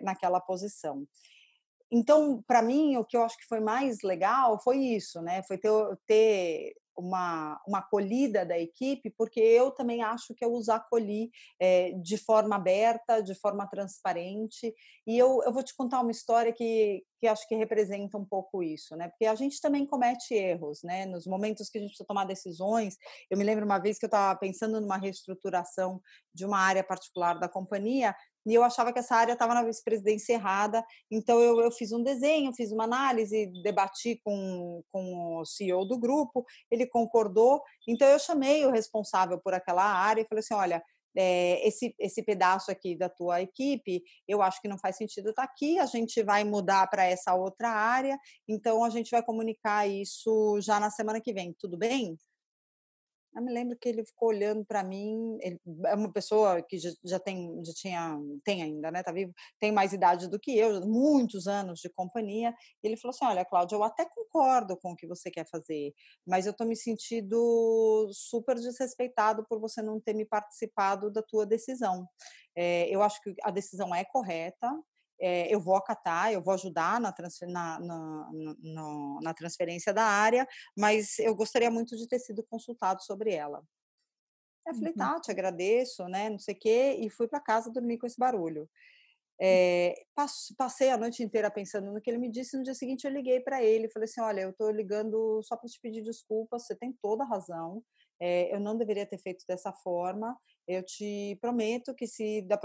naquela 0.00 0.40
posição. 0.40 1.06
Então, 1.92 2.42
para 2.46 2.62
mim, 2.62 2.96
o 2.96 3.04
que 3.04 3.14
eu 3.14 3.24
acho 3.24 3.36
que 3.36 3.44
foi 3.44 3.60
mais 3.60 4.00
legal 4.02 4.58
foi 4.58 4.78
isso, 4.78 5.20
né? 5.20 5.42
Foi 5.42 5.58
ter, 5.58 5.70
ter 6.06 6.74
uma, 6.96 7.60
uma 7.66 7.78
acolhida 7.78 8.44
da 8.44 8.58
equipe, 8.58 9.10
porque 9.10 9.40
eu 9.40 9.70
também 9.70 10.02
acho 10.02 10.34
que 10.34 10.44
eu 10.44 10.52
os 10.52 10.68
acolhi 10.68 11.30
é, 11.60 11.92
de 11.92 12.16
forma 12.16 12.56
aberta, 12.56 13.20
de 13.20 13.34
forma 13.34 13.66
transparente. 13.66 14.74
E 15.06 15.18
eu, 15.18 15.42
eu 15.44 15.52
vou 15.52 15.62
te 15.62 15.74
contar 15.74 16.00
uma 16.00 16.10
história 16.10 16.52
que, 16.52 17.04
que 17.18 17.26
acho 17.26 17.46
que 17.48 17.54
representa 17.54 18.18
um 18.18 18.24
pouco 18.24 18.62
isso, 18.62 18.96
né? 18.96 19.08
Porque 19.08 19.26
a 19.26 19.34
gente 19.34 19.60
também 19.60 19.86
comete 19.86 20.34
erros, 20.34 20.82
né? 20.82 21.06
Nos 21.06 21.26
momentos 21.26 21.68
que 21.68 21.78
a 21.78 21.80
gente 21.80 21.90
precisa 21.90 22.06
tomar 22.06 22.24
decisões. 22.24 22.96
Eu 23.30 23.38
me 23.38 23.44
lembro 23.44 23.64
uma 23.64 23.78
vez 23.78 23.98
que 23.98 24.04
eu 24.04 24.08
estava 24.08 24.38
pensando 24.38 24.80
numa 24.80 24.96
reestruturação 24.96 26.00
de 26.34 26.44
uma 26.44 26.58
área 26.58 26.84
particular 26.84 27.38
da 27.38 27.48
companhia 27.48 28.14
e 28.46 28.54
eu 28.54 28.62
achava 28.62 28.92
que 28.92 29.00
essa 29.00 29.16
área 29.16 29.32
estava 29.32 29.54
na 29.54 29.64
vice-presidência 29.64 30.34
errada, 30.34 30.84
então 31.10 31.40
eu, 31.40 31.60
eu, 31.60 31.70
fiz 31.72 31.90
um 31.90 32.00
desenho, 32.00 32.54
fiz 32.54 32.70
uma 32.70 32.84
análise, 32.84 33.46
debati 33.60 34.20
com, 34.24 34.84
com 34.92 35.38
o 35.40 35.44
CEO 35.44 35.84
do 35.84 35.98
grupo, 35.98 36.46
ele 36.70 36.86
concordou, 36.86 37.60
então 37.88 38.06
eu 38.06 38.20
chamei 38.20 38.64
o 38.64 38.70
responsável 38.70 39.40
por 39.40 39.52
aquela 39.52 39.82
área 39.82 40.22
e 40.22 40.26
falei 40.26 40.38
assim, 40.38 40.54
olha, 40.54 40.80
é, 41.16 41.66
esse, 41.66 41.94
esse 41.98 42.22
pedaço 42.22 42.70
aqui 42.70 42.96
da 42.96 43.08
tua 43.08 43.40
equipe, 43.42 44.02
eu 44.28 44.42
acho 44.42 44.60
que 44.60 44.68
não 44.68 44.78
faz 44.78 44.96
sentido 44.96 45.30
estar 45.30 45.46
tá 45.46 45.52
aqui, 45.52 45.78
a 45.78 45.86
gente 45.86 46.22
vai 46.22 46.44
mudar 46.44 46.86
para 46.88 47.04
essa 47.04 47.34
outra 47.34 47.70
área, 47.70 48.18
então 48.48 48.84
a 48.84 48.90
gente 48.90 49.10
vai 49.10 49.22
comunicar 49.22 49.88
isso 49.88 50.60
já 50.60 50.78
na 50.78 50.90
semana 50.90 51.20
que 51.20 51.32
vem, 51.32 51.54
tudo 51.58 51.76
bem? 51.76 52.16
Eu 53.36 53.42
me 53.42 53.52
lembro 53.52 53.76
que 53.78 53.86
ele 53.86 54.02
ficou 54.02 54.30
olhando 54.30 54.64
para 54.64 54.82
mim. 54.82 55.36
Ele 55.42 55.60
é 55.84 55.94
uma 55.94 56.10
pessoa 56.10 56.62
que 56.62 56.78
já, 56.78 56.90
já, 57.04 57.20
tem, 57.20 57.62
já 57.62 57.72
tinha, 57.74 58.18
tem 58.42 58.62
ainda, 58.62 58.90
né? 58.90 59.02
Tá 59.02 59.12
vivo, 59.12 59.34
tem 59.60 59.70
mais 59.70 59.92
idade 59.92 60.26
do 60.30 60.40
que 60.40 60.56
eu, 60.56 60.80
muitos 60.86 61.46
anos 61.46 61.80
de 61.80 61.90
companhia. 61.90 62.54
Ele 62.82 62.96
falou 62.96 63.10
assim: 63.14 63.26
Olha, 63.26 63.44
Cláudia, 63.44 63.76
eu 63.76 63.82
até 63.84 64.06
concordo 64.06 64.74
com 64.78 64.92
o 64.92 64.96
que 64.96 65.06
você 65.06 65.30
quer 65.30 65.46
fazer, 65.50 65.92
mas 66.26 66.46
eu 66.46 66.52
estou 66.52 66.66
me 66.66 66.74
sentindo 66.74 68.08
super 68.10 68.54
desrespeitado 68.56 69.44
por 69.46 69.60
você 69.60 69.82
não 69.82 70.00
ter 70.00 70.14
me 70.14 70.24
participado 70.24 71.10
da 71.10 71.22
tua 71.22 71.44
decisão. 71.44 72.08
É, 72.56 72.88
eu 72.88 73.02
acho 73.02 73.20
que 73.20 73.34
a 73.42 73.50
decisão 73.50 73.94
é 73.94 74.02
correta, 74.02 74.72
é, 75.20 75.52
eu 75.52 75.60
vou 75.60 75.76
acatar, 75.76 76.32
eu 76.32 76.42
vou 76.42 76.54
ajudar 76.54 77.00
na, 77.00 77.12
transfer, 77.12 77.48
na, 77.48 77.78
na, 77.80 78.30
na, 78.62 79.20
na, 79.22 79.34
transferência 79.34 79.92
da 79.92 80.04
área, 80.04 80.46
mas 80.76 81.18
eu 81.18 81.34
gostaria 81.34 81.70
muito 81.70 81.96
de 81.96 82.06
ter 82.06 82.18
sido 82.18 82.42
consultado 82.44 83.02
sobre 83.02 83.32
ela. 83.32 83.62
Eu 84.66 84.74
falei, 84.74 84.90
uhum. 84.90 84.96
tá, 84.96 85.20
te 85.20 85.30
agradeço, 85.30 86.06
né, 86.08 86.28
não 86.28 86.38
sei 86.38 86.54
o 86.54 86.58
quê, 86.58 86.96
e 87.00 87.08
fui 87.08 87.28
para 87.28 87.40
casa 87.40 87.70
dormir 87.70 87.98
com 87.98 88.06
esse 88.06 88.18
barulho. 88.18 88.68
É, 89.40 89.94
passei 90.56 90.88
a 90.88 90.96
noite 90.96 91.22
inteira 91.22 91.50
pensando 91.50 91.92
no 91.92 92.00
que 92.00 92.08
ele 92.08 92.18
me 92.18 92.30
disse. 92.30 92.56
No 92.56 92.62
dia 92.62 92.74
seguinte, 92.74 93.04
eu 93.04 93.12
liguei 93.12 93.38
para 93.40 93.62
ele 93.62 93.90
falei 93.90 94.04
assim: 94.08 94.20
Olha, 94.20 94.40
eu 94.40 94.50
estou 94.50 94.70
ligando 94.70 95.42
só 95.42 95.56
para 95.56 95.68
te 95.68 95.78
pedir 95.80 96.02
desculpas, 96.02 96.66
você 96.66 96.74
tem 96.74 96.96
toda 97.02 97.22
a 97.22 97.26
razão. 97.26 97.82
É, 98.20 98.54
eu 98.54 98.60
não 98.60 98.76
deveria 98.76 99.06
ter 99.06 99.18
feito 99.18 99.44
dessa 99.48 99.72
forma. 99.72 100.36
Eu 100.66 100.82
te 100.84 101.38
prometo 101.40 101.94
que 101.94 102.06
se 102.06 102.42
da 102.42 102.58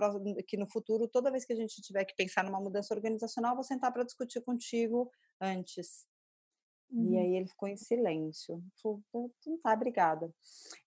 que 0.48 0.58
no 0.58 0.70
futuro, 0.70 1.08
toda 1.08 1.32
vez 1.32 1.46
que 1.46 1.54
a 1.54 1.56
gente 1.56 1.82
tiver 1.82 2.06
que 2.06 2.16
pensar 2.16 2.44
numa 2.44 2.60
mudança 2.60 2.94
organizacional, 2.94 3.56
vou 3.56 3.64
sentar 3.64 3.92
para 3.94 4.04
discutir 4.04 4.42
contigo 4.42 5.12
antes. 5.40 6.11
Uhum. 6.92 7.14
E 7.14 7.18
aí 7.18 7.36
ele 7.38 7.48
ficou 7.48 7.70
em 7.70 7.78
silêncio. 7.78 8.62
Falou, 8.82 9.02
não 9.14 9.58
tá, 9.64 9.74
obrigada. 9.74 10.34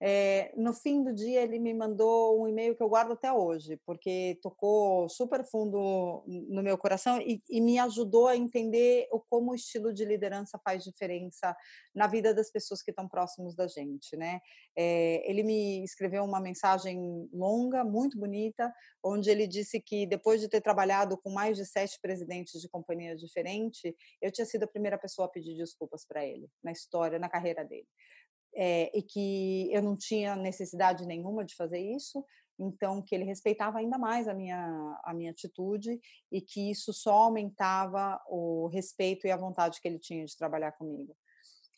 É, 0.00 0.52
no 0.57 0.74
fim 0.74 1.02
do 1.02 1.14
dia, 1.14 1.42
ele 1.42 1.59
me 1.59 1.72
mandou 1.72 2.42
um 2.42 2.46
e-mail 2.46 2.76
que 2.76 2.82
eu 2.82 2.88
guardo 2.88 3.12
até 3.12 3.32
hoje, 3.32 3.80
porque 3.86 4.38
tocou 4.42 5.09
super 5.09 5.44
fundo 5.44 6.22
no 6.26 6.62
meu 6.62 6.76
coração 6.76 7.20
e, 7.20 7.42
e 7.48 7.61
me 7.61 7.78
ajudou 7.78 8.28
a 8.28 8.36
entender 8.36 9.09
o, 9.11 9.18
como 9.18 9.52
o 9.52 9.55
estilo 9.55 9.94
de 9.94 10.05
liderança 10.05 10.61
faz 10.62 10.84
diferença 10.84 11.57
na 11.94 12.07
vida 12.07 12.34
das 12.34 12.50
pessoas 12.50 12.82
que 12.82 12.90
estão 12.90 13.09
próximos 13.09 13.55
da 13.55 13.66
gente, 13.66 14.16
né? 14.16 14.40
É, 14.76 15.28
ele 15.30 15.42
me 15.42 15.82
escreveu 15.84 16.24
uma 16.24 16.40
mensagem 16.40 17.28
longa, 17.32 17.82
muito 17.82 18.18
bonita, 18.18 18.72
onde 19.02 19.30
ele 19.30 19.46
disse 19.46 19.80
que 19.80 20.07
depois 20.07 20.40
de 20.40 20.48
ter 20.48 20.61
trabalhado 20.61 21.16
com 21.16 21.30
mais 21.30 21.57
de 21.57 21.64
sete 21.64 21.98
presidentes 22.00 22.61
de 22.61 22.68
companhias 22.68 23.20
diferentes, 23.20 23.80
eu 24.20 24.30
tinha 24.30 24.44
sido 24.44 24.64
a 24.64 24.68
primeira 24.68 24.98
pessoa 24.98 25.26
a 25.26 25.30
pedir 25.30 25.55
para 26.03 26.24
ele 26.24 26.49
na 26.62 26.72
história, 26.72 27.18
na 27.18 27.28
carreira 27.28 27.62
dele. 27.62 27.86
É, 28.57 28.90
e 28.97 29.03
que 29.03 29.68
eu 29.70 29.82
não 29.82 29.97
tinha 29.97 30.34
necessidade 30.34 31.05
nenhuma 31.05 31.45
de 31.45 31.55
fazer 31.55 31.80
isso, 31.80 32.24
então 32.59 33.03
que 33.03 33.14
ele 33.14 33.24
respeitava 33.24 33.78
ainda 33.78 33.99
mais 33.99 34.28
a 34.28 34.32
minha 34.34 35.01
a 35.05 35.12
minha 35.12 35.32
atitude 35.32 36.01
e 36.30 36.40
que 36.40 36.70
isso 36.70 36.92
só 36.92 37.12
aumentava 37.14 38.20
o 38.28 38.68
respeito 38.68 39.26
e 39.26 39.30
a 39.30 39.36
vontade 39.36 39.80
que 39.80 39.88
ele 39.88 39.99
tinha 39.99 40.24
de 40.24 40.36
trabalhar 40.36 40.72
comigo. 40.72 41.16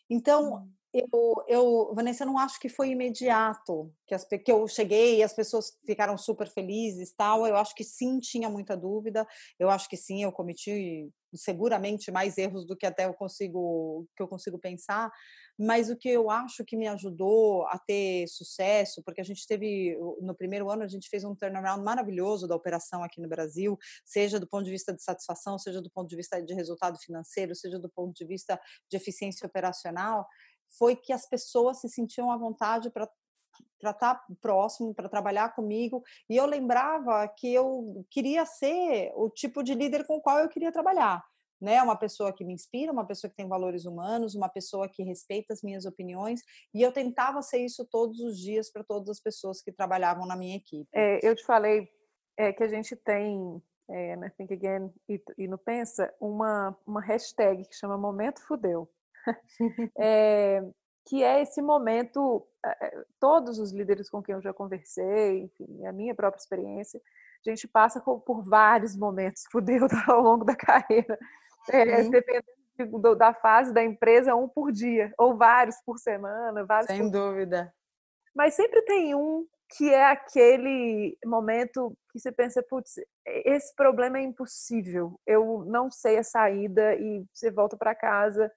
Então, 0.09 0.54
hum. 0.54 0.72
eu, 0.92 1.34
eu, 1.48 1.94
Vanessa, 1.94 2.24
eu 2.24 2.28
não 2.28 2.38
acho 2.38 2.59
que 2.61 2.68
foi 2.68 2.90
imediato 2.90 3.92
que, 4.07 4.14
as, 4.14 4.24
que 4.24 4.50
eu 4.50 4.66
cheguei 4.68 5.18
e 5.18 5.22
as 5.22 5.34
pessoas 5.34 5.76
ficaram 5.84 6.16
super 6.16 6.48
felizes 6.48 7.12
tal. 7.14 7.46
Eu 7.46 7.57
acho 7.57 7.74
que 7.74 7.84
sim, 7.84 8.18
tinha 8.20 8.48
muita 8.48 8.76
dúvida. 8.76 9.26
Eu 9.59 9.70
acho 9.70 9.88
que 9.88 9.96
sim, 9.96 10.22
eu 10.22 10.32
cometi 10.32 11.11
seguramente 11.34 12.11
mais 12.11 12.38
erros 12.38 12.66
do 12.66 12.76
que 12.76 12.86
até 12.86 13.07
eu 13.07 13.14
consigo 13.14 14.07
que 14.16 14.22
eu 14.22 14.28
consigo 14.28 14.59
pensar, 14.59 15.11
mas 15.59 15.90
o 15.90 15.96
que 15.96 16.09
eu 16.09 16.30
acho 16.30 16.64
que 16.64 16.76
me 16.76 16.86
ajudou 16.86 17.66
a 17.66 17.78
ter 17.78 18.26
sucesso, 18.28 19.02
porque 19.02 19.20
a 19.20 19.24
gente 19.24 19.46
teve 19.46 19.96
no 20.20 20.34
primeiro 20.34 20.70
ano 20.70 20.82
a 20.82 20.88
gente 20.88 21.09
fez 21.09 21.24
um 21.24 21.34
turnaround 21.34 21.82
maravilhoso 21.82 22.46
da 22.46 22.54
operação 22.54 23.02
aqui 23.02 23.20
no 23.20 23.28
Brasil, 23.28 23.78
seja 24.04 24.38
do 24.38 24.46
ponto 24.46 24.64
de 24.64 24.70
vista 24.70 24.92
de 24.92 25.02
satisfação, 25.02 25.59
seja 25.59 25.80
do 25.80 25.90
ponto 25.90 26.09
de 26.09 26.16
vista 26.16 26.42
de 26.42 26.54
resultado 26.54 26.98
financeiro, 26.98 27.54
seja 27.54 27.78
do 27.78 27.88
ponto 27.88 28.14
de 28.14 28.24
vista 28.24 28.61
de 28.90 28.96
eficiência 28.96 29.46
operacional, 29.46 30.26
foi 30.78 30.96
que 30.96 31.12
as 31.12 31.28
pessoas 31.28 31.80
se 31.80 31.88
sentiam 31.88 32.30
à 32.30 32.36
vontade 32.36 32.90
para 32.90 33.09
para 33.78 33.90
estar 33.90 34.14
tá 34.14 34.26
próximo, 34.40 34.94
para 34.94 35.09
trabalhar 35.09 35.54
comigo. 35.54 36.02
E 36.28 36.36
eu 36.36 36.46
lembrava 36.46 37.26
que 37.28 37.52
eu 37.52 38.04
queria 38.11 38.44
ser 38.44 39.12
o 39.14 39.30
tipo 39.30 39.62
de 39.62 39.74
líder 39.74 40.07
com 40.07 40.16
o 40.16 40.20
qual 40.20 40.38
eu 40.38 40.48
queria 40.48 40.72
trabalhar. 40.72 41.22
Né, 41.59 41.82
uma 41.82 41.96
pessoa 41.96 42.34
que 42.34 42.44
me 42.44 42.52
inspira, 42.52 42.92
uma 42.92 43.07
pessoa 43.07 43.30
que 43.30 43.36
tem 43.36 43.48
valores 43.48 43.86
humanos, 43.86 44.34
uma 44.34 44.48
pessoa 44.48 44.90
que 44.92 45.02
respeita 45.02 45.54
as 45.54 45.62
minhas 45.62 45.86
opiniões, 45.86 46.42
e 46.74 46.82
eu 46.82 46.92
tentava 46.92 47.40
ser 47.40 47.64
isso 47.64 47.86
todos 47.90 48.20
os 48.20 48.38
dias 48.38 48.70
para 48.70 48.84
todas 48.84 49.09
as 49.09 49.20
pessoas 49.20 49.62
que 49.62 49.72
trabalhavam 49.72 50.26
na 50.26 50.36
minha 50.36 50.57
equipe. 50.57 50.86
É, 50.94 51.26
eu 51.26 51.34
te 51.34 51.42
falei 51.46 51.88
é, 52.36 52.52
que 52.52 52.62
a 52.62 52.68
gente 52.68 52.94
tem 52.94 53.62
é, 53.88 54.16
na 54.16 54.28
Think 54.28 54.52
Again 54.52 54.92
e, 55.09 55.22
e, 55.38 55.48
no 55.48 55.57
Pensa 55.57 56.12
uma, 56.20 56.76
uma 56.86 57.00
hashtag 57.00 57.64
que 57.64 57.74
chama 57.74 57.96
Momento 57.96 58.46
Fudeu. 58.46 58.86
é, 59.98 60.62
que 61.07 61.22
é 61.22 61.40
esse 61.40 61.62
momento, 61.62 62.46
eh, 62.64 62.76
eh, 62.82 63.04
todos 63.20 63.61
os 63.61 63.72
líderes 63.72 64.11
com 64.11 64.20
quem 64.20 64.34
eu 64.34 64.42
já 64.42 64.52
conversei, 64.52 65.44
enfim, 65.44 65.86
a 65.86 65.92
minha 65.92 66.14
própria 66.14 66.40
experiência, 66.40 67.00
a 67.46 67.48
gente 67.48 67.68
passa 67.68 68.00
por 68.00 68.42
vários 68.42 68.96
momentos 68.96 69.44
fudeu 69.50 69.86
ao 70.09 70.20
longo 70.20 70.44
da 70.44 70.57
carreira, 70.57 71.16
é, 71.70 72.02
dependendo 72.02 73.16
da 73.16 73.32
fase 73.32 73.72
da 73.72 73.82
empresa, 73.82 74.34
um 74.34 74.48
por 74.48 74.70
dia, 74.70 75.12
ou 75.18 75.36
vários 75.36 75.76
por 75.84 75.98
semana, 75.98 76.64
vários 76.64 76.88
Sem 76.88 77.10
dúvida. 77.10 77.72
Mas 78.34 78.54
sempre 78.54 78.82
tem 78.82 79.14
um 79.14 79.46
que 79.68 79.92
é 79.92 80.04
aquele 80.04 81.18
momento 81.24 81.96
que 82.12 82.20
você 82.20 82.30
pensa, 82.30 82.62
putz, 82.62 83.00
esse 83.26 83.74
problema 83.74 84.18
é 84.18 84.22
impossível, 84.22 85.18
eu 85.26 85.64
não 85.66 85.90
sei 85.90 86.18
a 86.18 86.22
saída, 86.22 86.94
e 86.94 87.24
você 87.34 87.50
volta 87.50 87.76
para 87.76 87.94
casa 87.94 88.50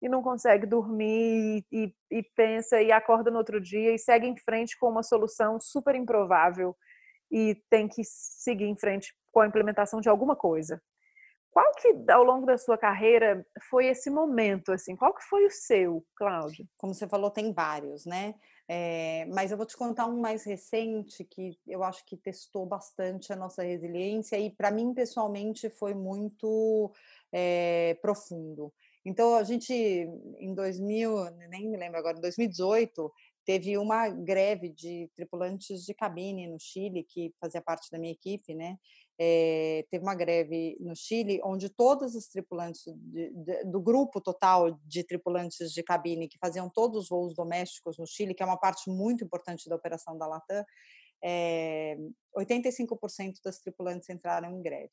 e 0.00 0.08
não 0.08 0.22
consegue 0.22 0.66
dormir 0.66 1.64
e, 1.70 1.94
e, 2.10 2.22
pensa 2.34 2.80
e 2.80 2.92
acorda 2.92 3.30
no 3.30 3.38
outro 3.38 3.60
dia 3.60 3.94
e 3.94 3.98
segue 3.98 4.26
em 4.26 4.36
frente 4.36 4.78
com 4.78 4.88
uma 4.88 5.02
solução 5.02 5.60
super 5.60 5.94
improvável 5.94 6.76
e 7.30 7.56
tem 7.68 7.88
que 7.88 8.02
seguir 8.04 8.66
em 8.66 8.76
frente 8.76 9.14
com 9.32 9.40
a 9.40 9.46
implementação 9.46 10.00
de 10.00 10.08
alguma 10.08 10.36
coisa. 10.36 10.80
Qual 11.58 11.74
que 11.74 12.12
ao 12.12 12.22
longo 12.22 12.46
da 12.46 12.56
sua 12.56 12.78
carreira 12.78 13.44
foi 13.68 13.88
esse 13.88 14.08
momento 14.08 14.70
assim? 14.70 14.94
Qual 14.94 15.12
que 15.12 15.24
foi 15.24 15.44
o 15.44 15.50
seu, 15.50 16.06
Cláudia? 16.14 16.64
Como 16.76 16.94
você 16.94 17.08
falou, 17.08 17.32
tem 17.32 17.52
vários, 17.52 18.06
né? 18.06 18.36
É, 18.68 19.26
mas 19.34 19.50
eu 19.50 19.56
vou 19.56 19.66
te 19.66 19.76
contar 19.76 20.06
um 20.06 20.20
mais 20.20 20.44
recente 20.44 21.24
que 21.24 21.58
eu 21.66 21.82
acho 21.82 22.06
que 22.06 22.16
testou 22.16 22.64
bastante 22.64 23.32
a 23.32 23.36
nossa 23.36 23.64
resiliência 23.64 24.38
e 24.38 24.50
para 24.50 24.70
mim 24.70 24.94
pessoalmente 24.94 25.68
foi 25.68 25.94
muito 25.94 26.92
é, 27.32 27.98
profundo. 28.00 28.72
Então, 29.04 29.34
a 29.34 29.42
gente, 29.42 29.72
em 29.72 30.54
2000, 30.54 31.30
nem 31.48 31.68
me 31.68 31.76
lembro 31.76 31.98
agora, 31.98 32.18
em 32.18 32.20
2018, 32.20 33.10
teve 33.48 33.78
uma 33.78 34.10
greve 34.10 34.68
de 34.68 35.10
tripulantes 35.16 35.82
de 35.82 35.94
cabine 35.94 36.46
no 36.46 36.60
Chile, 36.60 37.02
que 37.02 37.32
fazia 37.40 37.62
parte 37.62 37.90
da 37.90 37.98
minha 37.98 38.12
equipe, 38.12 38.54
né? 38.54 38.76
É, 39.18 39.86
teve 39.90 40.04
uma 40.04 40.14
greve 40.14 40.76
no 40.78 40.94
Chile, 40.94 41.40
onde 41.42 41.70
todos 41.70 42.14
os 42.14 42.28
tripulantes 42.28 42.82
de, 42.84 43.30
de, 43.30 43.64
do 43.64 43.80
grupo 43.80 44.20
total 44.20 44.78
de 44.84 45.02
tripulantes 45.02 45.72
de 45.72 45.82
cabine 45.82 46.28
que 46.28 46.36
faziam 46.36 46.68
todos 46.68 47.04
os 47.04 47.08
voos 47.08 47.34
domésticos 47.34 47.96
no 47.96 48.06
Chile, 48.06 48.34
que 48.34 48.42
é 48.42 48.46
uma 48.46 48.58
parte 48.58 48.90
muito 48.90 49.24
importante 49.24 49.66
da 49.66 49.76
operação 49.76 50.18
da 50.18 50.26
Latam, 50.26 50.62
é, 51.24 51.96
85% 52.36 53.36
das 53.42 53.58
tripulantes 53.60 54.10
entraram 54.10 54.58
em 54.58 54.60
greve. 54.60 54.92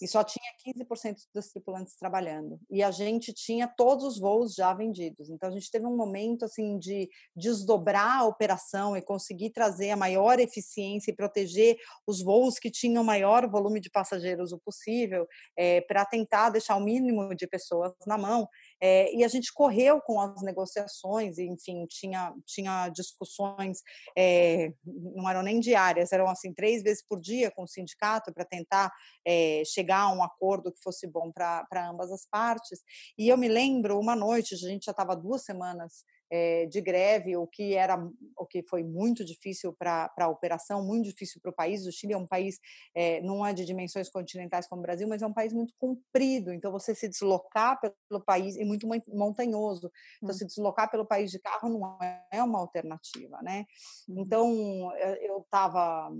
E 0.00 0.06
só 0.06 0.22
tinha 0.22 0.44
15% 0.66 1.16
dos 1.34 1.48
tripulantes 1.48 1.96
trabalhando. 1.96 2.58
E 2.70 2.82
a 2.82 2.90
gente 2.90 3.32
tinha 3.32 3.66
todos 3.66 4.04
os 4.04 4.18
voos 4.18 4.54
já 4.54 4.72
vendidos. 4.74 5.30
Então 5.30 5.48
a 5.48 5.52
gente 5.52 5.70
teve 5.70 5.86
um 5.86 5.96
momento 5.96 6.44
assim 6.44 6.78
de 6.78 7.08
desdobrar 7.34 8.20
a 8.20 8.24
operação 8.26 8.96
e 8.96 9.02
conseguir 9.02 9.50
trazer 9.50 9.90
a 9.90 9.96
maior 9.96 10.38
eficiência 10.38 11.10
e 11.10 11.14
proteger 11.14 11.76
os 12.06 12.22
voos 12.22 12.58
que 12.58 12.70
tinham 12.70 13.02
o 13.02 13.06
maior 13.06 13.48
volume 13.48 13.80
de 13.80 13.90
passageiros 13.90 14.52
o 14.52 14.58
possível, 14.58 15.26
é, 15.56 15.80
para 15.82 16.04
tentar 16.04 16.50
deixar 16.50 16.76
o 16.76 16.80
mínimo 16.80 17.34
de 17.34 17.46
pessoas 17.46 17.92
na 18.06 18.18
mão. 18.18 18.48
É, 18.86 19.10
e 19.14 19.24
a 19.24 19.28
gente 19.28 19.50
correu 19.50 19.98
com 20.02 20.20
as 20.20 20.42
negociações, 20.42 21.38
enfim, 21.38 21.86
tinha, 21.88 22.34
tinha 22.44 22.90
discussões, 22.90 23.78
é, 24.14 24.74
não 24.84 25.26
eram 25.26 25.42
nem 25.42 25.58
diárias, 25.58 26.12
eram 26.12 26.28
assim 26.28 26.52
três 26.52 26.82
vezes 26.82 27.02
por 27.02 27.18
dia 27.18 27.50
com 27.50 27.62
o 27.62 27.66
sindicato 27.66 28.30
para 28.30 28.44
tentar 28.44 28.92
é, 29.26 29.62
chegar 29.64 30.00
a 30.00 30.12
um 30.12 30.22
acordo 30.22 30.70
que 30.70 30.82
fosse 30.82 31.06
bom 31.06 31.32
para 31.32 31.88
ambas 31.88 32.12
as 32.12 32.26
partes. 32.26 32.82
E 33.16 33.26
eu 33.26 33.38
me 33.38 33.48
lembro, 33.48 33.98
uma 33.98 34.14
noite, 34.14 34.54
a 34.54 34.58
gente 34.58 34.84
já 34.84 34.90
estava 34.90 35.16
duas 35.16 35.44
semanas 35.44 36.04
é, 36.30 36.66
de 36.66 36.80
greve, 36.80 37.36
o 37.36 37.46
que 37.46 37.74
era 37.74 37.96
o 38.36 38.46
que 38.46 38.62
foi 38.68 38.82
muito 38.82 39.24
difícil 39.24 39.72
para 39.72 40.10
a 40.18 40.28
operação, 40.28 40.84
muito 40.84 41.04
difícil 41.04 41.40
para 41.40 41.50
o 41.50 41.54
país. 41.54 41.86
O 41.86 41.92
Chile 41.92 42.12
é 42.12 42.16
um 42.16 42.26
país 42.26 42.58
é, 42.94 43.20
não 43.20 43.44
é 43.44 43.52
de 43.52 43.64
dimensões 43.64 44.08
continentais 44.08 44.66
como 44.66 44.80
o 44.80 44.82
Brasil, 44.82 45.06
mas 45.08 45.22
é 45.22 45.26
um 45.26 45.32
país 45.32 45.52
muito 45.52 45.74
comprido. 45.78 46.52
Então 46.52 46.72
você 46.72 46.94
se 46.94 47.08
deslocar 47.08 47.80
pelo 47.80 48.24
país 48.24 48.56
e 48.56 48.64
muito 48.64 48.86
montanhoso. 49.08 49.90
Então 50.18 50.34
hum. 50.34 50.38
se 50.38 50.46
deslocar 50.46 50.90
pelo 50.90 51.06
país 51.06 51.30
de 51.30 51.38
carro 51.38 51.68
não 51.68 51.98
é 52.32 52.42
uma 52.42 52.58
alternativa, 52.58 53.40
né? 53.42 53.64
Uhum. 54.08 54.20
Então 54.20 54.92
eu 55.20 55.38
estava 55.40 56.10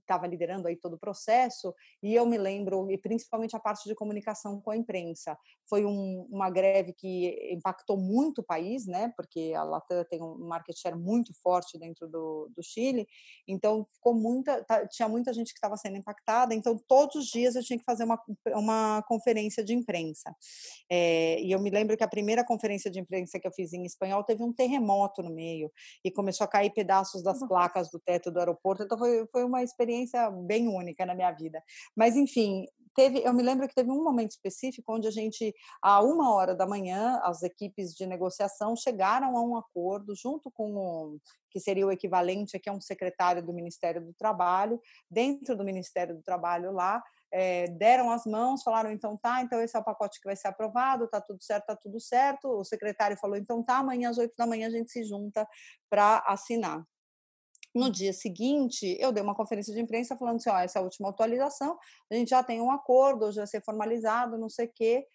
estava 0.00 0.26
liderando 0.26 0.68
aí 0.68 0.76
todo 0.76 0.94
o 0.94 0.98
processo, 0.98 1.74
e 2.02 2.14
eu 2.14 2.26
me 2.26 2.38
lembro, 2.38 2.90
e 2.90 2.98
principalmente 2.98 3.54
a 3.54 3.60
parte 3.60 3.88
de 3.88 3.94
comunicação 3.94 4.60
com 4.60 4.70
a 4.70 4.76
imprensa, 4.76 5.36
foi 5.68 5.84
um, 5.84 6.26
uma 6.30 6.50
greve 6.50 6.92
que 6.92 7.52
impactou 7.52 7.96
muito 7.96 8.40
o 8.40 8.44
país, 8.44 8.86
né, 8.86 9.12
porque 9.16 9.52
a 9.56 9.62
Latam 9.62 10.04
tem 10.04 10.22
um 10.22 10.38
market 10.38 10.76
share 10.76 10.96
muito 10.96 11.32
forte 11.42 11.78
dentro 11.78 12.08
do, 12.08 12.50
do 12.54 12.62
Chile, 12.62 13.06
então 13.46 13.86
ficou 13.94 14.14
muita, 14.14 14.64
tinha 14.90 15.08
muita 15.08 15.32
gente 15.32 15.52
que 15.52 15.58
estava 15.58 15.76
sendo 15.76 15.96
impactada, 15.96 16.54
então 16.54 16.76
todos 16.88 17.16
os 17.16 17.26
dias 17.26 17.54
eu 17.54 17.62
tinha 17.62 17.78
que 17.78 17.84
fazer 17.84 18.04
uma, 18.04 18.20
uma 18.54 19.02
conferência 19.06 19.64
de 19.64 19.74
imprensa, 19.74 20.34
é, 20.90 21.40
e 21.40 21.52
eu 21.52 21.60
me 21.60 21.70
lembro 21.70 21.96
que 21.96 22.04
a 22.04 22.08
primeira 22.08 22.44
conferência 22.44 22.90
de 22.90 22.98
imprensa 22.98 23.38
que 23.38 23.46
eu 23.46 23.52
fiz 23.52 23.72
em 23.72 23.84
espanhol 23.84 24.24
teve 24.24 24.42
um 24.42 24.52
terremoto 24.52 25.22
no 25.22 25.30
meio, 25.30 25.70
e 26.04 26.10
começou 26.10 26.44
a 26.44 26.48
cair 26.48 26.70
pedaços 26.70 27.22
das 27.22 27.38
placas 27.46 27.90
do 27.90 28.00
teto 28.00 28.30
do 28.30 28.38
aeroporto, 28.38 28.82
então 28.82 28.98
foi, 28.98 29.26
foi 29.30 29.44
uma 29.44 29.62
experiência 29.62 29.81
bem 30.46 30.68
única 30.68 31.04
na 31.06 31.14
minha 31.14 31.30
vida. 31.32 31.62
Mas, 31.96 32.16
enfim, 32.16 32.66
teve, 32.94 33.20
eu 33.24 33.32
me 33.32 33.42
lembro 33.42 33.68
que 33.68 33.74
teve 33.74 33.90
um 33.90 34.02
momento 34.02 34.30
específico 34.30 34.94
onde 34.94 35.08
a 35.08 35.10
gente, 35.10 35.54
a 35.82 36.02
uma 36.02 36.32
hora 36.34 36.54
da 36.54 36.66
manhã, 36.66 37.20
as 37.22 37.42
equipes 37.42 37.94
de 37.94 38.06
negociação 38.06 38.76
chegaram 38.76 39.36
a 39.36 39.42
um 39.42 39.56
acordo 39.56 40.14
junto 40.14 40.50
com 40.50 40.74
o 40.74 41.18
que 41.50 41.60
seria 41.60 41.86
o 41.86 41.92
equivalente 41.92 42.56
aqui 42.56 42.70
a 42.70 42.72
um 42.72 42.80
secretário 42.80 43.44
do 43.44 43.52
Ministério 43.52 44.02
do 44.02 44.14
Trabalho, 44.14 44.80
dentro 45.10 45.54
do 45.54 45.62
Ministério 45.62 46.16
do 46.16 46.22
Trabalho 46.22 46.72
lá, 46.72 47.02
é, 47.30 47.66
deram 47.66 48.10
as 48.10 48.24
mãos, 48.24 48.62
falaram 48.62 48.90
então 48.90 49.16
tá, 49.16 49.42
então 49.42 49.60
esse 49.60 49.76
é 49.76 49.80
o 49.80 49.84
pacote 49.84 50.20
que 50.20 50.26
vai 50.26 50.36
ser 50.36 50.48
aprovado, 50.48 51.08
tá 51.08 51.20
tudo 51.20 51.42
certo, 51.42 51.66
tá 51.66 51.76
tudo 51.76 52.00
certo. 52.00 52.48
O 52.48 52.64
secretário 52.64 53.16
falou 53.18 53.36
então 53.36 53.62
tá, 53.62 53.78
amanhã 53.78 54.10
às 54.10 54.18
oito 54.18 54.34
da 54.36 54.46
manhã 54.46 54.66
a 54.66 54.70
gente 54.70 54.90
se 54.90 55.04
junta 55.04 55.46
para 55.90 56.18
assinar. 56.26 56.82
No 57.74 57.90
dia 57.90 58.12
seguinte, 58.12 58.96
eu 59.00 59.12
dei 59.12 59.22
uma 59.22 59.34
conferência 59.34 59.72
de 59.72 59.80
imprensa 59.80 60.16
falando 60.16 60.36
assim: 60.36 60.50
ó, 60.50 60.58
essa 60.58 60.78
é 60.78 60.80
a 60.80 60.84
última 60.84 61.08
atualização, 61.08 61.78
a 62.10 62.14
gente 62.14 62.28
já 62.28 62.42
tem 62.42 62.60
um 62.60 62.70
acordo, 62.70 63.26
hoje 63.26 63.38
vai 63.38 63.46
ser 63.46 63.62
formalizado, 63.62 64.38
não 64.38 64.48
sei 64.48 64.66
o 64.66 64.72
quê. 64.74 65.06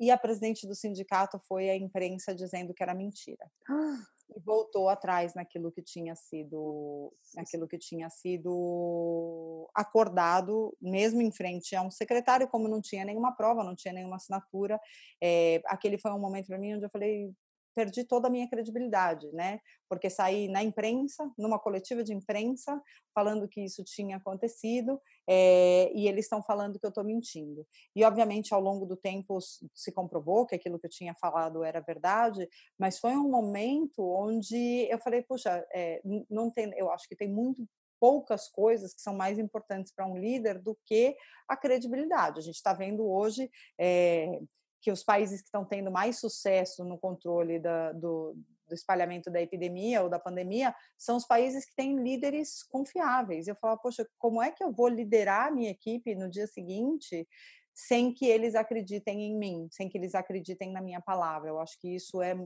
E 0.00 0.10
a 0.10 0.18
presidente 0.18 0.66
do 0.66 0.74
sindicato 0.74 1.40
foi 1.40 1.68
à 1.68 1.76
imprensa 1.76 2.34
dizendo 2.34 2.72
que 2.72 2.82
era 2.82 2.94
mentira. 2.94 3.50
E 4.36 4.40
voltou 4.40 4.90
atrás 4.90 5.34
naquilo 5.34 5.72
que 5.72 5.80
tinha 5.80 6.14
sido, 6.14 7.10
naquilo 7.34 7.66
que 7.66 7.78
tinha 7.78 8.10
sido 8.10 9.66
acordado, 9.74 10.76
mesmo 10.82 11.22
em 11.22 11.32
frente 11.32 11.74
a 11.74 11.80
um 11.80 11.90
secretário, 11.90 12.46
como 12.46 12.68
não 12.68 12.78
tinha 12.78 13.06
nenhuma 13.06 13.34
prova, 13.34 13.64
não 13.64 13.74
tinha 13.74 13.94
nenhuma 13.94 14.16
assinatura. 14.16 14.78
É, 15.18 15.62
aquele 15.64 15.96
foi 15.96 16.10
um 16.10 16.18
momento 16.18 16.48
para 16.48 16.58
mim 16.58 16.74
onde 16.74 16.84
eu 16.84 16.90
falei, 16.90 17.32
perdi 17.78 18.02
toda 18.04 18.26
a 18.26 18.30
minha 18.30 18.48
credibilidade, 18.48 19.30
né? 19.32 19.60
Porque 19.88 20.10
saí 20.10 20.48
na 20.48 20.64
imprensa, 20.64 21.30
numa 21.38 21.60
coletiva 21.60 22.02
de 22.02 22.12
imprensa, 22.12 22.82
falando 23.14 23.48
que 23.48 23.60
isso 23.60 23.84
tinha 23.84 24.16
acontecido, 24.16 25.00
é, 25.28 25.92
e 25.94 26.08
eles 26.08 26.24
estão 26.24 26.42
falando 26.42 26.76
que 26.76 26.84
eu 26.84 26.88
estou 26.88 27.04
mentindo. 27.04 27.64
E, 27.94 28.02
obviamente, 28.02 28.52
ao 28.52 28.60
longo 28.60 28.84
do 28.84 28.96
tempo 28.96 29.38
se 29.72 29.92
comprovou 29.92 30.44
que 30.44 30.56
aquilo 30.56 30.76
que 30.76 30.86
eu 30.86 30.90
tinha 30.90 31.14
falado 31.14 31.62
era 31.62 31.80
verdade, 31.80 32.48
mas 32.76 32.98
foi 32.98 33.12
um 33.12 33.30
momento 33.30 34.02
onde 34.02 34.88
eu 34.90 34.98
falei, 34.98 35.22
puxa, 35.22 35.64
é, 35.72 36.00
não 36.28 36.50
tem, 36.50 36.72
eu 36.76 36.90
acho 36.90 37.08
que 37.08 37.14
tem 37.14 37.28
muito 37.28 37.64
poucas 38.00 38.48
coisas 38.48 38.92
que 38.92 39.00
são 39.00 39.14
mais 39.14 39.38
importantes 39.38 39.92
para 39.92 40.06
um 40.06 40.16
líder 40.16 40.58
do 40.58 40.76
que 40.84 41.16
a 41.48 41.56
credibilidade. 41.56 42.40
A 42.40 42.42
gente 42.42 42.56
está 42.56 42.72
vendo 42.72 43.08
hoje 43.08 43.48
é, 43.78 44.40
que 44.80 44.90
os 44.90 45.02
países 45.02 45.40
que 45.40 45.48
estão 45.48 45.64
tendo 45.64 45.90
mais 45.90 46.18
sucesso 46.18 46.84
no 46.84 46.98
controle 46.98 47.58
da, 47.58 47.92
do, 47.92 48.36
do, 48.66 48.74
espalhamento 48.74 49.30
da 49.30 49.40
epidemia 49.40 50.02
ou 50.02 50.08
da 50.08 50.18
pandemia 50.18 50.74
são 50.96 51.16
os 51.16 51.26
países 51.26 51.64
que 51.64 51.74
têm 51.74 52.02
líderes 52.02 52.62
confiáveis. 52.62 53.48
Eu 53.48 53.56
falo, 53.56 53.78
poxa, 53.78 54.08
como 54.18 54.42
é 54.42 54.50
que 54.50 54.62
eu 54.62 54.72
vou 54.72 54.88
liderar 54.88 55.48
a 55.48 55.50
minha 55.50 55.70
equipe 55.70 56.14
no 56.14 56.30
dia 56.30 56.46
seguinte 56.46 57.26
sem 57.74 58.12
que 58.12 58.26
eles 58.26 58.54
acreditem 58.54 59.22
em 59.22 59.36
mim, 59.36 59.68
sem 59.70 59.88
que 59.88 59.98
eles 59.98 60.14
acreditem 60.14 60.72
na 60.72 60.80
minha 60.80 61.00
palavra? 61.00 61.50
Eu 61.50 61.58
acho 61.60 61.78
que 61.80 61.94
isso 61.94 62.22
é 62.22 62.36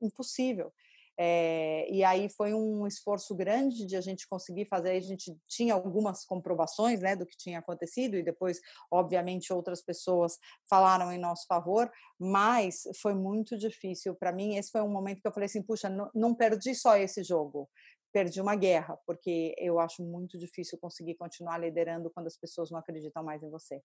impossível. 0.00 0.72
É, 1.22 1.86
e 1.92 2.02
aí 2.02 2.30
foi 2.30 2.54
um 2.54 2.86
esforço 2.86 3.34
grande 3.34 3.84
de 3.84 3.94
a 3.94 4.00
gente 4.00 4.26
conseguir 4.26 4.64
fazer. 4.64 4.92
A 4.92 5.00
gente 5.00 5.36
tinha 5.46 5.74
algumas 5.74 6.24
comprovações 6.24 7.00
né, 7.00 7.14
do 7.14 7.26
que 7.26 7.36
tinha 7.36 7.58
acontecido, 7.58 8.16
e 8.16 8.22
depois, 8.22 8.58
obviamente, 8.90 9.52
outras 9.52 9.82
pessoas 9.82 10.38
falaram 10.66 11.12
em 11.12 11.18
nosso 11.18 11.46
favor, 11.46 11.92
mas 12.18 12.84
foi 13.02 13.12
muito 13.12 13.58
difícil 13.58 14.14
para 14.14 14.32
mim. 14.32 14.56
Esse 14.56 14.70
foi 14.70 14.80
um 14.80 14.88
momento 14.88 15.20
que 15.20 15.28
eu 15.28 15.32
falei 15.32 15.44
assim: 15.44 15.62
puxa, 15.62 15.90
não, 15.90 16.10
não 16.14 16.34
perdi 16.34 16.74
só 16.74 16.96
esse 16.96 17.22
jogo, 17.22 17.68
perdi 18.10 18.40
uma 18.40 18.56
guerra, 18.56 18.98
porque 19.06 19.54
eu 19.58 19.78
acho 19.78 20.02
muito 20.02 20.38
difícil 20.38 20.78
conseguir 20.78 21.16
continuar 21.16 21.58
liderando 21.58 22.08
quando 22.08 22.28
as 22.28 22.36
pessoas 22.38 22.70
não 22.70 22.78
acreditam 22.78 23.22
mais 23.22 23.42
em 23.42 23.50
você. 23.50 23.82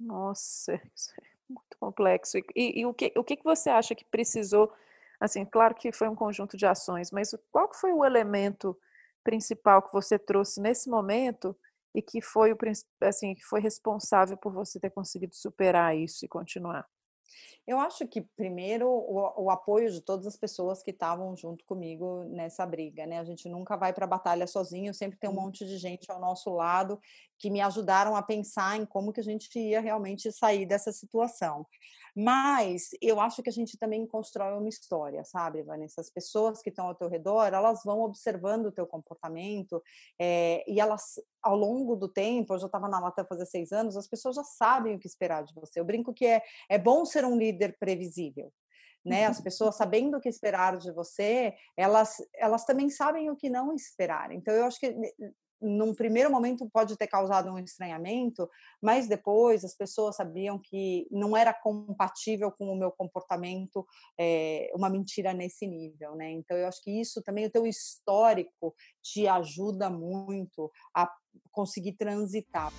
Nossa, 0.00 0.72
isso 0.96 1.12
é 1.20 1.24
muito 1.50 1.76
complexo. 1.78 2.38
E, 2.56 2.80
e 2.80 2.86
o, 2.86 2.94
que, 2.94 3.12
o 3.14 3.22
que 3.22 3.38
você 3.44 3.68
acha 3.68 3.94
que 3.94 4.06
precisou 4.06 4.72
Assim, 5.20 5.44
claro 5.44 5.74
que 5.74 5.92
foi 5.92 6.08
um 6.08 6.14
conjunto 6.14 6.56
de 6.56 6.66
ações, 6.66 7.10
mas 7.10 7.30
qual 7.50 7.72
foi 7.74 7.92
o 7.92 8.04
elemento 8.04 8.78
principal 9.24 9.82
que 9.82 9.92
você 9.92 10.18
trouxe 10.18 10.60
nesse 10.60 10.88
momento 10.88 11.56
e 11.94 12.00
que 12.00 12.20
foi 12.20 12.52
o 12.52 12.58
assim, 13.02 13.34
que 13.34 13.44
foi 13.44 13.60
responsável 13.60 14.36
por 14.36 14.52
você 14.52 14.78
ter 14.78 14.90
conseguido 14.90 15.34
superar 15.34 15.96
isso 15.96 16.24
e 16.24 16.28
continuar? 16.28 16.86
Eu 17.66 17.78
acho 17.78 18.08
que, 18.08 18.22
primeiro, 18.22 18.88
o, 18.88 19.44
o, 19.44 19.50
apoio 19.50 19.90
de 19.90 20.00
todas 20.00 20.26
as 20.26 20.36
pessoas 20.36 20.82
que 20.82 20.90
estavam 20.90 21.36
junto 21.36 21.66
comigo 21.66 22.24
nessa 22.24 22.64
briga, 22.64 23.06
né? 23.06 23.18
A 23.18 23.24
gente 23.24 23.46
nunca 23.46 23.76
vai 23.76 23.92
para 23.92 24.06
a 24.06 24.08
batalha 24.08 24.46
sozinho, 24.46 24.94
sempre 24.94 25.18
tem 25.18 25.28
um 25.28 25.34
monte 25.34 25.66
de 25.66 25.76
gente 25.76 26.10
ao 26.10 26.18
nosso 26.18 26.48
lado 26.48 26.98
que 27.38 27.50
me 27.50 27.60
ajudaram 27.60 28.16
a 28.16 28.22
pensar 28.22 28.76
em 28.76 28.84
como 28.84 29.12
que 29.12 29.20
a 29.20 29.24
gente 29.24 29.58
ia 29.58 29.80
realmente 29.80 30.30
sair 30.32 30.66
dessa 30.66 30.92
situação. 30.92 31.66
Mas 32.16 32.90
eu 33.00 33.20
acho 33.20 33.42
que 33.44 33.48
a 33.48 33.52
gente 33.52 33.78
também 33.78 34.04
constrói 34.04 34.58
uma 34.58 34.68
história, 34.68 35.22
sabe, 35.24 35.62
Vanessa? 35.62 36.00
As 36.00 36.10
pessoas 36.10 36.60
que 36.60 36.68
estão 36.68 36.88
ao 36.88 36.94
teu 36.94 37.08
redor, 37.08 37.54
elas 37.54 37.82
vão 37.84 38.00
observando 38.00 38.66
o 38.66 38.72
teu 38.72 38.86
comportamento 38.86 39.80
é, 40.20 40.64
e 40.66 40.80
elas, 40.80 41.20
ao 41.40 41.56
longo 41.56 41.94
do 41.94 42.08
tempo, 42.08 42.54
eu 42.54 42.58
já 42.58 42.66
estava 42.66 42.88
na 42.88 42.98
Latam 42.98 43.24
fazer 43.24 43.46
seis 43.46 43.70
anos, 43.70 43.96
as 43.96 44.08
pessoas 44.08 44.34
já 44.34 44.42
sabem 44.42 44.96
o 44.96 44.98
que 44.98 45.06
esperar 45.06 45.44
de 45.44 45.54
você. 45.54 45.78
Eu 45.78 45.84
brinco 45.84 46.12
que 46.12 46.26
é, 46.26 46.42
é 46.68 46.76
bom 46.76 47.04
ser 47.04 47.24
um 47.24 47.36
líder 47.36 47.76
previsível. 47.78 48.52
Né? 49.04 49.26
As 49.26 49.40
pessoas 49.40 49.76
sabendo 49.76 50.16
o 50.16 50.20
que 50.20 50.28
esperar 50.28 50.76
de 50.76 50.92
você, 50.92 51.54
elas, 51.76 52.16
elas 52.34 52.64
também 52.64 52.90
sabem 52.90 53.30
o 53.30 53.36
que 53.36 53.48
não 53.48 53.72
esperar. 53.72 54.32
Então, 54.32 54.52
eu 54.52 54.64
acho 54.64 54.78
que 54.80 54.94
num 55.60 55.94
primeiro 55.94 56.30
momento 56.30 56.68
pode 56.72 56.96
ter 56.96 57.06
causado 57.06 57.50
um 57.50 57.58
estranhamento, 57.58 58.48
mas 58.80 59.08
depois 59.08 59.64
as 59.64 59.74
pessoas 59.74 60.16
sabiam 60.16 60.58
que 60.58 61.06
não 61.10 61.36
era 61.36 61.52
compatível 61.52 62.50
com 62.50 62.68
o 62.68 62.76
meu 62.76 62.90
comportamento 62.92 63.86
é, 64.18 64.70
uma 64.74 64.88
mentira 64.88 65.32
nesse 65.32 65.66
nível, 65.66 66.14
né? 66.14 66.30
Então 66.30 66.56
eu 66.56 66.66
acho 66.66 66.82
que 66.82 67.00
isso 67.00 67.22
também 67.22 67.46
o 67.46 67.50
teu 67.50 67.66
histórico 67.66 68.74
te 69.02 69.26
ajuda 69.26 69.90
muito 69.90 70.70
a 70.94 71.10
conseguir 71.50 71.92
transitar. 71.92 72.72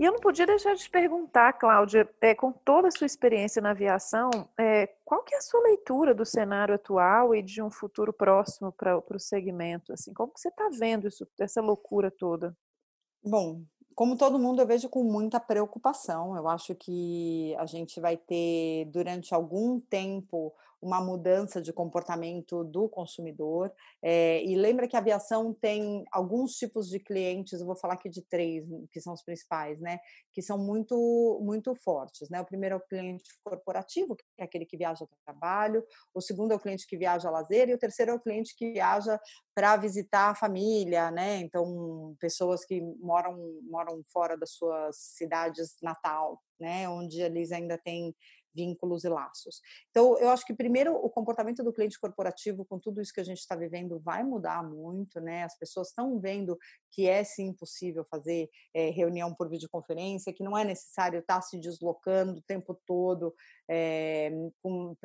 E 0.00 0.04
eu 0.06 0.12
não 0.12 0.18
podia 0.18 0.46
deixar 0.46 0.74
de 0.74 0.84
te 0.84 0.88
perguntar, 0.88 1.52
Cláudia, 1.52 2.08
é, 2.22 2.34
com 2.34 2.50
toda 2.50 2.88
a 2.88 2.90
sua 2.90 3.06
experiência 3.06 3.60
na 3.60 3.72
aviação, 3.72 4.30
é, 4.58 4.86
qual 5.04 5.22
que 5.22 5.34
é 5.34 5.36
a 5.36 5.42
sua 5.42 5.60
leitura 5.60 6.14
do 6.14 6.24
cenário 6.24 6.74
atual 6.74 7.34
e 7.34 7.42
de 7.42 7.60
um 7.60 7.70
futuro 7.70 8.10
próximo 8.10 8.72
para 8.72 8.96
o 8.96 9.18
segmento? 9.18 9.92
Assim, 9.92 10.14
como 10.14 10.32
que 10.32 10.40
você 10.40 10.48
está 10.48 10.70
vendo 10.72 11.06
isso, 11.06 11.28
essa 11.38 11.60
loucura 11.60 12.10
toda? 12.10 12.56
Bom, 13.22 13.60
como 13.94 14.16
todo 14.16 14.38
mundo, 14.38 14.62
eu 14.62 14.66
vejo 14.66 14.88
com 14.88 15.04
muita 15.04 15.38
preocupação. 15.38 16.34
Eu 16.34 16.48
acho 16.48 16.74
que 16.74 17.54
a 17.58 17.66
gente 17.66 18.00
vai 18.00 18.16
ter, 18.16 18.86
durante 18.86 19.34
algum 19.34 19.78
tempo, 19.78 20.54
uma 20.82 21.00
mudança 21.00 21.60
de 21.60 21.72
comportamento 21.72 22.64
do 22.64 22.88
consumidor. 22.88 23.72
É, 24.02 24.42
e 24.44 24.56
lembra 24.56 24.88
que 24.88 24.96
a 24.96 24.98
aviação 24.98 25.52
tem 25.52 26.04
alguns 26.10 26.52
tipos 26.52 26.88
de 26.88 26.98
clientes, 26.98 27.60
eu 27.60 27.66
vou 27.66 27.76
falar 27.76 27.94
aqui 27.94 28.08
de 28.08 28.22
três, 28.22 28.64
que 28.90 29.00
são 29.00 29.12
os 29.12 29.22
principais, 29.22 29.78
né? 29.80 29.98
Que 30.32 30.40
são 30.40 30.58
muito, 30.58 31.40
muito 31.42 31.74
fortes. 31.74 32.28
Né? 32.30 32.40
O 32.40 32.46
primeiro 32.46 32.76
é 32.76 32.78
o 32.78 32.86
cliente 32.86 33.30
corporativo, 33.44 34.16
que 34.16 34.24
é 34.38 34.44
aquele 34.44 34.64
que 34.64 34.76
viaja 34.76 35.06
para 35.06 35.34
trabalho, 35.34 35.84
o 36.14 36.20
segundo 36.20 36.52
é 36.52 36.56
o 36.56 36.60
cliente 36.60 36.86
que 36.86 36.96
viaja 36.96 37.28
a 37.28 37.32
lazer, 37.32 37.68
e 37.68 37.74
o 37.74 37.78
terceiro 37.78 38.12
é 38.12 38.14
o 38.14 38.20
cliente 38.20 38.56
que 38.56 38.72
viaja 38.72 39.20
para 39.54 39.76
visitar 39.76 40.30
a 40.30 40.34
família, 40.34 41.10
né? 41.10 41.36
Então, 41.38 42.16
pessoas 42.18 42.64
que 42.64 42.80
moram, 42.98 43.36
moram 43.68 44.02
fora 44.10 44.36
das 44.36 44.52
suas 44.52 44.96
cidades 44.96 45.76
natal, 45.82 46.40
né? 46.58 46.88
Onde 46.88 47.20
eles 47.20 47.52
ainda 47.52 47.76
têm 47.76 48.14
vínculos 48.54 49.04
e 49.04 49.08
laços. 49.08 49.60
Então, 49.90 50.18
eu 50.18 50.30
acho 50.30 50.44
que 50.44 50.54
primeiro 50.54 50.94
o 50.94 51.08
comportamento 51.08 51.62
do 51.62 51.72
cliente 51.72 51.98
corporativo, 51.98 52.64
com 52.64 52.78
tudo 52.78 53.00
isso 53.00 53.12
que 53.12 53.20
a 53.20 53.24
gente 53.24 53.38
está 53.38 53.56
vivendo, 53.56 54.00
vai 54.00 54.22
mudar 54.22 54.62
muito, 54.62 55.20
né? 55.20 55.44
As 55.44 55.56
pessoas 55.58 55.88
estão 55.88 56.18
vendo 56.18 56.58
que 56.90 57.08
é 57.08 57.22
sim 57.24 57.52
possível 57.52 58.04
fazer 58.10 58.48
é, 58.74 58.90
reunião 58.90 59.34
por 59.34 59.48
videoconferência, 59.48 60.32
que 60.32 60.42
não 60.42 60.56
é 60.56 60.64
necessário 60.64 61.20
estar 61.20 61.36
tá 61.36 61.42
se 61.42 61.58
deslocando 61.58 62.38
o 62.38 62.42
tempo 62.42 62.78
todo, 62.86 63.34
é, 63.68 64.30
com, 64.62 64.96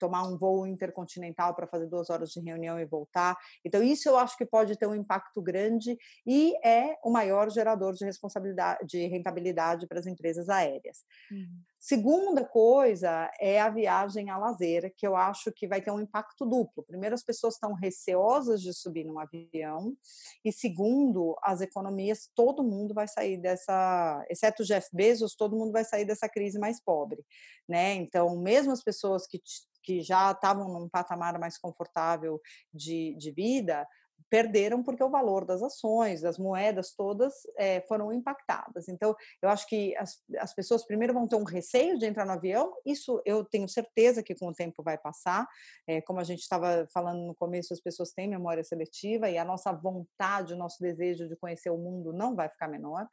tomar 0.00 0.24
um 0.24 0.36
voo 0.36 0.66
intercontinental 0.66 1.54
para 1.54 1.66
fazer 1.66 1.86
duas 1.86 2.10
horas 2.10 2.30
de 2.30 2.40
reunião 2.40 2.80
e 2.80 2.84
voltar. 2.84 3.36
Então, 3.64 3.82
isso 3.82 4.08
eu 4.08 4.16
acho 4.16 4.36
que 4.36 4.46
pode 4.46 4.76
ter 4.76 4.86
um 4.86 4.94
impacto 4.94 5.40
grande 5.40 5.96
e 6.26 6.54
é 6.66 6.98
o 7.04 7.10
maior 7.10 7.50
gerador 7.50 7.92
de 7.92 8.04
responsabilidade, 8.04 8.84
de 8.86 9.06
rentabilidade 9.06 9.86
para 9.86 10.00
as 10.00 10.06
empresas 10.06 10.48
aéreas. 10.48 11.04
Uhum. 11.30 11.60
Segunda 11.78 12.44
coisa 12.44 13.30
é 13.40 13.58
a 13.58 13.70
viagem 13.70 14.28
a 14.28 14.36
lazer, 14.36 14.92
que 14.94 15.06
eu 15.06 15.16
acho 15.16 15.50
que 15.50 15.66
vai 15.66 15.80
ter 15.80 15.90
um 15.90 15.98
impacto 15.98 16.44
duplo. 16.44 16.82
Primeiro, 16.82 17.14
as 17.14 17.22
pessoas 17.22 17.54
estão 17.54 17.72
receosas 17.72 18.60
de 18.60 18.74
subir 18.74 19.04
num 19.04 19.18
avião, 19.18 19.96
e 20.44 20.52
segundo, 20.52 21.34
as 21.42 21.62
economias, 21.62 22.28
todo 22.34 22.62
mundo 22.62 22.92
vai 22.92 23.08
sair 23.08 23.38
dessa, 23.38 24.22
exceto 24.28 24.62
Jeff 24.62 24.88
Bezos, 24.92 25.34
todo 25.34 25.56
mundo 25.56 25.72
vai 25.72 25.82
sair 25.82 26.04
dessa 26.04 26.28
crise 26.28 26.58
mais 26.58 26.82
pobre, 26.82 27.24
né? 27.66 27.94
Então, 27.94 28.38
mesmo 28.38 28.72
as 28.72 28.82
pessoas 28.82 29.26
que 29.26 29.40
que 29.82 30.02
já 30.02 30.30
estavam 30.32 30.68
num 30.68 30.88
patamar 30.88 31.38
mais 31.38 31.58
confortável 31.58 32.40
de, 32.72 33.14
de 33.16 33.30
vida, 33.30 33.86
perderam 34.30 34.82
porque 34.82 35.02
o 35.02 35.10
valor 35.10 35.44
das 35.44 35.60
ações, 35.60 36.20
das 36.20 36.38
moedas 36.38 36.94
todas 36.94 37.34
é, 37.58 37.80
foram 37.82 38.12
impactadas. 38.12 38.88
Então, 38.88 39.14
eu 39.42 39.48
acho 39.48 39.66
que 39.66 39.94
as, 39.96 40.22
as 40.38 40.54
pessoas 40.54 40.86
primeiro 40.86 41.12
vão 41.12 41.26
ter 41.26 41.36
um 41.36 41.44
receio 41.44 41.98
de 41.98 42.06
entrar 42.06 42.24
no 42.24 42.32
avião, 42.32 42.72
isso 42.86 43.20
eu 43.26 43.44
tenho 43.44 43.68
certeza 43.68 44.22
que 44.22 44.34
com 44.34 44.48
o 44.48 44.54
tempo 44.54 44.82
vai 44.82 44.96
passar. 44.96 45.46
É, 45.86 46.00
como 46.00 46.20
a 46.20 46.24
gente 46.24 46.40
estava 46.40 46.86
falando 46.94 47.26
no 47.26 47.34
começo, 47.34 47.74
as 47.74 47.80
pessoas 47.80 48.12
têm 48.12 48.28
memória 48.28 48.62
seletiva 48.62 49.28
e 49.28 49.36
a 49.36 49.44
nossa 49.44 49.72
vontade, 49.72 50.54
o 50.54 50.56
nosso 50.56 50.80
desejo 50.80 51.28
de 51.28 51.36
conhecer 51.36 51.70
o 51.70 51.76
mundo 51.76 52.12
não 52.12 52.36
vai 52.36 52.48
ficar 52.48 52.68
menor 52.68 53.08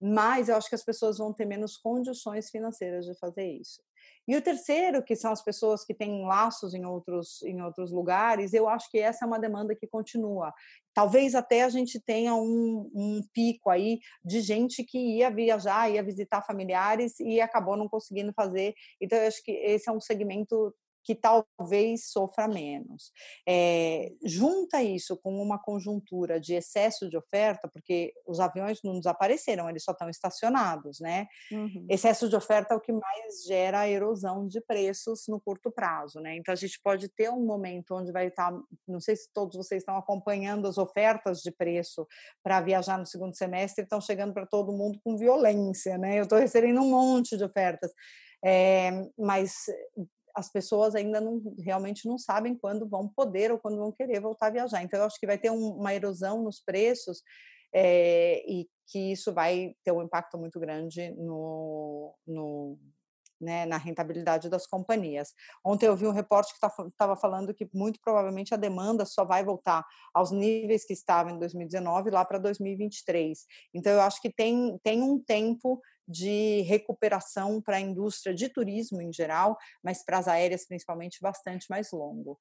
mas 0.00 0.48
eu 0.48 0.56
acho 0.56 0.68
que 0.68 0.74
as 0.74 0.84
pessoas 0.84 1.18
vão 1.18 1.32
ter 1.32 1.44
menos 1.44 1.76
condições 1.76 2.50
financeiras 2.50 3.04
de 3.04 3.14
fazer 3.18 3.50
isso. 3.50 3.82
E 4.26 4.36
o 4.36 4.42
terceiro, 4.42 5.02
que 5.02 5.16
são 5.16 5.32
as 5.32 5.42
pessoas 5.42 5.84
que 5.84 5.94
têm 5.94 6.26
laços 6.26 6.74
em 6.74 6.84
outros, 6.84 7.42
em 7.42 7.62
outros 7.62 7.90
lugares, 7.90 8.52
eu 8.52 8.68
acho 8.68 8.90
que 8.90 8.98
essa 8.98 9.24
é 9.24 9.26
uma 9.26 9.38
demanda 9.38 9.74
que 9.74 9.86
continua. 9.86 10.52
Talvez 10.92 11.34
até 11.34 11.62
a 11.62 11.68
gente 11.70 11.98
tenha 11.98 12.34
um, 12.34 12.90
um 12.94 13.22
pico 13.32 13.70
aí 13.70 13.98
de 14.22 14.40
gente 14.40 14.84
que 14.84 14.98
ia 14.98 15.30
viajar, 15.30 15.90
ia 15.90 16.02
visitar 16.02 16.42
familiares 16.42 17.18
e 17.20 17.40
acabou 17.40 17.76
não 17.76 17.88
conseguindo 17.88 18.32
fazer. 18.34 18.74
Então, 19.00 19.18
eu 19.18 19.28
acho 19.28 19.42
que 19.42 19.52
esse 19.52 19.88
é 19.88 19.92
um 19.92 20.00
segmento 20.00 20.74
que 21.08 21.14
talvez 21.14 22.10
sofra 22.10 22.46
menos. 22.46 23.10
É, 23.48 24.12
junta 24.22 24.82
isso 24.82 25.16
com 25.16 25.40
uma 25.42 25.58
conjuntura 25.58 26.38
de 26.38 26.52
excesso 26.52 27.08
de 27.08 27.16
oferta, 27.16 27.66
porque 27.66 28.12
os 28.26 28.40
aviões 28.40 28.80
não 28.84 28.98
desapareceram, 28.98 29.70
eles 29.70 29.84
só 29.84 29.92
estão 29.92 30.10
estacionados, 30.10 31.00
né? 31.00 31.26
Uhum. 31.50 31.86
Excesso 31.88 32.28
de 32.28 32.36
oferta 32.36 32.74
é 32.74 32.76
o 32.76 32.80
que 32.80 32.92
mais 32.92 33.44
gera 33.46 33.88
erosão 33.88 34.46
de 34.46 34.60
preços 34.60 35.22
no 35.28 35.40
curto 35.40 35.70
prazo, 35.70 36.20
né? 36.20 36.36
Então 36.36 36.52
a 36.52 36.56
gente 36.56 36.78
pode 36.84 37.08
ter 37.08 37.30
um 37.30 37.42
momento 37.42 37.94
onde 37.94 38.12
vai 38.12 38.26
estar, 38.26 38.52
não 38.86 39.00
sei 39.00 39.16
se 39.16 39.32
todos 39.32 39.56
vocês 39.56 39.80
estão 39.80 39.96
acompanhando 39.96 40.68
as 40.68 40.76
ofertas 40.76 41.40
de 41.40 41.50
preço 41.50 42.06
para 42.42 42.60
viajar 42.60 42.98
no 42.98 43.06
segundo 43.06 43.34
semestre, 43.34 43.84
estão 43.84 43.98
chegando 43.98 44.34
para 44.34 44.44
todo 44.44 44.76
mundo 44.76 45.00
com 45.02 45.16
violência, 45.16 45.96
né? 45.96 46.18
Eu 46.18 46.24
estou 46.24 46.38
recebendo 46.38 46.82
um 46.82 46.90
monte 46.90 47.34
de 47.34 47.44
ofertas. 47.44 47.92
É, 48.44 48.90
mas 49.18 49.64
as 50.38 50.50
pessoas 50.50 50.94
ainda 50.94 51.20
não 51.20 51.42
realmente 51.58 52.06
não 52.06 52.16
sabem 52.16 52.54
quando 52.54 52.88
vão 52.88 53.08
poder 53.08 53.50
ou 53.50 53.58
quando 53.58 53.78
vão 53.78 53.92
querer 53.92 54.20
voltar 54.20 54.46
a 54.46 54.50
viajar. 54.50 54.82
Então, 54.82 55.00
eu 55.00 55.06
acho 55.06 55.18
que 55.18 55.26
vai 55.26 55.38
ter 55.38 55.50
um, 55.50 55.70
uma 55.70 55.94
erosão 55.94 56.42
nos 56.42 56.60
preços 56.60 57.22
é, 57.74 58.42
e 58.50 58.68
que 58.86 59.12
isso 59.12 59.32
vai 59.32 59.74
ter 59.84 59.92
um 59.92 60.02
impacto 60.02 60.38
muito 60.38 60.58
grande 60.58 61.10
no, 61.16 62.14
no 62.26 62.78
né, 63.40 63.66
na 63.66 63.76
rentabilidade 63.76 64.48
das 64.48 64.66
companhias. 64.66 65.32
Ontem 65.64 65.86
eu 65.86 65.96
vi 65.96 66.06
um 66.06 66.12
repórter 66.12 66.52
que 66.58 66.88
estava 66.88 67.16
falando 67.16 67.54
que 67.54 67.68
muito 67.72 68.00
provavelmente 68.00 68.52
a 68.52 68.56
demanda 68.56 69.04
só 69.04 69.24
vai 69.24 69.44
voltar 69.44 69.84
aos 70.12 70.30
níveis 70.30 70.84
que 70.84 70.92
estavam 70.92 71.34
em 71.34 71.38
2019 71.38 72.10
lá 72.10 72.24
para 72.24 72.38
2023. 72.38 73.44
Então 73.72 73.92
eu 73.92 74.00
acho 74.00 74.20
que 74.20 74.32
tem, 74.32 74.78
tem 74.82 75.02
um 75.02 75.22
tempo 75.22 75.80
de 76.08 76.62
recuperação 76.62 77.60
para 77.60 77.76
a 77.76 77.80
indústria 77.80 78.34
de 78.34 78.48
turismo 78.48 79.02
em 79.02 79.12
geral, 79.12 79.56
mas 79.82 80.04
para 80.04 80.18
as 80.18 80.28
aéreas 80.28 80.66
principalmente 80.66 81.18
bastante 81.20 81.66
mais 81.68 81.90
longo. 81.92 82.38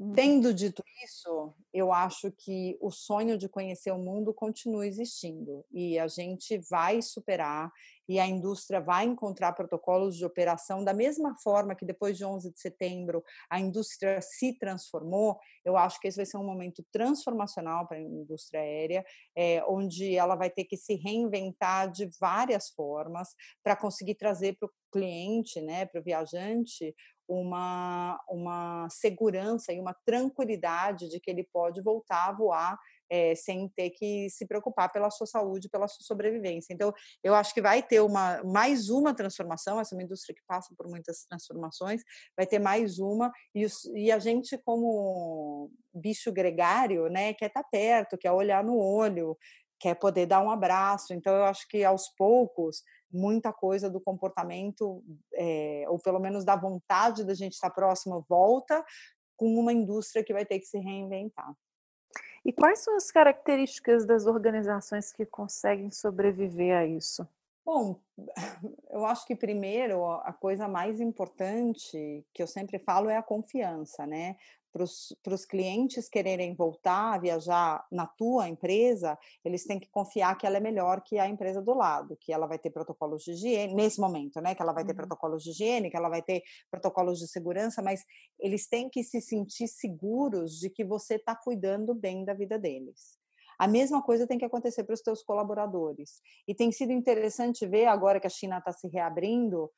Uhum. 0.00 0.14
Tendo 0.14 0.54
dito 0.54 0.82
isso, 1.04 1.52
eu 1.74 1.92
acho 1.92 2.32
que 2.32 2.74
o 2.80 2.90
sonho 2.90 3.36
de 3.36 3.50
conhecer 3.50 3.92
o 3.92 3.98
mundo 3.98 4.32
continua 4.32 4.86
existindo 4.86 5.62
e 5.70 5.98
a 5.98 6.08
gente 6.08 6.56
vai 6.70 7.02
superar 7.02 7.70
e 8.08 8.18
a 8.18 8.26
indústria 8.26 8.80
vai 8.80 9.04
encontrar 9.04 9.52
protocolos 9.52 10.16
de 10.16 10.24
operação 10.24 10.82
da 10.82 10.94
mesma 10.94 11.36
forma 11.44 11.76
que 11.76 11.84
depois 11.84 12.16
de 12.16 12.24
11 12.24 12.50
de 12.50 12.58
setembro 12.58 13.22
a 13.50 13.60
indústria 13.60 14.22
se 14.22 14.58
transformou. 14.58 15.38
Eu 15.66 15.76
acho 15.76 16.00
que 16.00 16.08
esse 16.08 16.16
vai 16.16 16.24
ser 16.24 16.38
um 16.38 16.46
momento 16.46 16.82
transformacional 16.90 17.86
para 17.86 17.98
a 17.98 18.00
indústria 18.00 18.62
aérea, 18.62 19.04
é, 19.36 19.62
onde 19.68 20.16
ela 20.16 20.34
vai 20.34 20.48
ter 20.48 20.64
que 20.64 20.78
se 20.78 20.94
reinventar 20.94 21.90
de 21.90 22.08
várias 22.18 22.70
formas 22.70 23.28
para 23.62 23.76
conseguir 23.76 24.14
trazer 24.14 24.56
para 24.58 24.66
o 24.66 24.72
cliente, 24.90 25.60
né, 25.60 25.86
para 25.86 26.00
o 26.00 26.04
viajante, 26.04 26.94
uma, 27.30 28.20
uma 28.28 28.88
segurança 28.90 29.72
e 29.72 29.78
uma 29.78 29.94
tranquilidade 30.04 31.08
de 31.08 31.20
que 31.20 31.30
ele 31.30 31.44
pode 31.52 31.80
voltar 31.80 32.28
a 32.28 32.32
voar 32.32 32.78
é, 33.08 33.34
sem 33.36 33.68
ter 33.68 33.90
que 33.90 34.28
se 34.30 34.46
preocupar 34.46 34.90
pela 34.92 35.10
sua 35.10 35.26
saúde, 35.26 35.68
pela 35.68 35.86
sua 35.86 36.04
sobrevivência. 36.04 36.72
Então, 36.72 36.92
eu 37.22 37.34
acho 37.34 37.54
que 37.54 37.62
vai 37.62 37.82
ter 37.82 38.00
uma 38.00 38.42
mais 38.44 38.88
uma 38.88 39.14
transformação, 39.14 39.78
essa 39.78 39.94
é 39.94 39.96
uma 39.96 40.02
indústria 40.02 40.34
que 40.34 40.42
passa 40.46 40.74
por 40.76 40.88
muitas 40.88 41.24
transformações, 41.24 42.02
vai 42.36 42.46
ter 42.46 42.58
mais 42.58 42.98
uma, 42.98 43.30
e, 43.54 43.64
os, 43.64 43.84
e 43.94 44.10
a 44.10 44.18
gente, 44.18 44.58
como 44.58 45.70
bicho 45.94 46.32
gregário, 46.32 47.08
né, 47.08 47.32
quer 47.34 47.46
estar 47.46 47.64
perto, 47.64 48.18
quer 48.18 48.32
olhar 48.32 48.62
no 48.64 48.76
olho, 48.76 49.36
quer 49.80 49.94
poder 49.94 50.26
dar 50.26 50.40
um 50.42 50.50
abraço. 50.50 51.14
Então, 51.14 51.34
eu 51.34 51.44
acho 51.44 51.66
que 51.66 51.82
aos 51.82 52.08
poucos, 52.10 52.84
muita 53.10 53.52
coisa 53.52 53.88
do 53.88 54.00
comportamento, 54.00 55.02
é, 55.34 55.84
ou 55.88 55.98
pelo 55.98 56.20
menos 56.20 56.44
da 56.44 56.54
vontade 56.54 57.24
da 57.24 57.34
gente 57.34 57.54
estar 57.54 57.70
próximo, 57.70 58.24
volta 58.28 58.84
com 59.36 59.58
uma 59.58 59.72
indústria 59.72 60.22
que 60.22 60.34
vai 60.34 60.44
ter 60.44 60.58
que 60.58 60.66
se 60.66 60.78
reinventar. 60.78 61.52
E 62.44 62.52
quais 62.52 62.80
são 62.80 62.94
as 62.94 63.10
características 63.10 64.04
das 64.04 64.26
organizações 64.26 65.12
que 65.12 65.24
conseguem 65.24 65.90
sobreviver 65.90 66.76
a 66.76 66.86
isso? 66.86 67.26
Bom, 67.64 68.00
eu 68.90 69.04
acho 69.06 69.26
que 69.26 69.36
primeiro 69.36 70.04
a 70.04 70.32
coisa 70.32 70.66
mais 70.66 71.00
importante 71.00 72.24
que 72.34 72.42
eu 72.42 72.46
sempre 72.46 72.78
falo 72.78 73.08
é 73.08 73.16
a 73.16 73.22
confiança, 73.22 74.06
né? 74.06 74.36
Para 74.72 75.34
os 75.34 75.44
clientes 75.44 76.08
quererem 76.08 76.54
voltar 76.54 77.14
a 77.14 77.18
viajar 77.18 77.84
na 77.90 78.06
tua 78.06 78.48
empresa, 78.48 79.18
eles 79.44 79.64
têm 79.64 79.78
que 79.78 79.90
confiar 79.90 80.36
que 80.36 80.46
ela 80.46 80.56
é 80.56 80.60
melhor 80.60 81.02
que 81.02 81.18
a 81.18 81.28
empresa 81.28 81.60
do 81.60 81.74
lado, 81.74 82.16
que 82.20 82.32
ela 82.32 82.46
vai 82.46 82.58
ter 82.58 82.70
protocolos 82.70 83.22
de 83.24 83.32
higiene, 83.32 83.74
nesse 83.74 84.00
momento, 84.00 84.40
né? 84.40 84.54
Que 84.54 84.62
ela 84.62 84.72
vai 84.72 84.84
ter 84.84 84.92
uhum. 84.92 84.98
protocolos 84.98 85.42
de 85.42 85.50
higiene, 85.50 85.90
que 85.90 85.96
ela 85.96 86.08
vai 86.08 86.22
ter 86.22 86.42
protocolos 86.70 87.18
de 87.18 87.28
segurança, 87.28 87.82
mas 87.82 88.04
eles 88.38 88.68
têm 88.68 88.88
que 88.88 89.02
se 89.02 89.20
sentir 89.20 89.68
seguros 89.68 90.58
de 90.58 90.70
que 90.70 90.84
você 90.84 91.16
está 91.16 91.34
cuidando 91.34 91.94
bem 91.94 92.24
da 92.24 92.34
vida 92.34 92.58
deles. 92.58 93.18
A 93.58 93.68
mesma 93.68 94.02
coisa 94.02 94.26
tem 94.26 94.38
que 94.38 94.44
acontecer 94.44 94.84
para 94.84 94.94
os 94.94 95.02
teus 95.02 95.22
colaboradores. 95.22 96.22
E 96.48 96.54
tem 96.54 96.72
sido 96.72 96.92
interessante 96.92 97.66
ver 97.66 97.86
agora 97.86 98.18
que 98.18 98.26
a 98.26 98.30
China 98.30 98.56
está 98.56 98.72
se 98.72 98.88
reabrindo, 98.88 99.70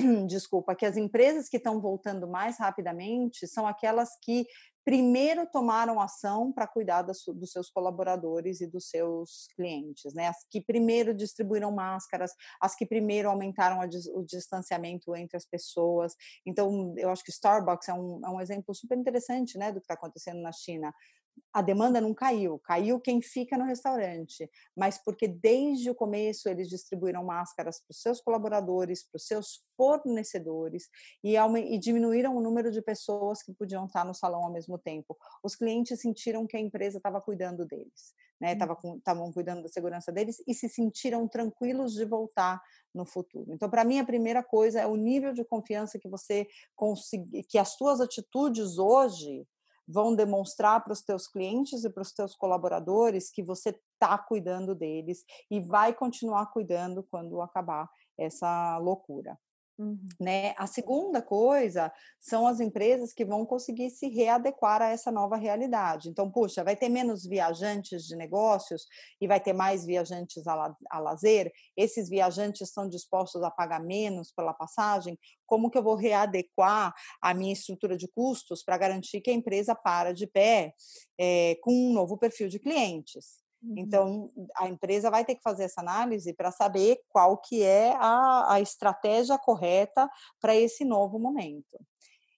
desculpa, 0.26 0.74
que 0.74 0.86
as 0.86 0.96
empresas 0.96 1.48
que 1.48 1.56
estão 1.56 1.80
voltando 1.80 2.28
mais 2.28 2.58
rapidamente 2.58 3.46
são 3.46 3.66
aquelas 3.66 4.10
que 4.22 4.46
primeiro 4.84 5.46
tomaram 5.46 6.00
ação 6.00 6.50
para 6.50 6.66
cuidar 6.66 7.02
das, 7.02 7.18
dos 7.26 7.52
seus 7.52 7.70
colaboradores 7.70 8.60
e 8.60 8.66
dos 8.66 8.88
seus 8.88 9.46
clientes, 9.54 10.14
né? 10.14 10.28
As 10.28 10.44
que 10.50 10.60
primeiro 10.60 11.14
distribuíram 11.14 11.70
máscaras, 11.70 12.32
as 12.60 12.74
que 12.74 12.86
primeiro 12.86 13.28
aumentaram 13.28 13.78
o 14.14 14.24
distanciamento 14.24 15.14
entre 15.14 15.36
as 15.36 15.44
pessoas. 15.44 16.14
Então, 16.46 16.94
eu 16.96 17.10
acho 17.10 17.22
que 17.22 17.30
Starbucks 17.30 17.88
é 17.88 17.94
um, 17.94 18.20
é 18.24 18.30
um 18.30 18.40
exemplo 18.40 18.74
super 18.74 18.96
interessante, 18.96 19.58
né, 19.58 19.70
do 19.70 19.80
que 19.80 19.84
está 19.84 19.94
acontecendo 19.94 20.40
na 20.40 20.52
China 20.52 20.92
a 21.52 21.62
demanda 21.62 22.00
não 22.00 22.14
caiu, 22.14 22.58
caiu 22.60 23.00
quem 23.00 23.20
fica 23.20 23.58
no 23.58 23.64
restaurante, 23.64 24.48
mas 24.76 24.98
porque 24.98 25.26
desde 25.26 25.90
o 25.90 25.94
começo 25.94 26.48
eles 26.48 26.68
distribuíram 26.68 27.24
máscaras 27.24 27.80
para 27.80 27.92
os 27.92 28.00
seus 28.00 28.20
colaboradores, 28.20 29.02
para 29.02 29.16
os 29.16 29.26
seus 29.26 29.64
fornecedores 29.76 30.88
e, 31.24 31.36
e, 31.36 31.78
diminuíram 31.78 32.36
o 32.36 32.40
número 32.40 32.70
de 32.70 32.80
pessoas 32.80 33.42
que 33.42 33.52
podiam 33.52 33.86
estar 33.86 34.04
no 34.04 34.14
salão 34.14 34.44
ao 34.44 34.52
mesmo 34.52 34.78
tempo. 34.78 35.16
Os 35.42 35.56
clientes 35.56 36.00
sentiram 36.00 36.46
que 36.46 36.56
a 36.56 36.60
empresa 36.60 36.98
estava 36.98 37.20
cuidando 37.20 37.66
deles, 37.66 38.14
né? 38.40 38.52
Estavam 38.52 39.26
hum. 39.26 39.32
cuidando 39.32 39.62
da 39.62 39.68
segurança 39.68 40.12
deles 40.12 40.36
e 40.46 40.54
se 40.54 40.68
sentiram 40.68 41.26
tranquilos 41.26 41.94
de 41.94 42.04
voltar 42.04 42.62
no 42.94 43.04
futuro. 43.04 43.52
Então, 43.52 43.68
para 43.68 43.84
mim, 43.84 43.98
a 43.98 44.04
primeira 44.04 44.42
coisa 44.42 44.80
é 44.80 44.86
o 44.86 44.96
nível 44.96 45.32
de 45.32 45.44
confiança 45.44 45.98
que 45.98 46.08
você 46.08 46.46
conseguir, 46.76 47.42
que 47.44 47.58
as 47.58 47.70
suas 47.70 48.00
atitudes 48.00 48.78
hoje 48.78 49.46
vão 49.90 50.14
demonstrar 50.14 50.82
para 50.82 50.92
os 50.92 51.02
teus 51.02 51.26
clientes 51.26 51.84
e 51.84 51.90
para 51.90 52.02
os 52.02 52.12
teus 52.12 52.34
colaboradores 52.36 53.30
que 53.30 53.42
você 53.42 53.70
está 53.70 54.16
cuidando 54.16 54.74
deles 54.74 55.24
e 55.50 55.60
vai 55.60 55.92
continuar 55.92 56.46
cuidando 56.46 57.02
quando 57.10 57.40
acabar 57.40 57.88
essa 58.16 58.78
loucura. 58.78 59.38
Uhum. 59.80 59.98
Né? 60.20 60.54
A 60.58 60.66
segunda 60.66 61.22
coisa 61.22 61.90
são 62.20 62.46
as 62.46 62.60
empresas 62.60 63.14
que 63.14 63.24
vão 63.24 63.46
conseguir 63.46 63.88
se 63.88 64.08
readequar 64.08 64.82
a 64.82 64.90
essa 64.90 65.10
nova 65.10 65.36
realidade. 65.36 66.10
Então, 66.10 66.30
puxa, 66.30 66.62
vai 66.62 66.76
ter 66.76 66.90
menos 66.90 67.24
viajantes 67.24 68.04
de 68.04 68.14
negócios 68.14 68.84
e 69.18 69.26
vai 69.26 69.40
ter 69.40 69.54
mais 69.54 69.86
viajantes 69.86 70.46
a, 70.46 70.54
la 70.54 70.76
a 70.90 70.98
lazer. 70.98 71.50
Esses 71.74 72.10
viajantes 72.10 72.68
estão 72.68 72.86
dispostos 72.86 73.42
a 73.42 73.50
pagar 73.50 73.82
menos 73.82 74.30
pela 74.30 74.52
passagem. 74.52 75.18
Como 75.46 75.70
que 75.70 75.78
eu 75.78 75.82
vou 75.82 75.94
readequar 75.94 76.92
a 77.22 77.32
minha 77.32 77.54
estrutura 77.54 77.96
de 77.96 78.06
custos 78.06 78.62
para 78.62 78.76
garantir 78.76 79.22
que 79.22 79.30
a 79.30 79.34
empresa 79.34 79.74
para 79.74 80.12
de 80.12 80.26
pé 80.26 80.74
é, 81.18 81.56
com 81.62 81.72
um 81.72 81.94
novo 81.94 82.18
perfil 82.18 82.48
de 82.48 82.58
clientes? 82.58 83.39
Uhum. 83.62 83.74
Então, 83.76 84.28
a 84.56 84.68
empresa 84.68 85.10
vai 85.10 85.24
ter 85.24 85.34
que 85.34 85.42
fazer 85.42 85.64
essa 85.64 85.80
análise 85.80 86.32
para 86.34 86.50
saber 86.50 87.00
qual 87.08 87.36
que 87.38 87.62
é 87.62 87.94
a, 87.96 88.54
a 88.54 88.60
estratégia 88.60 89.38
correta 89.38 90.08
para 90.40 90.54
esse 90.54 90.84
novo 90.84 91.18
momento. 91.18 91.78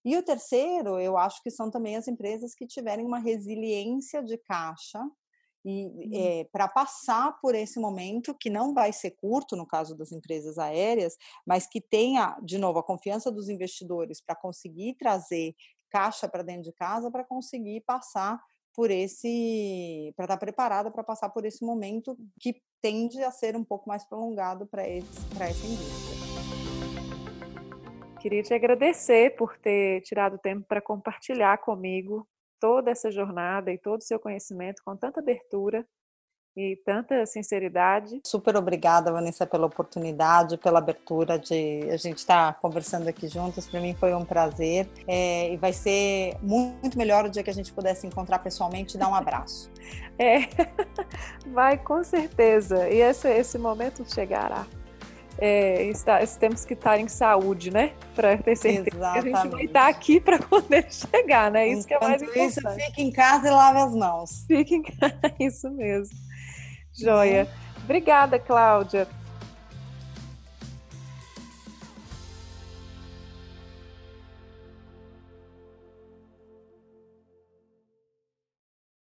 E 0.04 0.16
o 0.16 0.22
terceiro, 0.22 0.98
eu 0.98 1.16
acho 1.16 1.40
que 1.42 1.50
são 1.50 1.70
também 1.70 1.96
as 1.96 2.08
empresas 2.08 2.54
que 2.54 2.66
tiverem 2.66 3.06
uma 3.06 3.20
resiliência 3.20 4.22
de 4.22 4.36
caixa 4.36 5.00
e 5.64 5.86
uhum. 5.86 6.10
é, 6.12 6.44
para 6.50 6.66
passar 6.66 7.38
por 7.40 7.54
esse 7.54 7.78
momento 7.78 8.34
que 8.34 8.50
não 8.50 8.74
vai 8.74 8.92
ser 8.92 9.12
curto 9.12 9.54
no 9.54 9.64
caso 9.64 9.96
das 9.96 10.10
empresas 10.10 10.58
aéreas, 10.58 11.16
mas 11.46 11.68
que 11.68 11.80
tenha 11.80 12.36
de 12.42 12.58
novo 12.58 12.80
a 12.80 12.84
confiança 12.84 13.30
dos 13.30 13.48
investidores 13.48 14.20
para 14.20 14.34
conseguir 14.34 14.96
trazer 14.96 15.54
caixa 15.88 16.28
para 16.28 16.42
dentro 16.42 16.64
de 16.64 16.72
casa 16.72 17.10
para 17.10 17.22
conseguir 17.22 17.82
passar 17.82 18.40
por 18.74 18.90
esse 18.90 20.12
para 20.16 20.24
estar 20.24 20.36
tá 20.36 20.40
preparada 20.40 20.90
para 20.90 21.04
passar 21.04 21.28
por 21.30 21.44
esse 21.44 21.64
momento 21.64 22.16
que 22.40 22.62
tende 22.80 23.22
a 23.22 23.30
ser 23.30 23.56
um 23.56 23.64
pouco 23.64 23.88
mais 23.88 24.04
prolongado 24.04 24.66
para 24.66 24.82
para 25.34 25.48
essa 25.48 25.66
indústria. 25.66 26.22
Queria 28.20 28.42
te 28.42 28.54
agradecer 28.54 29.34
por 29.36 29.58
ter 29.58 30.00
tirado 30.02 30.38
tempo 30.38 30.64
para 30.66 30.80
compartilhar 30.80 31.58
comigo 31.58 32.26
toda 32.60 32.90
essa 32.90 33.10
jornada 33.10 33.72
e 33.72 33.78
todo 33.78 34.00
o 34.00 34.04
seu 34.04 34.20
conhecimento 34.20 34.80
com 34.84 34.96
tanta 34.96 35.20
abertura 35.20 35.84
e 36.56 36.76
tanta 36.84 37.24
sinceridade. 37.26 38.20
Super 38.26 38.56
obrigada, 38.56 39.10
Vanessa, 39.12 39.46
pela 39.46 39.66
oportunidade, 39.66 40.58
pela 40.58 40.78
abertura 40.78 41.38
de 41.38 41.88
a 41.90 41.96
gente 41.96 42.18
estar 42.18 42.52
tá 42.52 42.58
conversando 42.60 43.08
aqui 43.08 43.26
juntos. 43.28 43.66
Para 43.66 43.80
mim 43.80 43.94
foi 43.94 44.14
um 44.14 44.24
prazer 44.24 44.88
é, 45.06 45.52
e 45.52 45.56
vai 45.56 45.72
ser 45.72 46.36
muito 46.42 46.96
melhor 46.98 47.24
o 47.24 47.30
dia 47.30 47.42
que 47.42 47.50
a 47.50 47.54
gente 47.54 47.72
pudesse 47.72 48.06
encontrar 48.06 48.38
pessoalmente 48.40 48.96
e 48.96 48.98
dar 48.98 49.08
um 49.08 49.14
abraço. 49.14 49.70
é, 50.18 50.48
vai 51.52 51.78
com 51.78 52.04
certeza. 52.04 52.88
E 52.88 53.00
esse, 53.00 53.28
esse 53.28 53.58
momento 53.58 54.04
chegará 54.12 54.66
é, 55.38 55.84
está, 55.84 56.24
temos 56.38 56.64
que 56.64 56.74
estar 56.74 56.98
em 56.98 57.08
saúde, 57.08 57.70
né? 57.70 57.92
Para 58.14 58.36
ter 58.36 58.56
certeza 58.56 58.96
Exatamente. 58.96 59.22
que 59.22 59.36
a 59.36 59.42
gente 59.42 59.50
vai 59.50 59.64
estar 59.64 59.88
aqui 59.88 60.20
para 60.20 60.38
poder 60.38 60.86
chegar, 60.92 61.50
né? 61.50 61.68
Isso 61.68 61.86
Enquanto 61.86 61.88
que 61.88 62.04
é 62.04 62.08
mais 62.08 62.22
importante. 62.22 62.48
Isso, 62.48 62.70
fique 62.86 63.02
em 63.02 63.10
casa 63.10 63.48
e 63.48 63.50
lave 63.50 63.78
as 63.78 63.94
mãos. 63.94 64.44
Fique 64.46 64.74
em 64.74 64.82
casa, 64.82 65.34
isso 65.40 65.70
mesmo. 65.70 66.16
Joia. 66.94 67.42
Uhum. 67.42 67.82
Obrigada, 67.84 68.38
Cláudia. 68.38 69.08